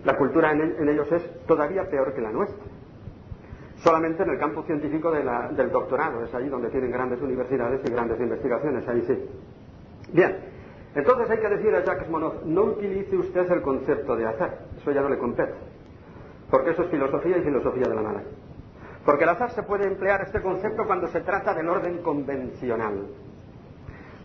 La 0.04 0.16
cultura 0.16 0.52
en, 0.52 0.88
ellos 0.88 1.10
es 1.12 1.46
todavía 1.46 1.88
peor 1.88 2.14
que 2.14 2.22
la 2.22 2.30
nuestra. 2.30 2.64
Solamente 3.76 4.22
en 4.22 4.30
el 4.30 4.38
campo 4.38 4.62
científico 4.62 5.10
del 5.10 5.70
doctorado, 5.70 6.24
es 6.24 6.34
ahí 6.34 6.48
donde 6.48 6.70
tienen 6.70 6.90
grandes 6.90 7.20
universidades 7.20 7.80
y 7.84 7.90
grandes 7.90 8.18
investigaciones, 8.18 8.88
ahí 8.88 9.04
sí. 9.06 9.28
Bien, 10.12 10.36
entonces 10.94 11.28
hay 11.28 11.38
que 11.38 11.48
decir 11.48 11.74
a 11.74 11.84
Jacques 11.84 12.08
Monod, 12.08 12.44
no 12.44 12.62
utilice 12.62 13.14
usted 13.14 13.50
el 13.50 13.60
concepto 13.60 14.16
de 14.16 14.26
azar, 14.26 14.58
eso 14.80 14.90
ya 14.90 15.02
no 15.02 15.10
le 15.10 15.18
compete, 15.18 15.52
porque 16.50 16.70
eso 16.70 16.82
es 16.82 16.90
filosofía 16.90 17.38
y 17.38 17.42
filosofía 17.42 17.88
de 17.88 17.94
la 17.94 18.02
mala. 18.02 18.22
Porque 19.04 19.24
el 19.24 19.30
azar 19.30 19.50
se 19.50 19.62
puede 19.62 19.86
emplear 19.86 20.22
este 20.22 20.40
concepto 20.40 20.84
cuando 20.86 21.08
se 21.08 21.20
trata 21.20 21.54
del 21.54 21.68
orden 21.68 21.98
convencional. 21.98 23.06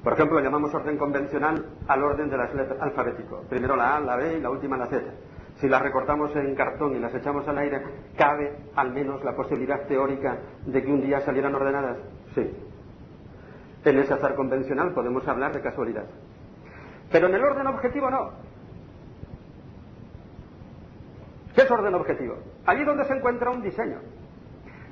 Por 0.03 0.13
ejemplo, 0.13 0.39
llamamos 0.39 0.74
orden 0.74 0.97
convencional 0.97 1.65
al 1.88 2.03
orden 2.03 2.30
de 2.30 2.38
las 2.38 2.53
letras 2.53 2.80
alfabético. 2.82 3.43
Primero 3.49 3.76
la 3.76 3.97
A, 3.97 3.99
la 3.99 4.15
B 4.15 4.38
y 4.38 4.41
la 4.41 4.49
última 4.49 4.78
la 4.78 4.88
Z. 4.88 5.03
Si 5.59 5.67
las 5.67 5.82
recortamos 5.82 6.34
en 6.38 6.55
cartón 6.55 6.95
y 6.95 6.99
las 6.99 7.13
echamos 7.13 7.45
al 7.49 7.57
aire, 7.57 7.84
¿cabe 8.17 8.55
al 8.76 8.93
menos 8.93 9.22
la 9.26 9.36
posibilidad 9.36 9.86
teórica 9.88 10.38
de 10.65 10.82
que 10.82 10.89
un 10.89 11.01
día 11.01 11.20
salieran 11.20 11.53
ordenadas? 11.53 11.97
Sí. 12.34 12.49
En 13.84 13.99
ese 13.99 14.13
azar 14.13 14.36
convencional 14.36 14.93
podemos 14.93 15.28
hablar 15.28 15.51
de 15.53 15.61
casualidad. 15.61 16.05
Pero 17.11 17.28
en 17.28 17.36
el 17.36 17.43
orden 17.43 17.67
objetivo 17.67 18.09
no. 18.09 18.32
¿Qué 21.60 21.66
es 21.66 21.72
orden 21.72 21.93
objetivo? 21.93 22.38
Allí 22.66 22.86
donde 22.86 23.03
se 23.03 23.12
encuentra 23.12 23.49
un 23.49 23.62
diseño. 23.62 23.99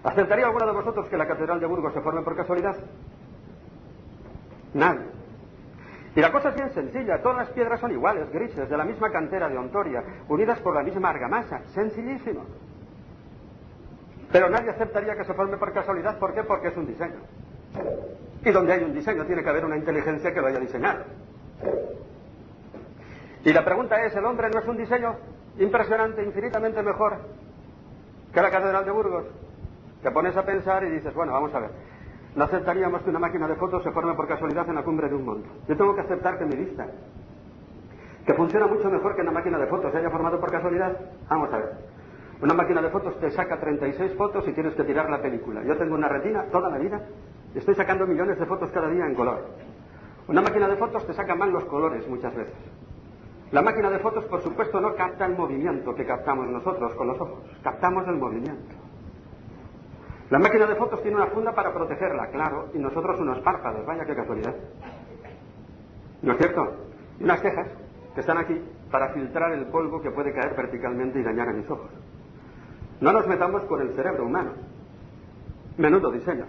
¿Aceptaría 0.03 0.47
alguno 0.47 0.65
de 0.65 0.73
vosotros 0.73 1.07
que 1.07 1.15
la 1.15 1.25
Catedral 1.25 1.61
de 1.61 1.65
Burgos 1.65 1.93
se 1.93 2.01
forme 2.01 2.23
por 2.23 2.35
casualidad? 2.35 2.75
Nadie. 4.73 5.05
Y 6.13 6.19
la 6.19 6.29
cosa 6.29 6.49
es 6.49 6.55
bien 6.55 6.69
sencilla, 6.73 7.21
todas 7.21 7.37
las 7.37 7.49
piedras 7.51 7.79
son 7.79 7.93
iguales, 7.93 8.29
grises, 8.33 8.69
de 8.69 8.75
la 8.75 8.83
misma 8.83 9.09
cantera 9.09 9.47
de 9.47 9.57
Ontoria, 9.57 10.03
unidas 10.27 10.59
por 10.59 10.75
la 10.75 10.83
misma 10.83 11.11
argamasa, 11.11 11.61
sencillísimo. 11.73 12.43
Pero 14.29 14.49
nadie 14.49 14.69
aceptaría 14.69 15.15
que 15.15 15.23
se 15.23 15.33
forme 15.35 15.55
por 15.55 15.71
casualidad, 15.71 16.19
¿por 16.19 16.33
qué? 16.33 16.43
Porque 16.43 16.67
es 16.67 16.75
un 16.75 16.85
diseño. 16.85 17.21
Y 18.43 18.51
donde 18.51 18.73
hay 18.73 18.83
un 18.83 18.93
diseño 18.93 19.23
tiene 19.23 19.41
que 19.41 19.49
haber 19.49 19.63
una 19.63 19.77
inteligencia 19.77 20.33
que 20.33 20.41
lo 20.41 20.47
haya 20.47 20.59
diseñado. 20.59 21.05
Y 23.45 23.53
la 23.53 23.63
pregunta 23.63 24.03
es, 24.03 24.13
¿el 24.17 24.25
hombre 24.25 24.49
no 24.49 24.59
es 24.59 24.67
un 24.67 24.75
diseño 24.75 25.15
impresionante, 25.59 26.23
infinitamente 26.23 26.81
mejor 26.83 27.17
que 28.33 28.41
la 28.41 28.51
Catedral 28.51 28.85
de 28.85 28.91
Burgos? 28.91 29.25
Te 30.03 30.11
pones 30.11 30.35
a 30.37 30.45
pensar 30.45 30.83
y 30.83 30.89
dices, 30.91 31.13
bueno, 31.13 31.33
vamos 31.33 31.53
a 31.53 31.59
ver. 31.59 31.71
No 32.35 32.43
aceptaríamos 32.43 33.01
que 33.01 33.09
una 33.09 33.19
máquina 33.19 33.47
de 33.47 33.55
fotos 33.55 33.83
se 33.83 33.91
forme 33.91 34.13
por 34.13 34.27
casualidad 34.27 34.67
en 34.69 34.75
la 34.75 34.83
cumbre 34.83 35.09
de 35.09 35.15
un 35.15 35.25
monte. 35.25 35.49
Yo 35.67 35.75
tengo 35.75 35.95
que 35.95 36.01
aceptar 36.01 36.37
que 36.37 36.45
mi 36.45 36.55
vista, 36.55 36.85
que 38.25 38.33
funciona 38.33 38.67
mucho 38.67 38.89
mejor 38.91 39.15
que 39.15 39.21
una 39.21 39.31
máquina 39.31 39.57
de 39.57 39.67
fotos, 39.67 39.91
se 39.91 39.97
haya 39.97 40.09
formado 40.11 40.39
por 40.39 40.51
casualidad. 40.51 40.95
Vamos 41.29 41.51
a 41.51 41.57
ver. 41.57 41.71
Una 42.41 42.53
máquina 42.53 42.81
de 42.81 42.89
fotos 42.89 43.19
te 43.19 43.31
saca 43.31 43.59
36 43.59 44.13
fotos 44.15 44.47
y 44.47 44.53
tienes 44.53 44.75
que 44.75 44.83
tirar 44.83 45.09
la 45.09 45.19
película. 45.19 45.63
Yo 45.63 45.75
tengo 45.77 45.95
una 45.95 46.07
retina 46.07 46.45
toda 46.51 46.69
la 46.69 46.77
vida 46.77 47.01
estoy 47.57 47.75
sacando 47.75 48.05
millones 48.05 48.39
de 48.39 48.45
fotos 48.45 48.69
cada 48.71 48.89
día 48.89 49.05
en 49.05 49.15
color. 49.15 49.45
Una 50.27 50.41
máquina 50.41 50.67
de 50.67 50.75
fotos 50.75 51.05
te 51.07 51.13
saca 51.13 51.35
mal 51.35 51.51
los 51.51 51.65
colores 51.65 52.07
muchas 52.07 52.35
veces. 52.35 52.53
La 53.51 53.61
máquina 53.61 53.89
de 53.89 53.99
fotos, 53.99 54.25
por 54.25 54.41
supuesto, 54.41 54.81
no 54.81 54.93
capta 54.95 55.25
el 55.25 55.35
movimiento 55.35 55.95
que 55.95 56.05
captamos 56.05 56.47
nosotros 56.47 56.93
con 56.95 57.07
los 57.07 57.19
ojos. 57.19 57.39
Captamos 57.63 58.05
el 58.07 58.15
movimiento. 58.15 58.75
La 60.29 60.39
máquina 60.39 60.65
de 60.65 60.75
fotos 60.75 61.01
tiene 61.01 61.15
una 61.15 61.27
funda 61.27 61.53
para 61.53 61.73
protegerla, 61.73 62.27
claro, 62.27 62.67
y 62.73 62.79
nosotros 62.79 63.17
unos 63.21 63.39
párpados, 63.39 63.85
vaya 63.85 64.05
qué 64.05 64.13
casualidad. 64.13 64.53
¿No 66.21 66.33
es 66.33 66.37
cierto? 66.37 66.73
Y 67.19 67.23
unas 67.23 67.41
cejas 67.41 67.67
que 68.13 68.19
están 68.19 68.37
aquí 68.37 68.61
para 68.91 69.13
filtrar 69.13 69.53
el 69.53 69.67
polvo 69.67 70.01
que 70.01 70.11
puede 70.11 70.33
caer 70.33 70.53
verticalmente 70.55 71.19
y 71.19 71.23
dañar 71.23 71.47
a 71.47 71.53
mis 71.53 71.69
ojos. 71.69 71.89
No 72.99 73.13
nos 73.13 73.27
metamos 73.27 73.63
con 73.63 73.79
el 73.81 73.95
cerebro 73.95 74.25
humano. 74.25 74.51
Menudo 75.77 76.11
diseño. 76.11 76.45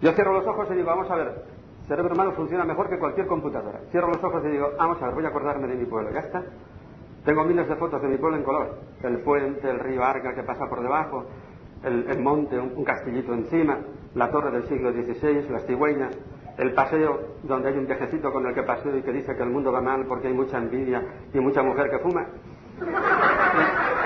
Yo 0.00 0.12
cierro 0.12 0.32
los 0.32 0.46
ojos 0.46 0.66
y 0.72 0.74
digo, 0.74 0.88
vamos 0.88 1.08
a 1.08 1.14
ver, 1.14 1.44
cerebro 1.86 2.14
humano 2.14 2.32
funciona 2.32 2.64
mejor 2.64 2.88
que 2.88 2.98
cualquier 2.98 3.26
computadora. 3.26 3.80
Cierro 3.90 4.08
los 4.08 4.22
ojos 4.22 4.42
y 4.44 4.48
digo, 4.48 4.70
vamos 4.78 5.00
a 5.02 5.06
ver, 5.06 5.14
voy 5.14 5.24
a 5.24 5.28
acordarme 5.28 5.68
de 5.68 5.74
mi 5.74 5.84
pueblo. 5.86 6.10
Ya 6.12 6.20
está. 6.20 6.42
Tengo 7.24 7.44
miles 7.44 7.68
de 7.68 7.76
fotos 7.76 8.02
de 8.02 8.08
mi 8.08 8.16
pueblo 8.16 8.36
en 8.36 8.44
color. 8.44 8.78
El 9.02 9.18
puente, 9.18 9.70
el 9.70 9.78
río 9.78 10.02
Arga 10.02 10.34
que 10.34 10.42
pasa 10.42 10.68
por 10.68 10.82
debajo, 10.82 11.26
el, 11.84 12.18
monte, 12.20 12.58
un, 12.58 12.84
castillito 12.84 13.32
encima, 13.32 13.78
la 14.14 14.30
torre 14.30 14.50
del 14.50 14.66
siglo 14.68 14.92
XVI, 14.92 15.48
las 15.50 15.64
cigüeñas, 15.66 16.16
el 16.58 16.74
paseo 16.74 17.36
donde 17.42 17.68
hay 17.68 17.78
un 17.78 17.86
viejecito 17.86 18.32
con 18.32 18.46
el 18.46 18.54
que 18.54 18.62
paseo 18.62 18.96
y 18.96 19.02
que 19.02 19.12
dice 19.12 19.34
que 19.34 19.42
el 19.42 19.50
mundo 19.50 19.72
va 19.72 19.80
mal 19.80 20.04
porque 20.06 20.28
hay 20.28 20.34
mucha 20.34 20.58
envidia 20.58 21.02
y 21.32 21.40
mucha 21.40 21.62
mujer 21.62 21.90
que 21.90 21.98
fuma. 21.98 22.26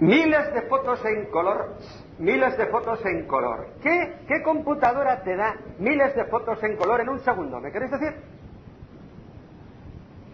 miles 0.00 0.54
de 0.54 0.62
fotos 0.62 1.04
en 1.04 1.26
color, 1.26 1.74
miles 2.18 2.56
de 2.56 2.66
fotos 2.66 3.04
en 3.04 3.26
color. 3.26 3.68
¿Qué, 3.82 4.18
¿Qué 4.26 4.42
computadora 4.42 5.22
te 5.22 5.36
da 5.36 5.56
miles 5.78 6.14
de 6.14 6.24
fotos 6.26 6.62
en 6.62 6.76
color 6.76 7.00
en 7.00 7.08
un 7.08 7.20
segundo? 7.20 7.60
¿Me 7.60 7.70
queréis 7.70 7.90
decir? 7.92 8.14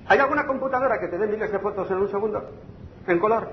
¿Hay 0.06 0.18
alguna 0.18 0.46
computadora 0.46 0.98
que 0.98 1.08
te 1.08 1.18
dé 1.18 1.26
miles 1.26 1.50
de 1.50 1.58
fotos 1.58 1.90
en 1.90 1.98
un 1.98 2.10
segundo? 2.10 2.50
En 3.06 3.18
color. 3.18 3.48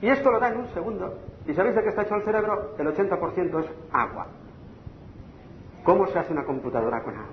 Y 0.00 0.08
esto 0.08 0.30
lo 0.30 0.38
da 0.38 0.48
en 0.48 0.58
un 0.58 0.68
segundo. 0.74 1.18
¿Y 1.46 1.54
sabéis 1.54 1.74
de 1.74 1.82
qué 1.82 1.88
está 1.88 2.02
hecho 2.02 2.16
el 2.16 2.24
cerebro? 2.24 2.74
El 2.78 2.86
80% 2.86 3.64
es 3.64 3.70
agua. 3.92 4.26
¿Cómo 5.84 6.06
se 6.06 6.18
hace 6.18 6.32
una 6.32 6.44
computadora 6.44 7.02
con 7.02 7.14
agua? 7.16 7.32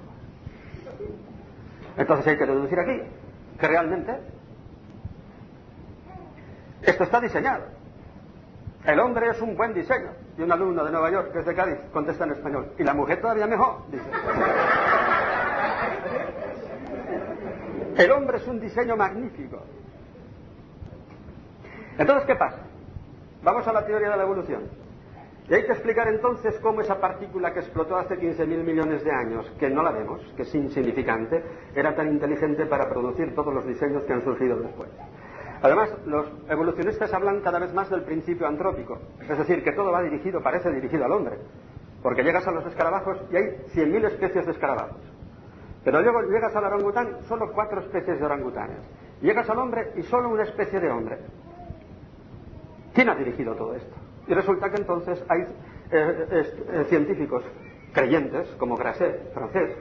Entonces 1.97 2.27
hay 2.27 2.37
que 2.37 2.45
deducir 2.45 2.79
aquí 2.79 3.01
que 3.59 3.67
realmente 3.67 4.15
esto 6.81 7.03
está 7.03 7.19
diseñado. 7.19 7.65
El 8.85 8.99
hombre 8.99 9.29
es 9.29 9.41
un 9.41 9.55
buen 9.55 9.73
diseño. 9.73 10.11
Y 10.37 10.41
un 10.41 10.51
alumno 10.51 10.83
de 10.85 10.91
Nueva 10.91 11.11
York, 11.11 11.33
que 11.33 11.39
es 11.39 11.45
de 11.45 11.55
Cádiz, 11.55 11.77
contesta 11.91 12.23
en 12.23 12.31
español. 12.31 12.71
Y 12.77 12.83
la 12.83 12.93
mujer 12.93 13.19
todavía 13.19 13.45
mejor, 13.45 13.83
dice. 13.91 14.05
El 17.97 18.11
hombre 18.11 18.37
es 18.37 18.47
un 18.47 18.59
diseño 18.59 18.95
magnífico. 18.95 19.61
Entonces, 21.97 22.25
¿qué 22.25 22.35
pasa? 22.35 22.59
Vamos 23.43 23.67
a 23.67 23.73
la 23.73 23.85
teoría 23.85 24.09
de 24.11 24.17
la 24.17 24.23
evolución. 24.23 24.63
Y 25.49 25.53
hay 25.53 25.65
que 25.65 25.71
explicar 25.71 26.07
entonces 26.07 26.57
cómo 26.61 26.79
esa 26.79 27.01
partícula 27.01 27.51
que 27.51 27.59
explotó 27.59 27.97
hace 27.97 28.15
15.000 28.15 28.45
millones 28.63 29.03
de 29.03 29.11
años, 29.11 29.51
que 29.59 29.69
no 29.69 29.81
la 29.81 29.91
vemos, 29.91 30.21
que 30.37 30.43
es 30.43 30.55
insignificante, 30.55 31.43
era 31.75 31.95
tan 31.95 32.07
inteligente 32.07 32.67
para 32.67 32.87
producir 32.87 33.33
todos 33.33 33.53
los 33.53 33.65
diseños 33.65 34.03
que 34.03 34.13
han 34.13 34.23
surgido 34.23 34.57
después. 34.59 34.89
Además, 35.61 35.89
los 36.05 36.25
evolucionistas 36.49 37.13
hablan 37.13 37.41
cada 37.41 37.59
vez 37.59 37.73
más 37.73 37.89
del 37.89 38.03
principio 38.03 38.47
antrópico, 38.47 38.97
es 39.21 39.37
decir, 39.37 39.63
que 39.63 39.73
todo 39.73 39.91
va 39.91 40.01
dirigido, 40.01 40.41
parece 40.41 40.71
dirigido 40.71 41.05
al 41.05 41.11
hombre, 41.11 41.37
porque 42.01 42.23
llegas 42.23 42.47
a 42.47 42.51
los 42.51 42.65
escarabajos 42.65 43.17
y 43.31 43.35
hay 43.35 43.43
100.000 43.73 44.05
especies 44.05 44.45
de 44.45 44.51
escarabajos. 44.53 45.01
Pero 45.83 46.01
luego 46.01 46.21
llegas 46.23 46.55
al 46.55 46.65
orangután, 46.65 47.17
solo 47.27 47.51
cuatro 47.51 47.81
especies 47.81 48.19
de 48.19 48.25
orangutanes. 48.25 48.79
Llegas 49.21 49.49
al 49.49 49.59
hombre 49.59 49.91
y 49.95 50.03
solo 50.03 50.29
una 50.29 50.43
especie 50.43 50.79
de 50.79 50.89
hombre. 50.89 51.17
¿Quién 52.93 53.09
ha 53.09 53.15
dirigido 53.15 53.55
todo 53.55 53.75
esto? 53.75 53.95
Y 54.27 54.33
resulta 54.33 54.69
que 54.69 54.77
entonces 54.77 55.23
hay 55.27 55.41
eh, 55.91 56.27
eh, 56.31 56.85
científicos 56.89 57.43
creyentes, 57.93 58.47
como 58.57 58.77
Grasset, 58.77 59.33
francés, 59.33 59.75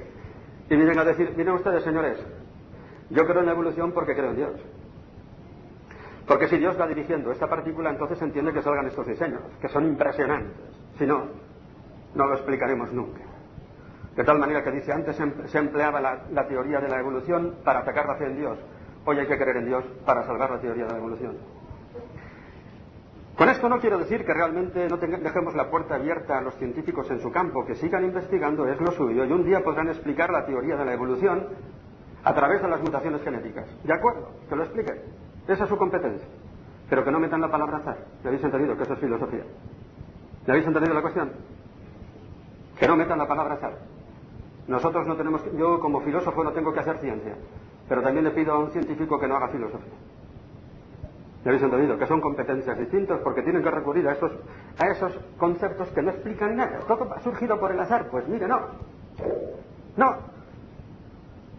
y 0.70 0.76
vienen 0.76 0.99
a 0.99 1.05
decir, 1.05 1.33
miren 1.37 1.55
ustedes, 1.55 1.85
señores, 1.85 2.18
yo 3.11 3.26
creo 3.26 3.41
en 3.41 3.47
la 3.47 3.53
evolución 3.53 3.93
porque 3.93 4.14
creo 4.14 4.31
en 4.31 4.37
Dios. 4.37 4.61
Porque 6.29 6.47
si 6.47 6.59
Dios 6.59 6.79
va 6.79 6.87
dirigiendo 6.87 7.33
esta 7.33 7.47
partícula, 7.47 7.89
entonces 7.89 8.20
entiende 8.20 8.53
que 8.53 8.61
salgan 8.61 8.87
estos 8.87 9.07
diseños, 9.07 9.41
que 9.62 9.68
son 9.68 9.87
impresionantes. 9.87 10.53
Si 10.99 11.07
no, 11.07 11.24
no 12.14 12.26
lo 12.26 12.35
explicaremos 12.35 12.93
nunca. 12.93 13.22
De 14.14 14.24
tal 14.24 14.39
manera 14.39 14.62
que 14.62 14.70
dice, 14.70 14.93
antes 14.93 15.16
se 15.16 15.59
empleaba 15.59 16.01
la, 16.01 16.47
teoría 16.47 16.81
de 16.81 16.89
la 16.89 17.01
evolución 17.01 17.57
para 17.64 17.81
atacar 17.81 18.07
la 18.07 18.16
fe 18.16 18.26
en 18.26 18.37
Dios. 18.37 18.59
Hoy 19.07 19.18
hay 19.18 19.26
que 19.26 19.39
creer 19.39 19.57
en 19.57 19.66
Dios 19.66 19.85
para 20.05 20.26
salvar 20.26 20.51
la 20.51 20.61
teoría 20.61 20.85
de 20.85 20.93
la 20.93 20.99
evolución. 20.99 21.37
Con 23.35 23.49
esto 23.49 23.68
no 23.68 23.81
quiero 23.81 23.99
decir 23.99 24.26
que 24.26 24.35
realmente 24.35 24.87
no 24.89 24.97
dejemos 24.99 25.55
la 25.55 25.70
puerta 25.70 25.95
abierta 25.95 26.39
a 26.39 26.43
los 26.43 26.57
científicos 26.57 27.11
en 27.11 27.20
su 27.20 27.31
campo, 27.31 27.64
que 27.64 27.76
sigan 27.76 28.05
investigando, 28.05 28.66
es 28.66 28.79
lo 28.81 28.91
suyo, 28.91 29.24
y 29.24 29.33
un 29.33 29.45
día 29.45 29.62
podrán 29.62 29.89
explicar 29.89 30.31
la 30.31 30.45
teoría 30.45 30.76
de 30.76 30.85
la 30.85 30.93
evolución 30.93 31.47
a 32.24 32.35
través 32.35 32.61
de 32.61 32.68
las 32.68 32.81
mutaciones 32.81 33.22
genéticas. 33.22 33.66
¿De 33.85 33.95
acuerdo? 33.95 34.29
Que 34.49 34.57
lo 34.57 34.64
expliquen. 34.64 35.28
Esa 35.49 35.65
es 35.65 35.69
su 35.69 35.77
competencia. 35.77 36.27
Pero 36.89 37.05
que 37.05 37.11
no 37.11 37.19
metan 37.19 37.41
la 37.41 37.51
palabra 37.51 37.79
azar. 37.79 37.99
¿Me 38.23 38.29
habéis 38.29 38.45
entendido 38.45 38.77
que 38.77 38.83
eso 38.83 38.93
es 38.93 38.99
filosofía? 39.01 39.45
¿Me 40.47 40.53
habéis 40.53 40.67
entendido 40.67 40.95
la 40.95 41.03
cuestión? 41.03 41.33
Que 42.79 42.87
no 42.87 42.97
metan 42.97 43.19
la 43.19 43.27
palabra 43.27 43.55
azar. 43.55 43.79
Nosotros 44.69 45.07
no 45.07 45.17
tenemos, 45.17 45.43
yo 45.57 45.81
como 45.81 46.01
filósofo 46.03 46.45
no 46.45 46.53
tengo 46.53 46.73
que 46.73 46.81
hacer 46.81 46.99
ciencia, 46.99 47.35
pero 47.89 48.03
también 48.03 48.25
le 48.25 48.31
pido 48.33 48.53
a 48.53 48.59
un 48.59 48.71
científico 48.71 49.19
que 49.19 49.27
no 49.27 49.37
haga 49.37 49.49
filosofía. 49.49 49.95
¿Me 51.45 51.51
habéis 51.51 51.63
entendido? 51.63 51.99
Que 51.99 52.07
son 52.07 52.21
competencias 52.21 52.79
distintas 52.79 53.21
porque 53.21 53.43
tienen 53.43 53.63
que 53.63 53.71
recurrir 53.71 54.07
a 54.09 54.13
esos, 54.13 54.33
a 54.79 54.87
esos 54.89 55.19
conceptos 55.39 55.89
que 55.89 56.03
no 56.03 56.11
explican 56.11 56.57
nada. 56.57 56.81
Todo 56.87 57.11
ha 57.15 57.21
surgido 57.21 57.59
por 57.59 57.73
el 57.73 57.81
azar. 57.81 58.09
Pues 58.11 58.29
mire, 58.29 58.47
no. 58.47 58.61
No. 59.97 60.17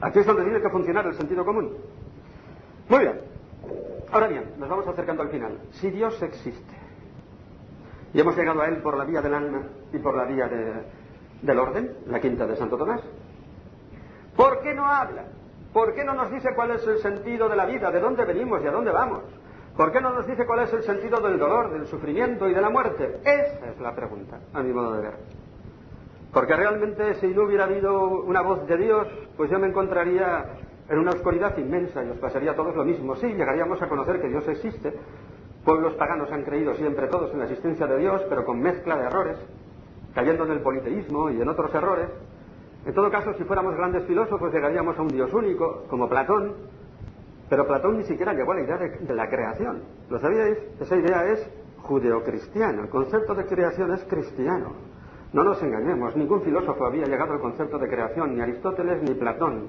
Aquí 0.01 0.19
es 0.19 0.25
donde 0.25 0.43
tiene 0.43 0.61
que 0.61 0.69
funcionar 0.69 1.07
el 1.07 1.15
sentido 1.15 1.43
común. 1.43 1.73
Muy 2.89 2.99
bien. 2.99 3.28
Ahora 4.11 4.27
bien, 4.27 4.53
nos 4.57 4.69
vamos 4.69 4.87
acercando 4.87 5.23
al 5.23 5.29
final. 5.29 5.59
Si 5.71 5.89
Dios 5.91 6.19
existe, 6.21 6.73
y 8.13 8.19
hemos 8.19 8.35
llegado 8.35 8.61
a 8.61 8.67
Él 8.67 8.77
por 8.77 8.97
la 8.97 9.05
vía 9.05 9.21
del 9.21 9.33
alma 9.33 9.61
y 9.93 9.99
por 9.99 10.15
la 10.15 10.25
vía 10.25 10.47
de, 10.47 10.73
del 11.41 11.59
orden, 11.59 11.95
la 12.07 12.19
quinta 12.19 12.47
de 12.47 12.55
Santo 12.55 12.77
Tomás. 12.77 13.01
¿Por 14.35 14.61
qué 14.61 14.73
no 14.73 14.87
habla? 14.87 15.25
¿Por 15.73 15.93
qué 15.93 16.03
no 16.03 16.13
nos 16.13 16.31
dice 16.31 16.49
cuál 16.55 16.71
es 16.71 16.87
el 16.87 16.97
sentido 16.99 17.47
de 17.47 17.55
la 17.55 17.65
vida, 17.65 17.91
de 17.91 17.99
dónde 17.99 18.25
venimos 18.25 18.63
y 18.63 18.67
a 18.67 18.71
dónde 18.71 18.91
vamos? 18.91 19.23
¿Por 19.77 19.91
qué 19.91 20.01
no 20.01 20.11
nos 20.11 20.25
dice 20.25 20.45
cuál 20.45 20.61
es 20.61 20.73
el 20.73 20.83
sentido 20.83 21.19
del 21.21 21.37
dolor, 21.37 21.71
del 21.71 21.85
sufrimiento 21.87 22.49
y 22.49 22.53
de 22.53 22.61
la 22.61 22.69
muerte? 22.69 23.19
Esa 23.21 23.69
es 23.69 23.79
la 23.79 23.95
pregunta, 23.95 24.39
a 24.53 24.63
mi 24.63 24.73
modo 24.73 24.93
de 24.95 25.03
ver. 25.03 25.13
Porque 26.33 26.55
realmente 26.55 27.15
si 27.15 27.27
no 27.27 27.43
hubiera 27.43 27.65
habido 27.65 28.21
una 28.21 28.41
voz 28.41 28.65
de 28.67 28.77
Dios, 28.77 29.07
pues 29.37 29.49
yo 29.51 29.59
me 29.59 29.67
encontraría 29.67 30.45
en 30.89 30.99
una 30.99 31.11
oscuridad 31.11 31.57
inmensa 31.57 32.03
y 32.03 32.09
os 32.09 32.17
pasaría 32.17 32.51
a 32.51 32.55
todos 32.55 32.75
lo 32.75 32.83
mismo. 32.83 33.15
Sí, 33.15 33.27
llegaríamos 33.27 33.81
a 33.81 33.87
conocer 33.87 34.21
que 34.21 34.29
Dios 34.29 34.47
existe. 34.47 34.93
Pueblos 35.63 35.93
paganos 35.93 36.31
han 36.31 36.43
creído 36.43 36.73
siempre 36.75 37.07
todos 37.07 37.31
en 37.33 37.39
la 37.39 37.45
existencia 37.45 37.85
de 37.85 37.97
Dios, 37.97 38.21
pero 38.29 38.45
con 38.45 38.59
mezcla 38.59 38.97
de 38.97 39.05
errores 39.05 39.37
cayendo 40.13 40.45
en 40.45 40.51
el 40.51 40.61
politeísmo 40.61 41.29
y 41.29 41.41
en 41.41 41.47
otros 41.47 41.73
errores. 41.73 42.09
En 42.85 42.93
todo 42.93 43.11
caso, 43.11 43.33
si 43.33 43.43
fuéramos 43.43 43.75
grandes 43.75 44.05
filósofos, 44.05 44.53
llegaríamos 44.53 44.97
a 44.97 45.01
un 45.01 45.09
Dios 45.09 45.33
único, 45.33 45.85
como 45.89 46.09
Platón, 46.09 46.55
pero 47.49 47.67
Platón 47.67 47.97
ni 47.97 48.03
siquiera 48.03 48.33
llegó 48.33 48.51
a 48.51 48.55
la 48.55 48.61
idea 48.61 48.77
de, 48.77 49.13
la 49.13 49.29
creación. 49.29 49.83
¿Lo 50.09 50.19
sabíais? 50.19 50.57
Esa 50.79 50.95
idea 50.95 51.25
es 51.25 51.49
judeocristiana. 51.81 52.81
El 52.83 52.89
concepto 52.89 53.35
de 53.35 53.45
creación 53.45 53.93
es 53.93 54.03
cristiano. 54.05 54.73
No 55.33 55.43
nos 55.43 55.61
engañemos, 55.61 56.15
ningún 56.15 56.41
filósofo 56.41 56.85
había 56.85 57.05
llegado 57.05 57.33
al 57.33 57.39
concepto 57.39 57.77
de 57.77 57.87
creación, 57.87 58.35
ni 58.35 58.41
Aristóteles 58.41 59.03
ni 59.03 59.13
Platón, 59.13 59.67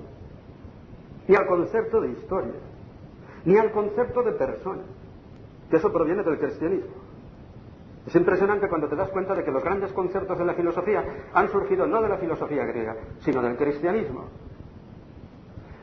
ni 1.30 1.36
al 1.36 1.46
concepto 1.46 2.00
de 2.00 2.08
historia, 2.08 2.54
ni 3.44 3.56
al 3.56 3.70
concepto 3.70 4.20
de 4.24 4.32
persona, 4.32 4.82
que 5.70 5.76
eso 5.76 5.92
proviene 5.92 6.24
del 6.24 6.40
cristianismo. 6.40 6.90
Es 8.04 8.16
impresionante 8.16 8.68
cuando 8.68 8.88
te 8.88 8.96
das 8.96 9.10
cuenta 9.10 9.36
de 9.36 9.44
que 9.44 9.52
los 9.52 9.62
grandes 9.62 9.92
conceptos 9.92 10.36
de 10.36 10.44
la 10.44 10.54
filosofía 10.54 11.04
han 11.32 11.48
surgido 11.52 11.86
no 11.86 12.02
de 12.02 12.08
la 12.08 12.16
filosofía 12.16 12.64
griega, 12.64 12.96
sino 13.20 13.42
del 13.42 13.56
cristianismo. 13.56 14.24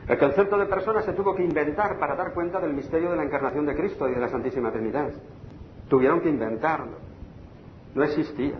El 0.06 0.18
concepto 0.18 0.58
de 0.58 0.66
persona 0.66 1.00
se 1.00 1.14
tuvo 1.14 1.34
que 1.34 1.44
inventar 1.44 1.98
para 1.98 2.14
dar 2.14 2.34
cuenta 2.34 2.60
del 2.60 2.74
misterio 2.74 3.10
de 3.10 3.16
la 3.16 3.24
encarnación 3.24 3.64
de 3.64 3.74
Cristo 3.74 4.06
y 4.06 4.12
de 4.12 4.20
la 4.20 4.28
Santísima 4.28 4.70
Trinidad. 4.70 5.12
Tuvieron 5.88 6.20
que 6.20 6.28
inventarlo. 6.28 6.98
No 7.94 8.04
existía. 8.04 8.58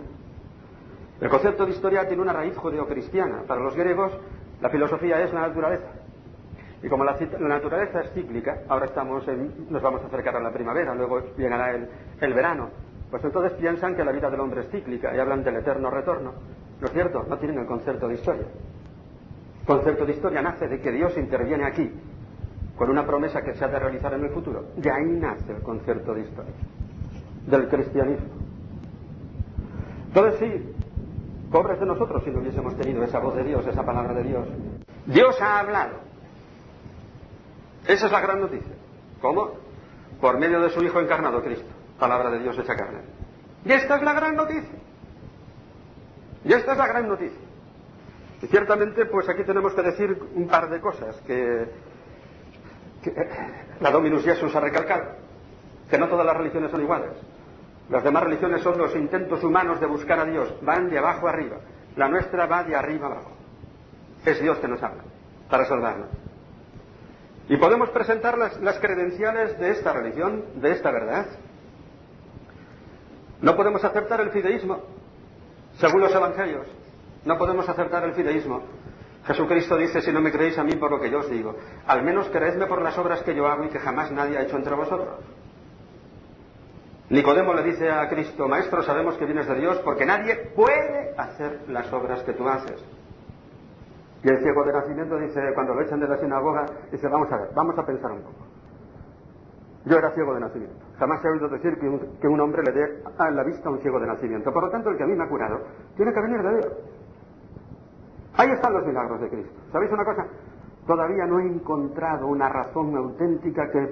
El 1.21 1.29
concepto 1.29 1.67
de 1.67 1.71
historia 1.71 2.07
tiene 2.07 2.23
una 2.23 2.33
raíz 2.33 2.57
judeocristiana. 2.57 3.43
Para 3.45 3.61
los 3.61 3.75
griegos, 3.75 4.11
la 4.59 4.69
filosofía 4.71 5.21
es 5.21 5.31
la 5.31 5.41
naturaleza. 5.41 5.98
Y 6.81 6.87
como 6.87 7.03
la, 7.03 7.17
naturaleza 7.39 8.01
es 8.01 8.11
cíclica, 8.13 8.61
ahora 8.69 8.85
estamos 8.85 9.25
nos 9.69 9.81
vamos 9.81 10.01
a 10.01 10.07
acercar 10.07 10.35
a 10.35 10.39
la 10.39 10.51
primavera, 10.51 10.95
luego 10.95 11.35
llegará 11.35 11.75
el 11.75 12.33
verano. 12.33 12.69
Pues 13.09 13.23
entonces 13.23 13.53
piensan 13.53 13.95
que 13.95 14.03
la 14.03 14.11
vida 14.11 14.29
del 14.29 14.39
hombre 14.39 14.61
es 14.61 14.69
cíclica 14.69 15.15
y 15.15 15.19
hablan 15.19 15.43
del 15.43 15.55
eterno 15.55 15.89
retorno. 15.89 16.33
¿No 16.79 16.87
es 16.87 16.93
cierto? 16.93 17.25
No 17.27 17.37
tienen 17.37 17.59
el 17.59 17.65
concepto 17.65 18.07
de 18.07 18.13
historia. 18.13 18.45
El 19.61 19.65
concepto 19.65 20.05
de 20.05 20.13
historia 20.13 20.41
nace 20.41 20.67
de 20.67 20.79
que 20.79 20.91
Dios 20.91 21.17
interviene 21.17 21.65
aquí 21.65 21.91
con 22.77 22.89
una 22.89 23.05
promesa 23.05 23.41
que 23.41 23.53
se 23.55 23.65
ha 23.65 23.67
de 23.67 23.79
realizar 23.79 24.13
en 24.13 24.23
el 24.23 24.29
futuro. 24.29 24.65
De 24.77 24.91
ahí 24.91 25.05
nace 25.05 25.51
el 25.51 25.61
concepto 25.61 26.13
de 26.13 26.21
historia, 26.21 26.53
del 27.47 27.67
cristianismo. 27.67 28.27
Entonces 30.07 30.39
sí, 30.39 30.73
pobres 31.51 31.79
de 31.79 31.85
nosotros 31.85 32.23
si 32.23 32.31
no 32.31 32.39
hubiésemos 32.39 32.75
tenido 32.77 33.03
esa 33.03 33.19
voz 33.19 33.35
de 33.35 33.43
Dios, 33.43 33.65
esa 33.67 33.83
palabra 33.83 34.13
de 34.13 34.23
Dios. 34.23 34.47
Dios 35.07 35.39
ha 35.41 35.59
hablado. 35.59 36.08
Esa 37.87 38.05
es 38.05 38.11
la 38.11 38.21
gran 38.21 38.41
noticia. 38.41 38.73
¿Cómo? 39.21 39.51
Por 40.21 40.37
medio 40.37 40.59
de 40.61 40.69
su 40.69 40.83
Hijo 40.83 40.99
encarnado, 40.99 41.41
Cristo. 41.43 41.69
palabra 41.99 42.29
de 42.29 42.39
Dios 42.39 42.57
hecha 42.57 42.75
carne. 42.75 43.01
Y 43.65 43.71
esta 43.71 43.97
es 43.97 44.03
la 44.03 44.13
gran 44.13 44.35
noticia. 44.35 44.79
Y 46.45 46.53
esta 46.53 46.71
es 46.71 46.77
la 46.77 46.87
gran 46.87 47.07
noticia. 47.07 47.39
Y 48.41 48.47
ciertamente, 48.47 49.05
pues 49.05 49.27
aquí 49.27 49.43
tenemos 49.43 49.73
que 49.73 49.81
decir 49.81 50.17
un 50.35 50.47
par 50.47 50.69
de 50.69 50.79
cosas 50.79 51.15
que, 51.27 51.67
la 53.81 53.91
Dominus 53.91 54.23
Jesús 54.23 54.55
ha 54.55 54.61
recalcado, 54.61 55.15
que 55.89 55.97
no 55.97 56.07
todas 56.07 56.25
las 56.25 56.37
religiones 56.37 56.71
son 56.71 56.81
iguales. 56.81 57.11
Las 57.89 58.03
demás 58.03 58.23
religiones 58.23 58.61
son 58.61 58.77
los 58.77 58.95
intentos 58.95 59.43
humanos 59.43 59.79
de 59.79 59.87
buscar 59.87 60.19
a 60.19 60.25
Dios, 60.25 60.53
van 60.61 60.89
de 60.89 60.99
abajo 60.99 61.27
arriba. 61.27 61.57
La 61.95 62.07
nuestra 62.07 62.45
va 62.45 62.63
de 62.63 62.75
arriba 62.75 63.07
abajo. 63.07 63.31
Es 64.25 64.39
Dios 64.41 64.57
que 64.59 64.67
nos 64.67 64.81
habla 64.81 65.03
para 65.49 65.65
salvarnos. 65.65 66.07
Y 67.49 67.57
podemos 67.57 67.89
presentar 67.89 68.37
las, 68.37 68.79
credenciales 68.79 69.57
de 69.59 69.71
esta 69.71 69.91
religión, 69.91 70.61
de 70.61 70.71
esta 70.71 70.91
verdad. 70.91 71.25
No 73.41 73.55
podemos 73.55 73.83
aceptar 73.83 74.21
el 74.21 74.29
fideísmo, 74.29 74.83
según 75.79 76.01
los 76.01 76.13
evangelios. 76.13 76.67
No 77.25 77.39
podemos 77.39 77.67
aceptar 77.67 78.03
el 78.03 78.13
fideísmo. 78.13 78.61
Jesucristo 79.25 79.77
dice, 79.77 80.01
si 80.01 80.11
no 80.11 80.21
me 80.21 80.31
creéis 80.31 80.59
a 80.59 80.63
mí 80.63 80.75
por 80.75 80.91
lo 80.91 81.01
que 81.01 81.09
yo 81.09 81.19
os 81.19 81.29
digo, 81.29 81.55
al 81.87 82.03
menos 82.03 82.29
creedme 82.29 82.67
por 82.67 82.83
las 82.83 82.97
obras 82.99 83.23
que 83.23 83.35
yo 83.35 83.47
hago 83.47 83.65
y 83.65 83.69
que 83.69 83.79
jamás 83.79 84.11
nadie 84.11 84.37
ha 84.37 84.43
hecho 84.43 84.55
entre 84.55 84.75
vosotros. 84.75 85.19
Nicodemo 87.09 87.55
le 87.55 87.63
dice 87.63 87.89
a 87.89 88.07
Cristo, 88.09 88.47
Maestro, 88.47 88.83
sabemos 88.83 89.17
que 89.17 89.25
vienes 89.25 89.47
de 89.47 89.55
Dios 89.55 89.79
porque 89.79 90.05
nadie 90.05 90.35
puede 90.55 91.15
hacer 91.17 91.61
las 91.67 91.91
obras 91.91 92.21
que 92.21 92.33
tú 92.33 92.47
haces. 92.47 92.79
Y 94.23 94.29
el 94.29 94.39
ciego 94.39 94.63
de 94.63 94.73
nacimiento 94.73 95.17
dice, 95.17 95.53
cuando 95.53 95.73
lo 95.73 95.81
echan 95.81 95.99
de 95.99 96.07
la 96.07 96.17
sinagoga, 96.17 96.65
dice, 96.91 97.07
vamos 97.07 97.31
a 97.31 97.37
ver, 97.37 97.49
vamos 97.55 97.77
a 97.77 97.85
pensar 97.85 98.11
un 98.11 98.21
poco. 98.21 98.45
Yo 99.85 99.97
era 99.97 100.11
ciego 100.11 100.33
de 100.33 100.41
nacimiento. 100.41 100.75
Jamás 100.97 101.23
he 101.23 101.29
oído 101.29 101.47
decir 101.47 101.77
que 101.79 101.87
un, 101.87 101.99
que 102.19 102.27
un 102.27 102.39
hombre 102.39 102.61
le 102.63 102.71
dé 102.73 103.03
a 103.17 103.31
la 103.31 103.43
vista 103.43 103.69
a 103.69 103.71
un 103.71 103.79
ciego 103.79 103.99
de 103.99 104.07
nacimiento. 104.07 104.51
Por 104.51 104.63
lo 104.63 104.69
tanto, 104.69 104.89
el 104.89 104.97
que 104.97 105.03
a 105.03 105.07
mí 105.07 105.15
me 105.15 105.23
ha 105.23 105.29
curado 105.29 105.61
tiene 105.95 106.13
que 106.13 106.21
venir 106.21 106.41
de 106.41 106.49
Dios. 106.57 106.73
Ahí 108.35 108.49
están 108.51 108.73
los 108.73 108.85
milagros 108.85 109.21
de 109.21 109.29
Cristo. 109.29 109.59
¿Sabéis 109.71 109.91
una 109.91 110.03
cosa? 110.03 110.27
Todavía 110.85 111.25
no 111.25 111.39
he 111.39 111.45
encontrado 111.45 112.27
una 112.27 112.49
razón 112.49 112.95
auténtica 112.95 113.69
que 113.69 113.87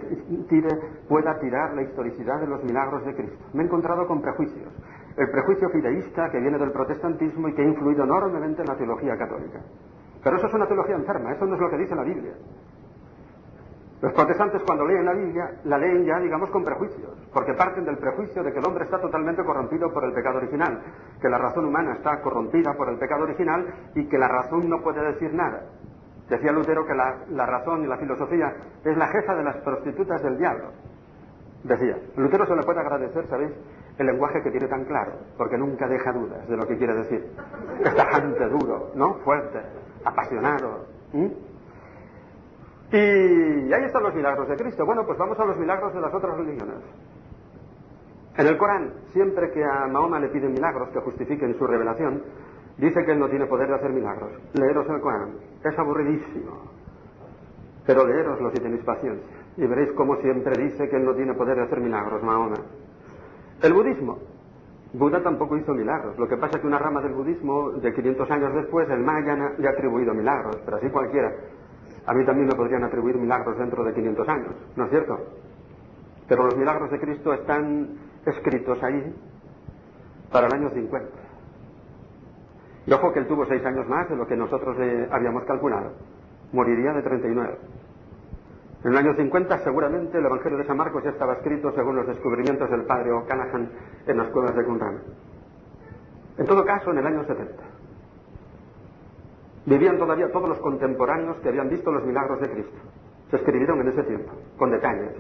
pueda 1.08 1.38
tirar 1.40 1.74
la 1.74 1.84
historicidad 1.84 2.40
de 2.40 2.48
los 2.48 2.64
milagros 2.64 3.06
de 3.06 3.16
Cristo. 3.16 3.46
Me 3.54 3.64
he 3.64 3.66
encontrado 3.66 4.08
con 4.08 4.22
prejuicios. 4.22 4.68
El 5.16 5.30
prejuicio 5.30 5.70
fideísta 5.70 6.30
que 6.32 6.40
viene 6.40 6.58
del 6.58 6.72
protestantismo 6.72 7.50
y 7.50 7.54
que 7.54 7.62
ha 7.62 7.66
influido 7.66 8.04
enormemente 8.04 8.62
en 8.62 8.68
la 8.68 8.76
teología 8.76 9.18
católica. 9.18 9.62
Pero 10.24 10.38
eso 10.38 10.48
es 10.48 10.54
una 10.54 10.68
teología 10.68 10.96
enferma, 10.96 11.34
eso 11.34 11.46
no 11.46 11.56
es 11.56 11.62
lo 11.62 11.70
que 11.70 11.78
dice 11.78 11.96
la 11.96 12.04
Biblia. 12.04 12.34
Los 14.00 14.14
protestantes 14.14 14.62
cuando 14.64 14.86
leen 14.86 15.06
la 15.06 15.14
Biblia 15.14 15.52
la 15.64 15.78
leen 15.80 16.06
ya, 16.06 16.20
digamos, 16.20 16.52
con 16.52 16.64
prejuicios, 16.64 17.18
porque 17.34 17.54
parten 17.56 17.84
del 17.84 17.98
prejuicio 17.98 18.44
de 18.44 18.54
que 18.54 18.60
el 18.60 18.66
hombre 18.66 18.84
está 18.84 19.02
totalmente 19.02 19.44
corrompido 19.44 19.92
por 19.92 20.04
el 20.04 20.14
pecado 20.14 20.38
original, 20.38 20.80
que 21.20 21.30
la 21.30 21.40
razón 21.40 21.66
humana 21.66 21.94
está 21.94 22.22
corrompida 22.22 22.74
por 22.78 22.90
el 22.90 23.00
pecado 23.00 23.24
original 23.24 23.66
y 23.96 24.08
que 24.08 24.20
la 24.20 24.28
razón 24.28 24.70
no 24.70 24.82
puede 24.84 25.02
decir 25.02 25.34
nada. 25.34 25.64
Decía 26.30 26.52
Lutero 26.52 26.86
que 26.86 26.94
la, 26.94 27.26
la 27.30 27.46
razón 27.48 27.84
y 27.86 27.88
la 27.88 27.98
filosofía 27.98 28.54
es 28.84 28.98
la 28.98 29.08
jefa 29.08 29.34
de 29.34 29.44
las 29.44 29.58
prostitutas 29.58 30.22
del 30.22 30.38
diablo. 30.38 30.72
Decía, 31.64 31.98
Lutero 32.18 32.46
se 32.46 32.56
le 32.56 32.64
puede 32.64 32.82
agradecer, 32.82 33.26
¿sabéis?, 33.28 33.54
el 33.98 34.06
lenguaje 34.06 34.44
que 34.44 34.52
tiene 34.52 34.68
tan 34.68 34.86
claro, 34.86 35.14
porque 35.38 35.58
nunca 35.58 35.88
deja 35.88 36.12
dudas 36.14 36.48
de 36.48 36.56
lo 36.56 36.68
que 36.68 36.78
quiere 36.78 36.94
decir. 36.94 37.32
Es 37.84 37.96
tajante, 37.96 38.48
duro, 38.48 38.92
¿no? 38.94 39.16
Fuerte, 39.24 39.60
apasionado. 40.08 40.86
Y 42.92 43.74
ahí 43.74 43.84
están 43.86 44.04
los 44.04 44.16
milagros 44.16 44.48
de 44.48 44.56
Cristo. 44.56 44.86
Bueno, 44.86 45.06
pues 45.06 45.18
vamos 45.18 45.38
a 45.40 45.46
los 45.46 45.58
milagros 45.58 45.94
de 45.94 46.02
las 46.02 46.14
otras 46.14 46.38
religiones. 46.38 46.76
En 48.38 48.48
el 48.48 48.58
Corán, 48.58 48.94
siempre 49.14 49.52
que 49.52 49.64
a 49.64 49.88
Mahoma 49.88 50.20
le 50.20 50.30
piden 50.30 50.54
milagros 50.54 50.90
que 50.90 51.00
justifiquen 51.00 51.58
su 51.58 51.66
revelación, 51.66 52.22
dice 52.78 53.04
que 53.04 53.12
él 53.12 53.20
no 53.20 53.28
tiene 53.30 53.48
poder 53.48 53.68
de 53.68 53.76
hacer 53.76 53.92
milagros. 53.92 54.32
Leeros 54.54 54.88
el 54.90 55.02
Corán. 55.02 55.32
Es 55.64 55.78
aburridísimo. 55.78 56.62
Pero 57.86 58.06
leeroslo 58.06 58.52
si 58.52 58.60
tenéis 58.60 58.84
paciencia. 58.84 59.26
Y 59.58 59.66
veréis 59.66 59.92
cómo 59.94 60.18
siempre 60.18 60.54
dice 60.62 60.88
que 60.88 60.98
él 60.98 61.06
no 61.06 61.16
tiene 61.16 61.34
poder 61.34 61.58
de 61.58 61.64
hacer 61.64 61.80
milagros, 61.80 62.22
Mahoma. 62.22 62.58
El 63.64 63.74
budismo. 63.74 64.20
Buda 64.98 65.22
tampoco 65.22 65.56
hizo 65.58 65.74
milagros. 65.74 66.18
Lo 66.18 66.28
que 66.28 66.38
pasa 66.38 66.56
es 66.56 66.62
que 66.62 66.68
una 66.68 66.80
rama 66.80 67.02
del 67.02 67.14
budismo, 67.14 67.72
de 67.72 67.94
500 67.94 68.32
años 68.32 68.54
después, 68.56 68.90
el 68.90 69.00
Mahayana, 69.00 69.54
le 69.58 69.68
ha 69.68 69.72
atribuido 69.72 70.14
milagros. 70.14 70.58
Pero 70.66 70.78
así 70.78 70.90
cualquiera. 70.90 71.32
A 72.08 72.14
mí 72.14 72.26
también 72.26 72.48
me 72.48 72.56
podrían 72.56 72.84
atribuir 72.84 73.16
milagros 73.18 73.58
dentro 73.60 73.84
de 73.84 73.94
500 73.94 74.28
años, 74.28 74.56
¿no 74.76 74.86
es 74.86 74.90
cierto? 74.90 75.20
Pero 76.28 76.46
los 76.46 76.58
milagros 76.58 76.90
de 76.90 77.00
Cristo 77.00 77.34
están 77.34 77.90
escritos 78.26 78.82
ahí 78.82 79.14
para 80.32 80.48
el 80.48 80.54
año 80.54 80.70
50. 80.70 81.10
Y 82.88 82.94
ojo 82.94 83.12
que 83.12 83.20
él 83.20 83.28
tuvo 83.28 83.46
seis 83.46 83.64
años 83.66 83.88
más 83.88 84.10
de 84.10 84.16
lo 84.16 84.26
que 84.26 84.36
nosotros 84.36 84.78
le 84.78 85.08
habíamos 85.12 85.44
calculado. 85.44 85.92
Moriría 86.54 86.94
de 86.94 87.04
39. 87.04 87.58
En 88.84 88.92
el 88.92 88.98
año 88.98 89.16
50 89.16 89.60
seguramente 89.60 90.18
el 90.18 90.26
Evangelio 90.26 90.58
de 90.58 90.66
San 90.66 90.78
Marcos 90.78 91.04
ya 91.04 91.10
estaba 91.10 91.34
escrito 91.34 91.72
según 91.72 91.96
los 91.96 92.08
descubrimientos 92.08 92.70
del 92.70 92.86
padre 92.86 93.12
O'Callaghan 93.12 93.70
en 94.06 94.18
las 94.18 94.28
cuevas 94.30 94.56
de 94.56 94.64
Qumran. 94.64 95.02
En 96.38 96.46
todo 96.46 96.64
caso, 96.64 96.92
en 96.92 97.00
el 97.00 97.08
año 97.08 97.24
70. 97.26 97.64
Vivían 99.66 99.98
todavía 99.98 100.32
todos 100.32 100.48
los 100.48 100.60
contemporáneos 100.60 101.38
que 101.38 101.50
habían 101.50 101.70
visto 101.70 101.92
los 101.92 102.06
milagros 102.06 102.40
de 102.40 102.50
Cristo. 102.50 102.78
Se 103.32 103.38
escribieron 103.38 103.82
en 103.82 103.90
ese 103.90 104.04
tiempo, 104.04 104.32
con 104.58 104.70
detalles. 104.70 105.12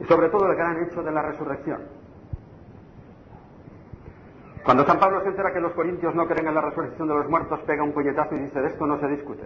Y 0.00 0.04
sobre 0.04 0.30
todo 0.30 0.50
el 0.50 0.56
gran 0.56 0.82
hecho 0.82 1.02
de 1.02 1.12
la 1.12 1.22
resurrección. 1.22 1.80
Cuando 4.64 4.84
San 4.84 4.98
Pablo 4.98 5.20
se 5.22 5.28
entera 5.28 5.52
que 5.52 5.60
los 5.60 5.72
corintios 5.72 6.14
no 6.14 6.26
creen 6.26 6.48
en 6.48 6.54
la 6.54 6.60
resurrección 6.62 7.06
de 7.06 7.14
los 7.14 7.28
muertos, 7.28 7.60
pega 7.66 7.82
un 7.82 7.92
puñetazo 7.92 8.34
y 8.34 8.40
dice, 8.40 8.60
de 8.60 8.68
esto 8.68 8.86
no 8.86 8.98
se 8.98 9.08
discute. 9.08 9.44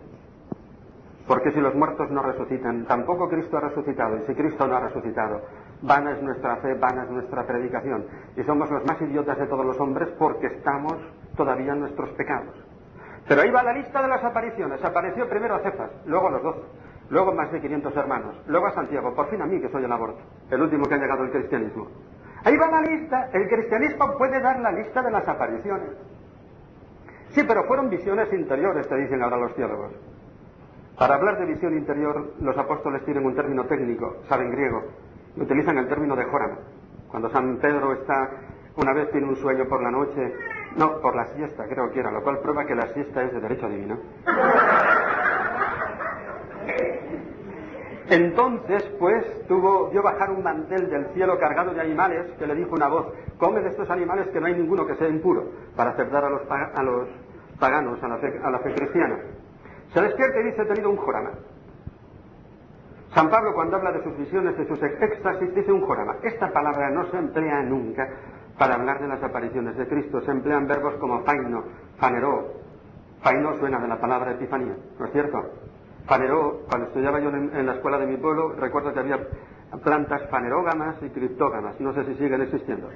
Porque 1.27 1.51
si 1.51 1.61
los 1.61 1.75
muertos 1.75 2.11
no 2.11 2.23
resucitan, 2.23 2.85
tampoco 2.87 3.29
Cristo 3.29 3.57
ha 3.57 3.61
resucitado. 3.61 4.17
Y 4.17 4.23
si 4.23 4.35
Cristo 4.35 4.67
no 4.67 4.77
ha 4.77 4.81
resucitado, 4.81 5.43
vana 5.83 6.13
es 6.13 6.23
nuestra 6.23 6.57
fe, 6.57 6.75
vana 6.75 7.05
es 7.05 7.11
nuestra 7.11 7.45
predicación. 7.45 8.07
Y 8.37 8.43
somos 8.45 8.71
los 8.71 8.85
más 8.87 9.01
idiotas 9.03 9.37
de 9.39 9.47
todos 9.47 9.67
los 9.67 9.79
hombres 9.81 10.09
porque 10.19 10.47
estamos 10.47 10.95
todavía 11.37 11.73
en 11.73 11.81
nuestros 11.81 12.11
pecados. 12.11 12.55
Pero 13.27 13.43
ahí 13.43 13.51
va 13.51 13.65
la 13.65 13.73
lista 13.73 14.01
de 14.03 14.09
las 14.09 14.23
apariciones. 14.23 14.85
Apareció 14.85 15.29
primero 15.29 15.57
a 15.57 15.59
Cefas, 15.59 15.91
luego 16.07 16.29
a 16.29 16.31
los 16.31 16.43
doce, 16.45 16.63
luego 17.11 17.33
más 17.33 17.51
de 17.51 17.61
500 17.61 17.97
hermanos, 17.97 18.37
luego 18.47 18.67
a 18.69 18.75
Santiago, 18.75 19.13
por 19.13 19.29
fin 19.29 19.43
a 19.43 19.47
mí 19.47 19.61
que 19.61 19.69
soy 19.69 19.83
el 19.83 19.91
aborto, 19.91 20.21
el 20.49 20.63
último 20.63 20.87
que 20.87 20.95
ha 20.95 20.99
llegado 20.99 21.25
al 21.25 21.33
cristianismo. 21.33 21.89
Ahí 22.45 22.57
va 22.57 22.71
la 22.71 22.81
lista. 22.83 23.29
El 23.33 23.49
cristianismo 23.49 24.17
puede 24.17 24.41
dar 24.41 24.61
la 24.61 24.71
lista 24.71 25.03
de 25.03 25.11
las 25.11 25.27
apariciones. 25.27 25.91
Sí, 27.31 27.43
pero 27.43 27.65
fueron 27.65 27.91
visiones 27.91 28.33
interiores, 28.33 28.89
te 28.89 28.97
dicen 28.97 29.21
ahora 29.23 29.37
los 29.37 29.55
teólogos. 29.57 29.93
Para 30.99 31.17
hablar 31.17 31.39
de 31.39 31.45
visión 31.45 31.77
interior, 31.77 32.33
los 32.41 32.57
apóstoles 32.57 33.05
tienen 33.05 33.27
un 33.27 33.35
término 33.35 33.65
técnico, 33.67 34.17
saben 34.29 34.51
griego, 34.51 34.83
utilizan 35.37 35.77
el 35.77 35.89
término 35.89 36.17
de 36.17 36.25
Jorama. 36.25 36.57
Cuando 37.11 37.29
San 37.31 37.59
Pedro 37.59 37.93
está, 37.93 38.31
una 38.77 38.95
vez 38.95 39.11
tiene 39.11 39.29
un 39.29 39.37
sueño 39.37 39.67
por 39.69 39.83
la 39.83 39.91
noche, 39.91 40.35
no, 40.77 40.99
por 41.01 41.15
la 41.15 41.27
siesta 41.35 41.67
creo 41.69 41.91
que 41.91 42.01
era, 42.01 42.11
lo 42.11 42.23
cual 42.23 42.39
prueba 42.39 42.65
que 42.65 42.75
la 42.75 42.89
siesta 42.95 43.25
es 43.25 43.33
de 43.33 43.41
derecho 43.41 43.69
divino. 43.69 43.99
Entonces, 48.09 48.85
pues, 48.99 49.47
tuvo, 49.49 49.91
vio 49.91 50.03
bajar 50.03 50.31
un 50.31 50.43
mantel 50.43 50.89
del 50.89 51.09
cielo 51.13 51.39
cargado 51.39 51.75
de 51.75 51.81
animales 51.81 52.33
que 52.39 52.47
le 52.47 52.55
dijo 52.55 52.75
una 52.75 52.89
voz, 52.89 53.09
come 53.37 53.61
de 53.61 53.69
estos 53.69 53.91
animales 53.91 54.29
que 54.29 54.41
no 54.41 54.47
hay 54.47 54.55
ninguno 54.55 54.87
que 54.87 54.95
sea 54.95 55.09
impuro, 55.09 55.45
para 55.77 55.91
aceptar 55.91 56.25
a 56.25 56.31
los, 56.31 56.43
a 56.51 56.83
los 56.83 57.09
paganos, 57.59 58.03
a 58.03 58.09
la, 58.09 58.17
fe, 58.17 58.41
a 58.43 58.51
la 58.51 58.59
fe 58.61 58.75
cristiana. 58.75 59.19
Se 59.97 60.03
despierta 60.03 60.41
y 60.41 60.45
dice, 60.45 60.61
he 60.61 60.67
tenido 60.67 60.91
un 60.91 60.99
jorama. 60.99 61.31
San 63.15 63.31
Pablo 63.31 63.55
cuando 63.55 63.79
habla 63.79 63.93
de 63.93 64.05
sus 64.05 64.15
visiones, 64.19 64.55
de 64.59 64.69
sus 64.69 64.79
éxtasis, 64.83 65.55
dice 65.55 65.73
un 65.73 65.87
jorama. 65.87 66.17
Esta 66.23 66.53
palabra 66.53 66.91
no 66.91 67.11
se 67.11 67.17
emplea 67.17 67.63
nunca 67.63 68.07
para 68.59 68.75
hablar 68.75 69.01
de 69.01 69.09
las 69.09 69.23
apariciones 69.23 69.75
de 69.75 69.89
Cristo. 69.89 70.21
Se 70.21 70.31
emplean 70.33 70.67
verbos 70.67 70.97
como 70.97 71.25
faino, 71.25 71.65
faneró. 71.97 72.45
Faino 73.23 73.57
suena 73.59 73.79
de 73.79 73.89
la 73.89 73.99
palabra 73.99 74.33
epifanía, 74.33 74.77
¿no 74.99 75.07
es 75.07 75.13
cierto? 75.13 75.39
Faneró, 76.07 76.61
cuando 76.69 76.87
estudiaba 76.87 77.19
yo 77.19 77.31
en, 77.31 77.67
la 77.67 77.75
escuela 77.75 77.99
de 77.99 78.07
mi 78.07 78.17
pueblo, 78.17 78.53
recuerdo 78.53 78.93
que 78.93 79.01
había 79.01 79.19
plantas 79.83 80.23
fanerógamas 80.31 81.03
y 81.03 81.11
criptógamas, 81.11 81.81
no 81.81 81.93
sé 81.93 82.05
si 82.05 82.15
siguen 82.15 82.43
existiendo. 82.43 82.89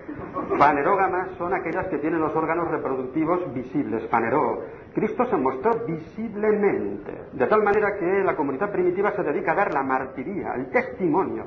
Fanerógamas 0.57 1.31
son 1.37 1.53
aquellas 1.53 1.89
que 1.89 1.99
tienen 1.99 2.21
los 2.21 2.35
órganos 2.37 2.71
reproductivos 2.71 3.53
visibles, 3.53 4.09
faneró. 4.09 4.61
Cristo 4.95 5.25
se 5.27 5.37
mostró 5.37 5.85
visiblemente, 5.87 7.13
de 7.33 7.47
tal 7.49 7.65
manera 7.65 7.97
que 7.99 8.23
la 8.25 8.37
comunidad 8.37 8.71
primitiva 8.71 9.11
se 9.17 9.25
dedica 9.25 9.53
a 9.53 9.57
dar 9.57 9.75
la 9.75 9.83
martiría, 9.83 10.53
el 10.55 10.71
testimonio 10.71 11.47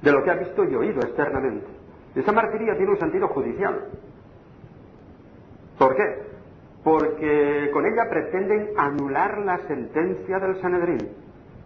de 0.00 0.12
lo 0.12 0.24
que 0.24 0.30
ha 0.30 0.36
visto 0.36 0.64
y 0.64 0.74
oído 0.74 1.00
externamente. 1.02 1.66
Esa 2.14 2.32
martiría 2.32 2.74
tiene 2.76 2.92
un 2.92 2.98
sentido 2.98 3.28
judicial. 3.28 3.88
¿Por 5.78 5.94
qué? 5.96 6.29
Porque 6.82 7.70
con 7.72 7.86
ella 7.86 8.08
pretenden 8.08 8.70
anular 8.76 9.38
la 9.38 9.58
sentencia 9.66 10.38
del 10.38 10.60
Sanedrín. 10.60 11.10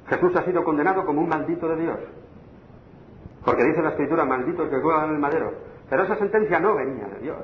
Jesús 0.08 0.34
ha 0.36 0.44
sido 0.44 0.64
condenado 0.64 1.06
como 1.06 1.20
un 1.20 1.28
maldito 1.28 1.68
de 1.68 1.76
Dios. 1.76 1.98
Porque 3.44 3.64
dice 3.64 3.82
la 3.82 3.90
escritura, 3.90 4.24
malditos 4.24 4.68
que 4.68 4.80
juegan 4.80 5.10
el 5.10 5.18
madero. 5.18 5.52
Pero 5.88 6.02
esa 6.02 6.16
sentencia 6.16 6.58
no 6.58 6.74
venía 6.74 7.06
de 7.06 7.20
Dios, 7.20 7.42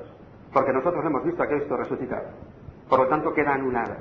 porque 0.52 0.72
nosotros 0.72 1.04
hemos 1.04 1.24
visto 1.24 1.42
a 1.42 1.46
Cristo 1.46 1.76
resucitar. 1.76 2.24
Por 2.88 3.00
lo 3.00 3.06
tanto, 3.06 3.32
queda 3.32 3.54
anulada. 3.54 3.98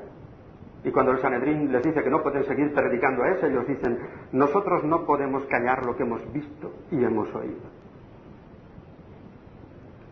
Y 0.83 0.91
cuando 0.91 1.11
el 1.11 1.19
Sanedrín 1.19 1.71
les 1.71 1.83
dice 1.83 2.01
que 2.01 2.09
no 2.09 2.23
pueden 2.23 2.45
seguir 2.45 2.73
predicando 2.73 3.23
a 3.23 3.31
ese, 3.31 3.47
ellos 3.47 3.67
dicen, 3.67 3.99
nosotros 4.31 4.83
no 4.85 5.05
podemos 5.05 5.43
callar 5.45 5.85
lo 5.85 5.95
que 5.95 6.03
hemos 6.03 6.21
visto 6.31 6.71
y 6.89 7.03
hemos 7.03 7.33
oído. 7.35 7.67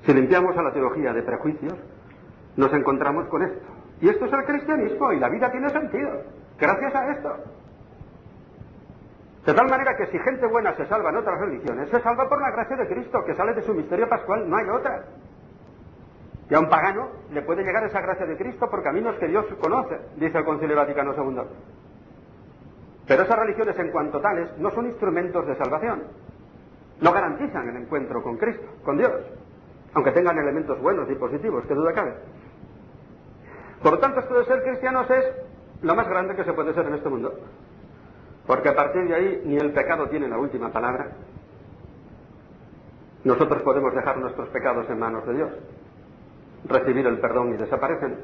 Si 0.05 0.13
limpiamos 0.13 0.57
a 0.57 0.61
la 0.61 0.73
teología 0.73 1.13
de 1.13 1.23
prejuicios, 1.23 1.73
nos 2.57 2.73
encontramos 2.73 3.27
con 3.27 3.43
esto. 3.43 3.65
Y 4.01 4.09
esto 4.09 4.25
es 4.25 4.33
el 4.33 4.43
cristianismo 4.43 5.13
y 5.13 5.19
la 5.19 5.29
vida 5.29 5.49
tiene 5.51 5.69
sentido, 5.69 6.23
gracias 6.59 6.93
a 6.93 7.11
esto. 7.11 7.35
De 9.45 9.53
tal 9.53 9.69
manera 9.69 9.95
que 9.95 10.07
si 10.07 10.19
gente 10.19 10.45
buena 10.45 10.75
se 10.75 10.85
salva 10.87 11.09
en 11.09 11.17
otras 11.17 11.39
religiones, 11.39 11.89
se 11.89 12.01
salva 12.01 12.27
por 12.27 12.41
la 12.41 12.51
gracia 12.51 12.75
de 12.75 12.87
Cristo, 12.87 13.23
que 13.25 13.33
sale 13.33 13.53
de 13.53 13.61
su 13.61 13.73
misterio 13.73 14.09
pascual, 14.09 14.49
no 14.49 14.57
hay 14.57 14.67
otra. 14.67 15.05
Y 16.49 16.53
a 16.53 16.59
un 16.59 16.69
pagano 16.69 17.09
le 17.31 17.41
puede 17.43 17.63
llegar 17.63 17.85
esa 17.85 18.01
gracia 18.01 18.25
de 18.25 18.37
Cristo 18.37 18.69
por 18.69 18.83
caminos 18.83 19.15
que 19.15 19.27
Dios 19.27 19.45
conoce, 19.61 19.99
dice 20.17 20.37
el 20.37 20.45
Concilio 20.45 20.75
Vaticano 20.75 21.13
II. 21.13 21.41
Pero 23.07 23.23
esas 23.23 23.39
religiones 23.39 23.79
en 23.79 23.91
cuanto 23.91 24.19
tales 24.19 24.49
no 24.57 24.69
son 24.71 24.87
instrumentos 24.87 25.47
de 25.47 25.55
salvación. 25.55 26.03
No 26.99 27.11
garantizan 27.13 27.69
el 27.69 27.77
encuentro 27.77 28.21
con 28.21 28.37
Cristo, 28.37 28.67
con 28.83 28.97
Dios, 28.97 29.13
aunque 29.93 30.11
tengan 30.11 30.37
elementos 30.37 30.81
buenos 30.81 31.09
y 31.09 31.15
positivos, 31.15 31.65
que 31.65 31.73
duda 31.73 31.93
cabe. 31.93 32.15
Por 33.81 33.93
lo 33.93 33.99
tanto, 33.99 34.19
esto 34.19 34.33
de 34.33 34.45
ser 34.45 34.63
cristianos 34.63 35.09
es 35.09 35.25
lo 35.81 35.95
más 35.95 36.07
grande 36.07 36.35
que 36.35 36.43
se 36.43 36.53
puede 36.53 36.73
ser 36.73 36.87
en 36.87 36.95
este 36.95 37.09
mundo. 37.09 37.33
Porque 38.45 38.69
a 38.69 38.75
partir 38.75 39.07
de 39.07 39.15
ahí 39.15 39.41
ni 39.45 39.57
el 39.57 39.71
pecado 39.71 40.07
tiene 40.07 40.27
la 40.27 40.37
última 40.37 40.71
palabra. 40.71 41.11
Nosotros 43.23 43.61
podemos 43.61 43.93
dejar 43.93 44.17
nuestros 44.17 44.47
pecados 44.49 44.89
en 44.89 44.99
manos 44.99 45.25
de 45.27 45.33
Dios 45.33 45.51
recibir 46.65 47.05
el 47.05 47.19
perdón 47.19 47.53
y 47.53 47.57
desaparecen. 47.57 48.15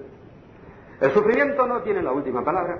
El 1.01 1.12
sufrimiento 1.12 1.66
no 1.68 1.82
tiene 1.82 2.01
la 2.01 2.12
última 2.12 2.43
palabra 2.43 2.80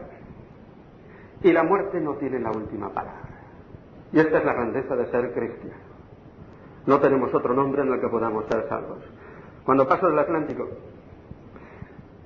y 1.42 1.52
la 1.52 1.64
muerte 1.64 2.00
no 2.00 2.16
tiene 2.16 2.40
la 2.40 2.52
última 2.52 2.90
palabra. 2.90 3.22
Y 4.12 4.20
esta 4.20 4.38
es 4.38 4.46
la 4.46 4.54
grandeza 4.54 4.96
de 4.96 5.08
ser 5.08 5.34
cristiano. 5.34 5.76
No 6.86 7.00
tenemos 7.00 7.34
otro 7.34 7.54
nombre 7.54 7.82
en 7.82 7.94
el 7.94 8.00
que 8.00 8.08
podamos 8.08 8.46
ser 8.46 8.68
salvos. 8.68 9.00
Cuando 9.66 9.88
paso 9.88 10.08
del 10.08 10.20
Atlántico, 10.20 10.68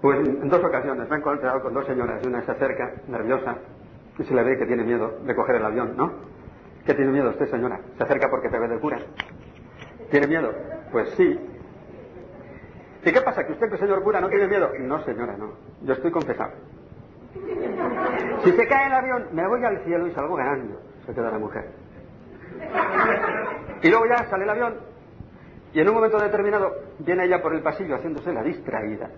pues 0.01 0.19
en 0.19 0.49
dos 0.49 0.63
ocasiones 0.63 1.09
me 1.09 1.15
he 1.15 1.19
encontrado 1.19 1.61
con 1.61 1.73
dos 1.73 1.85
señoras 1.85 2.21
y 2.23 2.27
una 2.27 2.43
se 2.43 2.51
acerca, 2.51 2.93
nerviosa, 3.07 3.55
y 4.17 4.23
se 4.23 4.33
le 4.33 4.43
ve 4.43 4.57
que 4.57 4.65
tiene 4.65 4.83
miedo 4.83 5.19
de 5.23 5.35
coger 5.35 5.55
el 5.55 5.65
avión, 5.65 5.95
¿no? 5.95 6.11
¿Qué 6.85 6.93
tiene 6.93 7.11
miedo 7.11 7.29
usted, 7.29 7.47
señora? 7.49 7.79
Se 7.97 8.03
acerca 8.03 8.29
porque 8.29 8.49
te 8.49 8.59
ve 8.59 8.67
de 8.67 8.79
cura. 8.79 8.99
¿Tiene 10.09 10.27
miedo? 10.27 10.53
Pues 10.91 11.09
sí, 11.17 11.37
¿Y 13.07 13.11
qué 13.13 13.21
pasa? 13.21 13.45
¿Que 13.45 13.53
usted, 13.53 13.69
que 13.69 13.77
señor 13.77 14.03
cura, 14.03 14.19
no 14.19 14.27
tiene 14.27 14.47
miedo? 14.47 14.69
No, 14.79 15.01
señora, 15.05 15.37
no. 15.37 15.53
Yo 15.81 15.93
estoy 15.93 16.11
confesado. 16.11 16.51
Si 18.43 18.51
se 18.51 18.67
cae 18.67 18.87
el 18.87 18.93
avión, 18.93 19.27
me 19.31 19.47
voy 19.47 19.63
al 19.63 19.81
cielo 19.85 20.07
y 20.07 20.11
salgo 20.11 20.35
ganando. 20.35 20.81
Se 21.05 21.13
queda 21.13 21.31
la 21.31 21.39
mujer. 21.39 21.69
Y 23.81 23.89
luego 23.89 24.05
ya 24.07 24.25
sale 24.29 24.43
el 24.43 24.49
avión 24.49 24.75
y 25.73 25.79
en 25.79 25.87
un 25.87 25.95
momento 25.95 26.19
determinado 26.19 26.73
viene 26.99 27.25
ella 27.25 27.41
por 27.41 27.53
el 27.53 27.61
pasillo 27.61 27.95
haciéndose 27.95 28.33
la 28.33 28.43
distraída. 28.43 29.09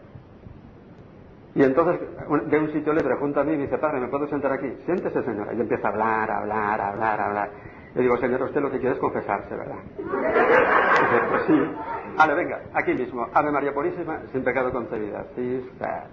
Y 1.60 1.64
entonces 1.64 2.00
de 2.46 2.58
un 2.58 2.72
sitio 2.72 2.94
le 2.94 3.04
pregunta 3.04 3.42
a 3.42 3.44
mí 3.44 3.52
y 3.52 3.58
dice, 3.58 3.78
padre, 3.78 4.00
¿me 4.00 4.08
puedo 4.08 4.26
sentar 4.30 4.54
aquí? 4.54 4.72
Siéntese, 4.86 5.22
señora. 5.24 5.54
Y 5.54 5.60
empieza 5.60 5.90
a 5.90 5.92
hablar, 5.92 6.32
a 6.32 6.38
hablar, 6.38 6.80
a 6.80 6.88
hablar, 6.88 7.20
a 7.20 7.26
hablar. 7.26 7.50
Le 7.96 8.02
digo, 8.02 8.16
señor, 8.16 8.44
usted 8.44 8.62
lo 8.62 8.72
que 8.72 8.80
quiere 8.80 8.96
es 8.96 9.02
confesarse, 9.02 9.58
¿verdad? 9.58 9.76
dice, 9.98 11.22
pues 11.30 11.42
sí. 11.48 11.72
Ale, 12.18 12.34
venga, 12.36 12.62
aquí 12.74 12.94
mismo. 12.94 13.28
Ave 13.34 13.52
María 13.52 13.74
Purísima, 13.74 14.22
sin 14.32 14.42
pecado 14.42 14.72
concebida. 14.72 15.26
Sí, 15.36 15.68
está. 15.74 16.08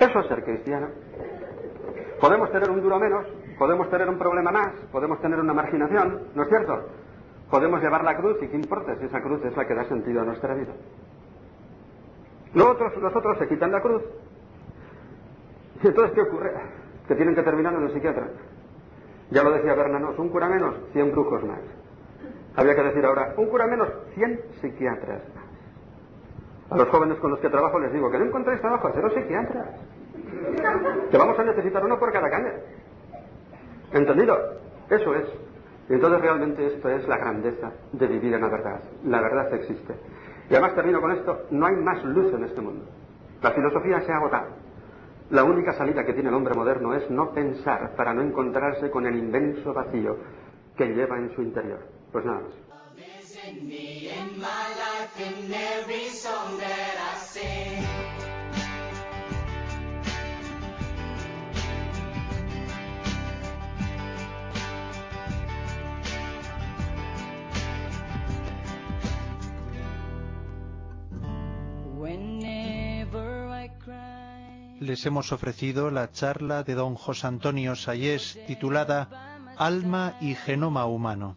Eso 0.00 0.18
es 0.18 0.26
ser 0.26 0.42
cristiano. 0.42 0.88
Podemos 2.20 2.50
tener 2.50 2.68
un 2.68 2.82
duro 2.82 2.98
menos, 2.98 3.26
podemos 3.60 3.88
tener 3.90 4.08
un 4.08 4.18
problema 4.18 4.50
más, 4.50 4.72
podemos 4.90 5.20
tener 5.20 5.38
una 5.38 5.54
marginación, 5.54 6.30
¿no 6.34 6.42
es 6.42 6.48
cierto? 6.48 6.88
Podemos 7.48 7.80
llevar 7.80 8.02
la 8.02 8.16
cruz 8.16 8.38
y 8.42 8.48
qué 8.48 8.56
importa 8.56 8.96
si 8.96 9.06
esa 9.06 9.22
cruz 9.22 9.40
es 9.44 9.56
la 9.56 9.68
que 9.68 9.74
da 9.76 9.84
sentido 9.84 10.20
a 10.22 10.24
nuestra 10.24 10.52
vida. 10.54 10.72
Los 12.54 12.66
otros, 12.66 12.96
los 12.96 13.14
otros 13.14 13.38
se 13.38 13.48
quitan 13.48 13.72
la 13.72 13.80
cruz. 13.80 14.02
¿Y 15.82 15.86
entonces 15.86 16.12
qué 16.12 16.22
ocurre? 16.22 16.52
Que 17.06 17.14
tienen 17.14 17.34
que 17.34 17.42
terminar 17.42 17.74
en 17.74 17.84
el 17.84 17.92
psiquiatra. 17.92 18.28
Ya 19.30 19.42
lo 19.42 19.52
decía 19.52 19.74
Bernanos, 19.74 20.18
un 20.18 20.28
cura 20.28 20.48
menos, 20.48 20.74
100 20.92 21.12
brujos 21.12 21.44
más. 21.44 21.60
Había 22.56 22.74
que 22.74 22.82
decir 22.82 23.04
ahora, 23.04 23.34
un 23.36 23.46
cura 23.46 23.66
menos, 23.66 23.88
100 24.14 24.40
psiquiatras 24.60 25.22
más. 25.34 25.44
A 26.70 26.76
los 26.76 26.88
jóvenes 26.88 27.18
con 27.18 27.30
los 27.30 27.40
que 27.40 27.48
trabajo 27.48 27.78
les 27.78 27.92
digo 27.92 28.10
que 28.10 28.18
no 28.18 28.26
encontréis 28.26 28.60
trabajo, 28.60 28.88
haceros 28.88 29.14
psiquiatras. 29.14 29.68
Que 31.10 31.18
vamos 31.18 31.38
a 31.38 31.44
necesitar 31.44 31.84
uno 31.84 31.98
por 31.98 32.12
cada 32.12 32.28
caña. 32.30 32.52
¿Entendido? 33.92 34.36
Eso 34.88 35.14
es. 35.14 35.26
Entonces 35.88 36.20
realmente 36.20 36.66
esto 36.66 36.88
es 36.88 37.06
la 37.08 37.16
grandeza 37.16 37.72
de 37.92 38.06
vivir 38.06 38.34
en 38.34 38.40
la 38.40 38.48
verdad. 38.48 38.80
La 39.04 39.20
verdad 39.20 39.52
existe. 39.54 39.94
Y 40.50 40.54
además 40.54 40.74
termino 40.74 41.00
con 41.00 41.12
esto, 41.12 41.46
no 41.52 41.66
hay 41.66 41.76
más 41.76 42.04
luz 42.04 42.34
en 42.34 42.42
este 42.42 42.60
mundo. 42.60 42.84
La 43.40 43.52
filosofía 43.52 44.00
se 44.00 44.12
ha 44.12 44.16
agotado. 44.16 44.48
La 45.30 45.44
única 45.44 45.72
salida 45.74 46.04
que 46.04 46.12
tiene 46.12 46.28
el 46.28 46.34
hombre 46.34 46.54
moderno 46.54 46.92
es 46.92 47.08
no 47.08 47.32
pensar 47.32 47.94
para 47.94 48.12
no 48.12 48.20
encontrarse 48.20 48.90
con 48.90 49.06
el 49.06 49.16
inmenso 49.16 49.72
vacío 49.72 50.16
que 50.76 50.86
lleva 50.86 51.18
en 51.18 51.32
su 51.36 51.42
interior. 51.42 51.78
Pues 52.10 52.24
nada 52.24 52.40
más. 52.40 52.52
Les 74.80 75.04
hemos 75.04 75.30
ofrecido 75.32 75.90
la 75.90 76.10
charla 76.10 76.62
de 76.62 76.74
don 76.74 76.94
José 76.94 77.26
Antonio 77.26 77.76
Sayés 77.76 78.38
titulada 78.46 79.52
Alma 79.58 80.16
y 80.22 80.34
Genoma 80.34 80.86
Humano. 80.86 81.36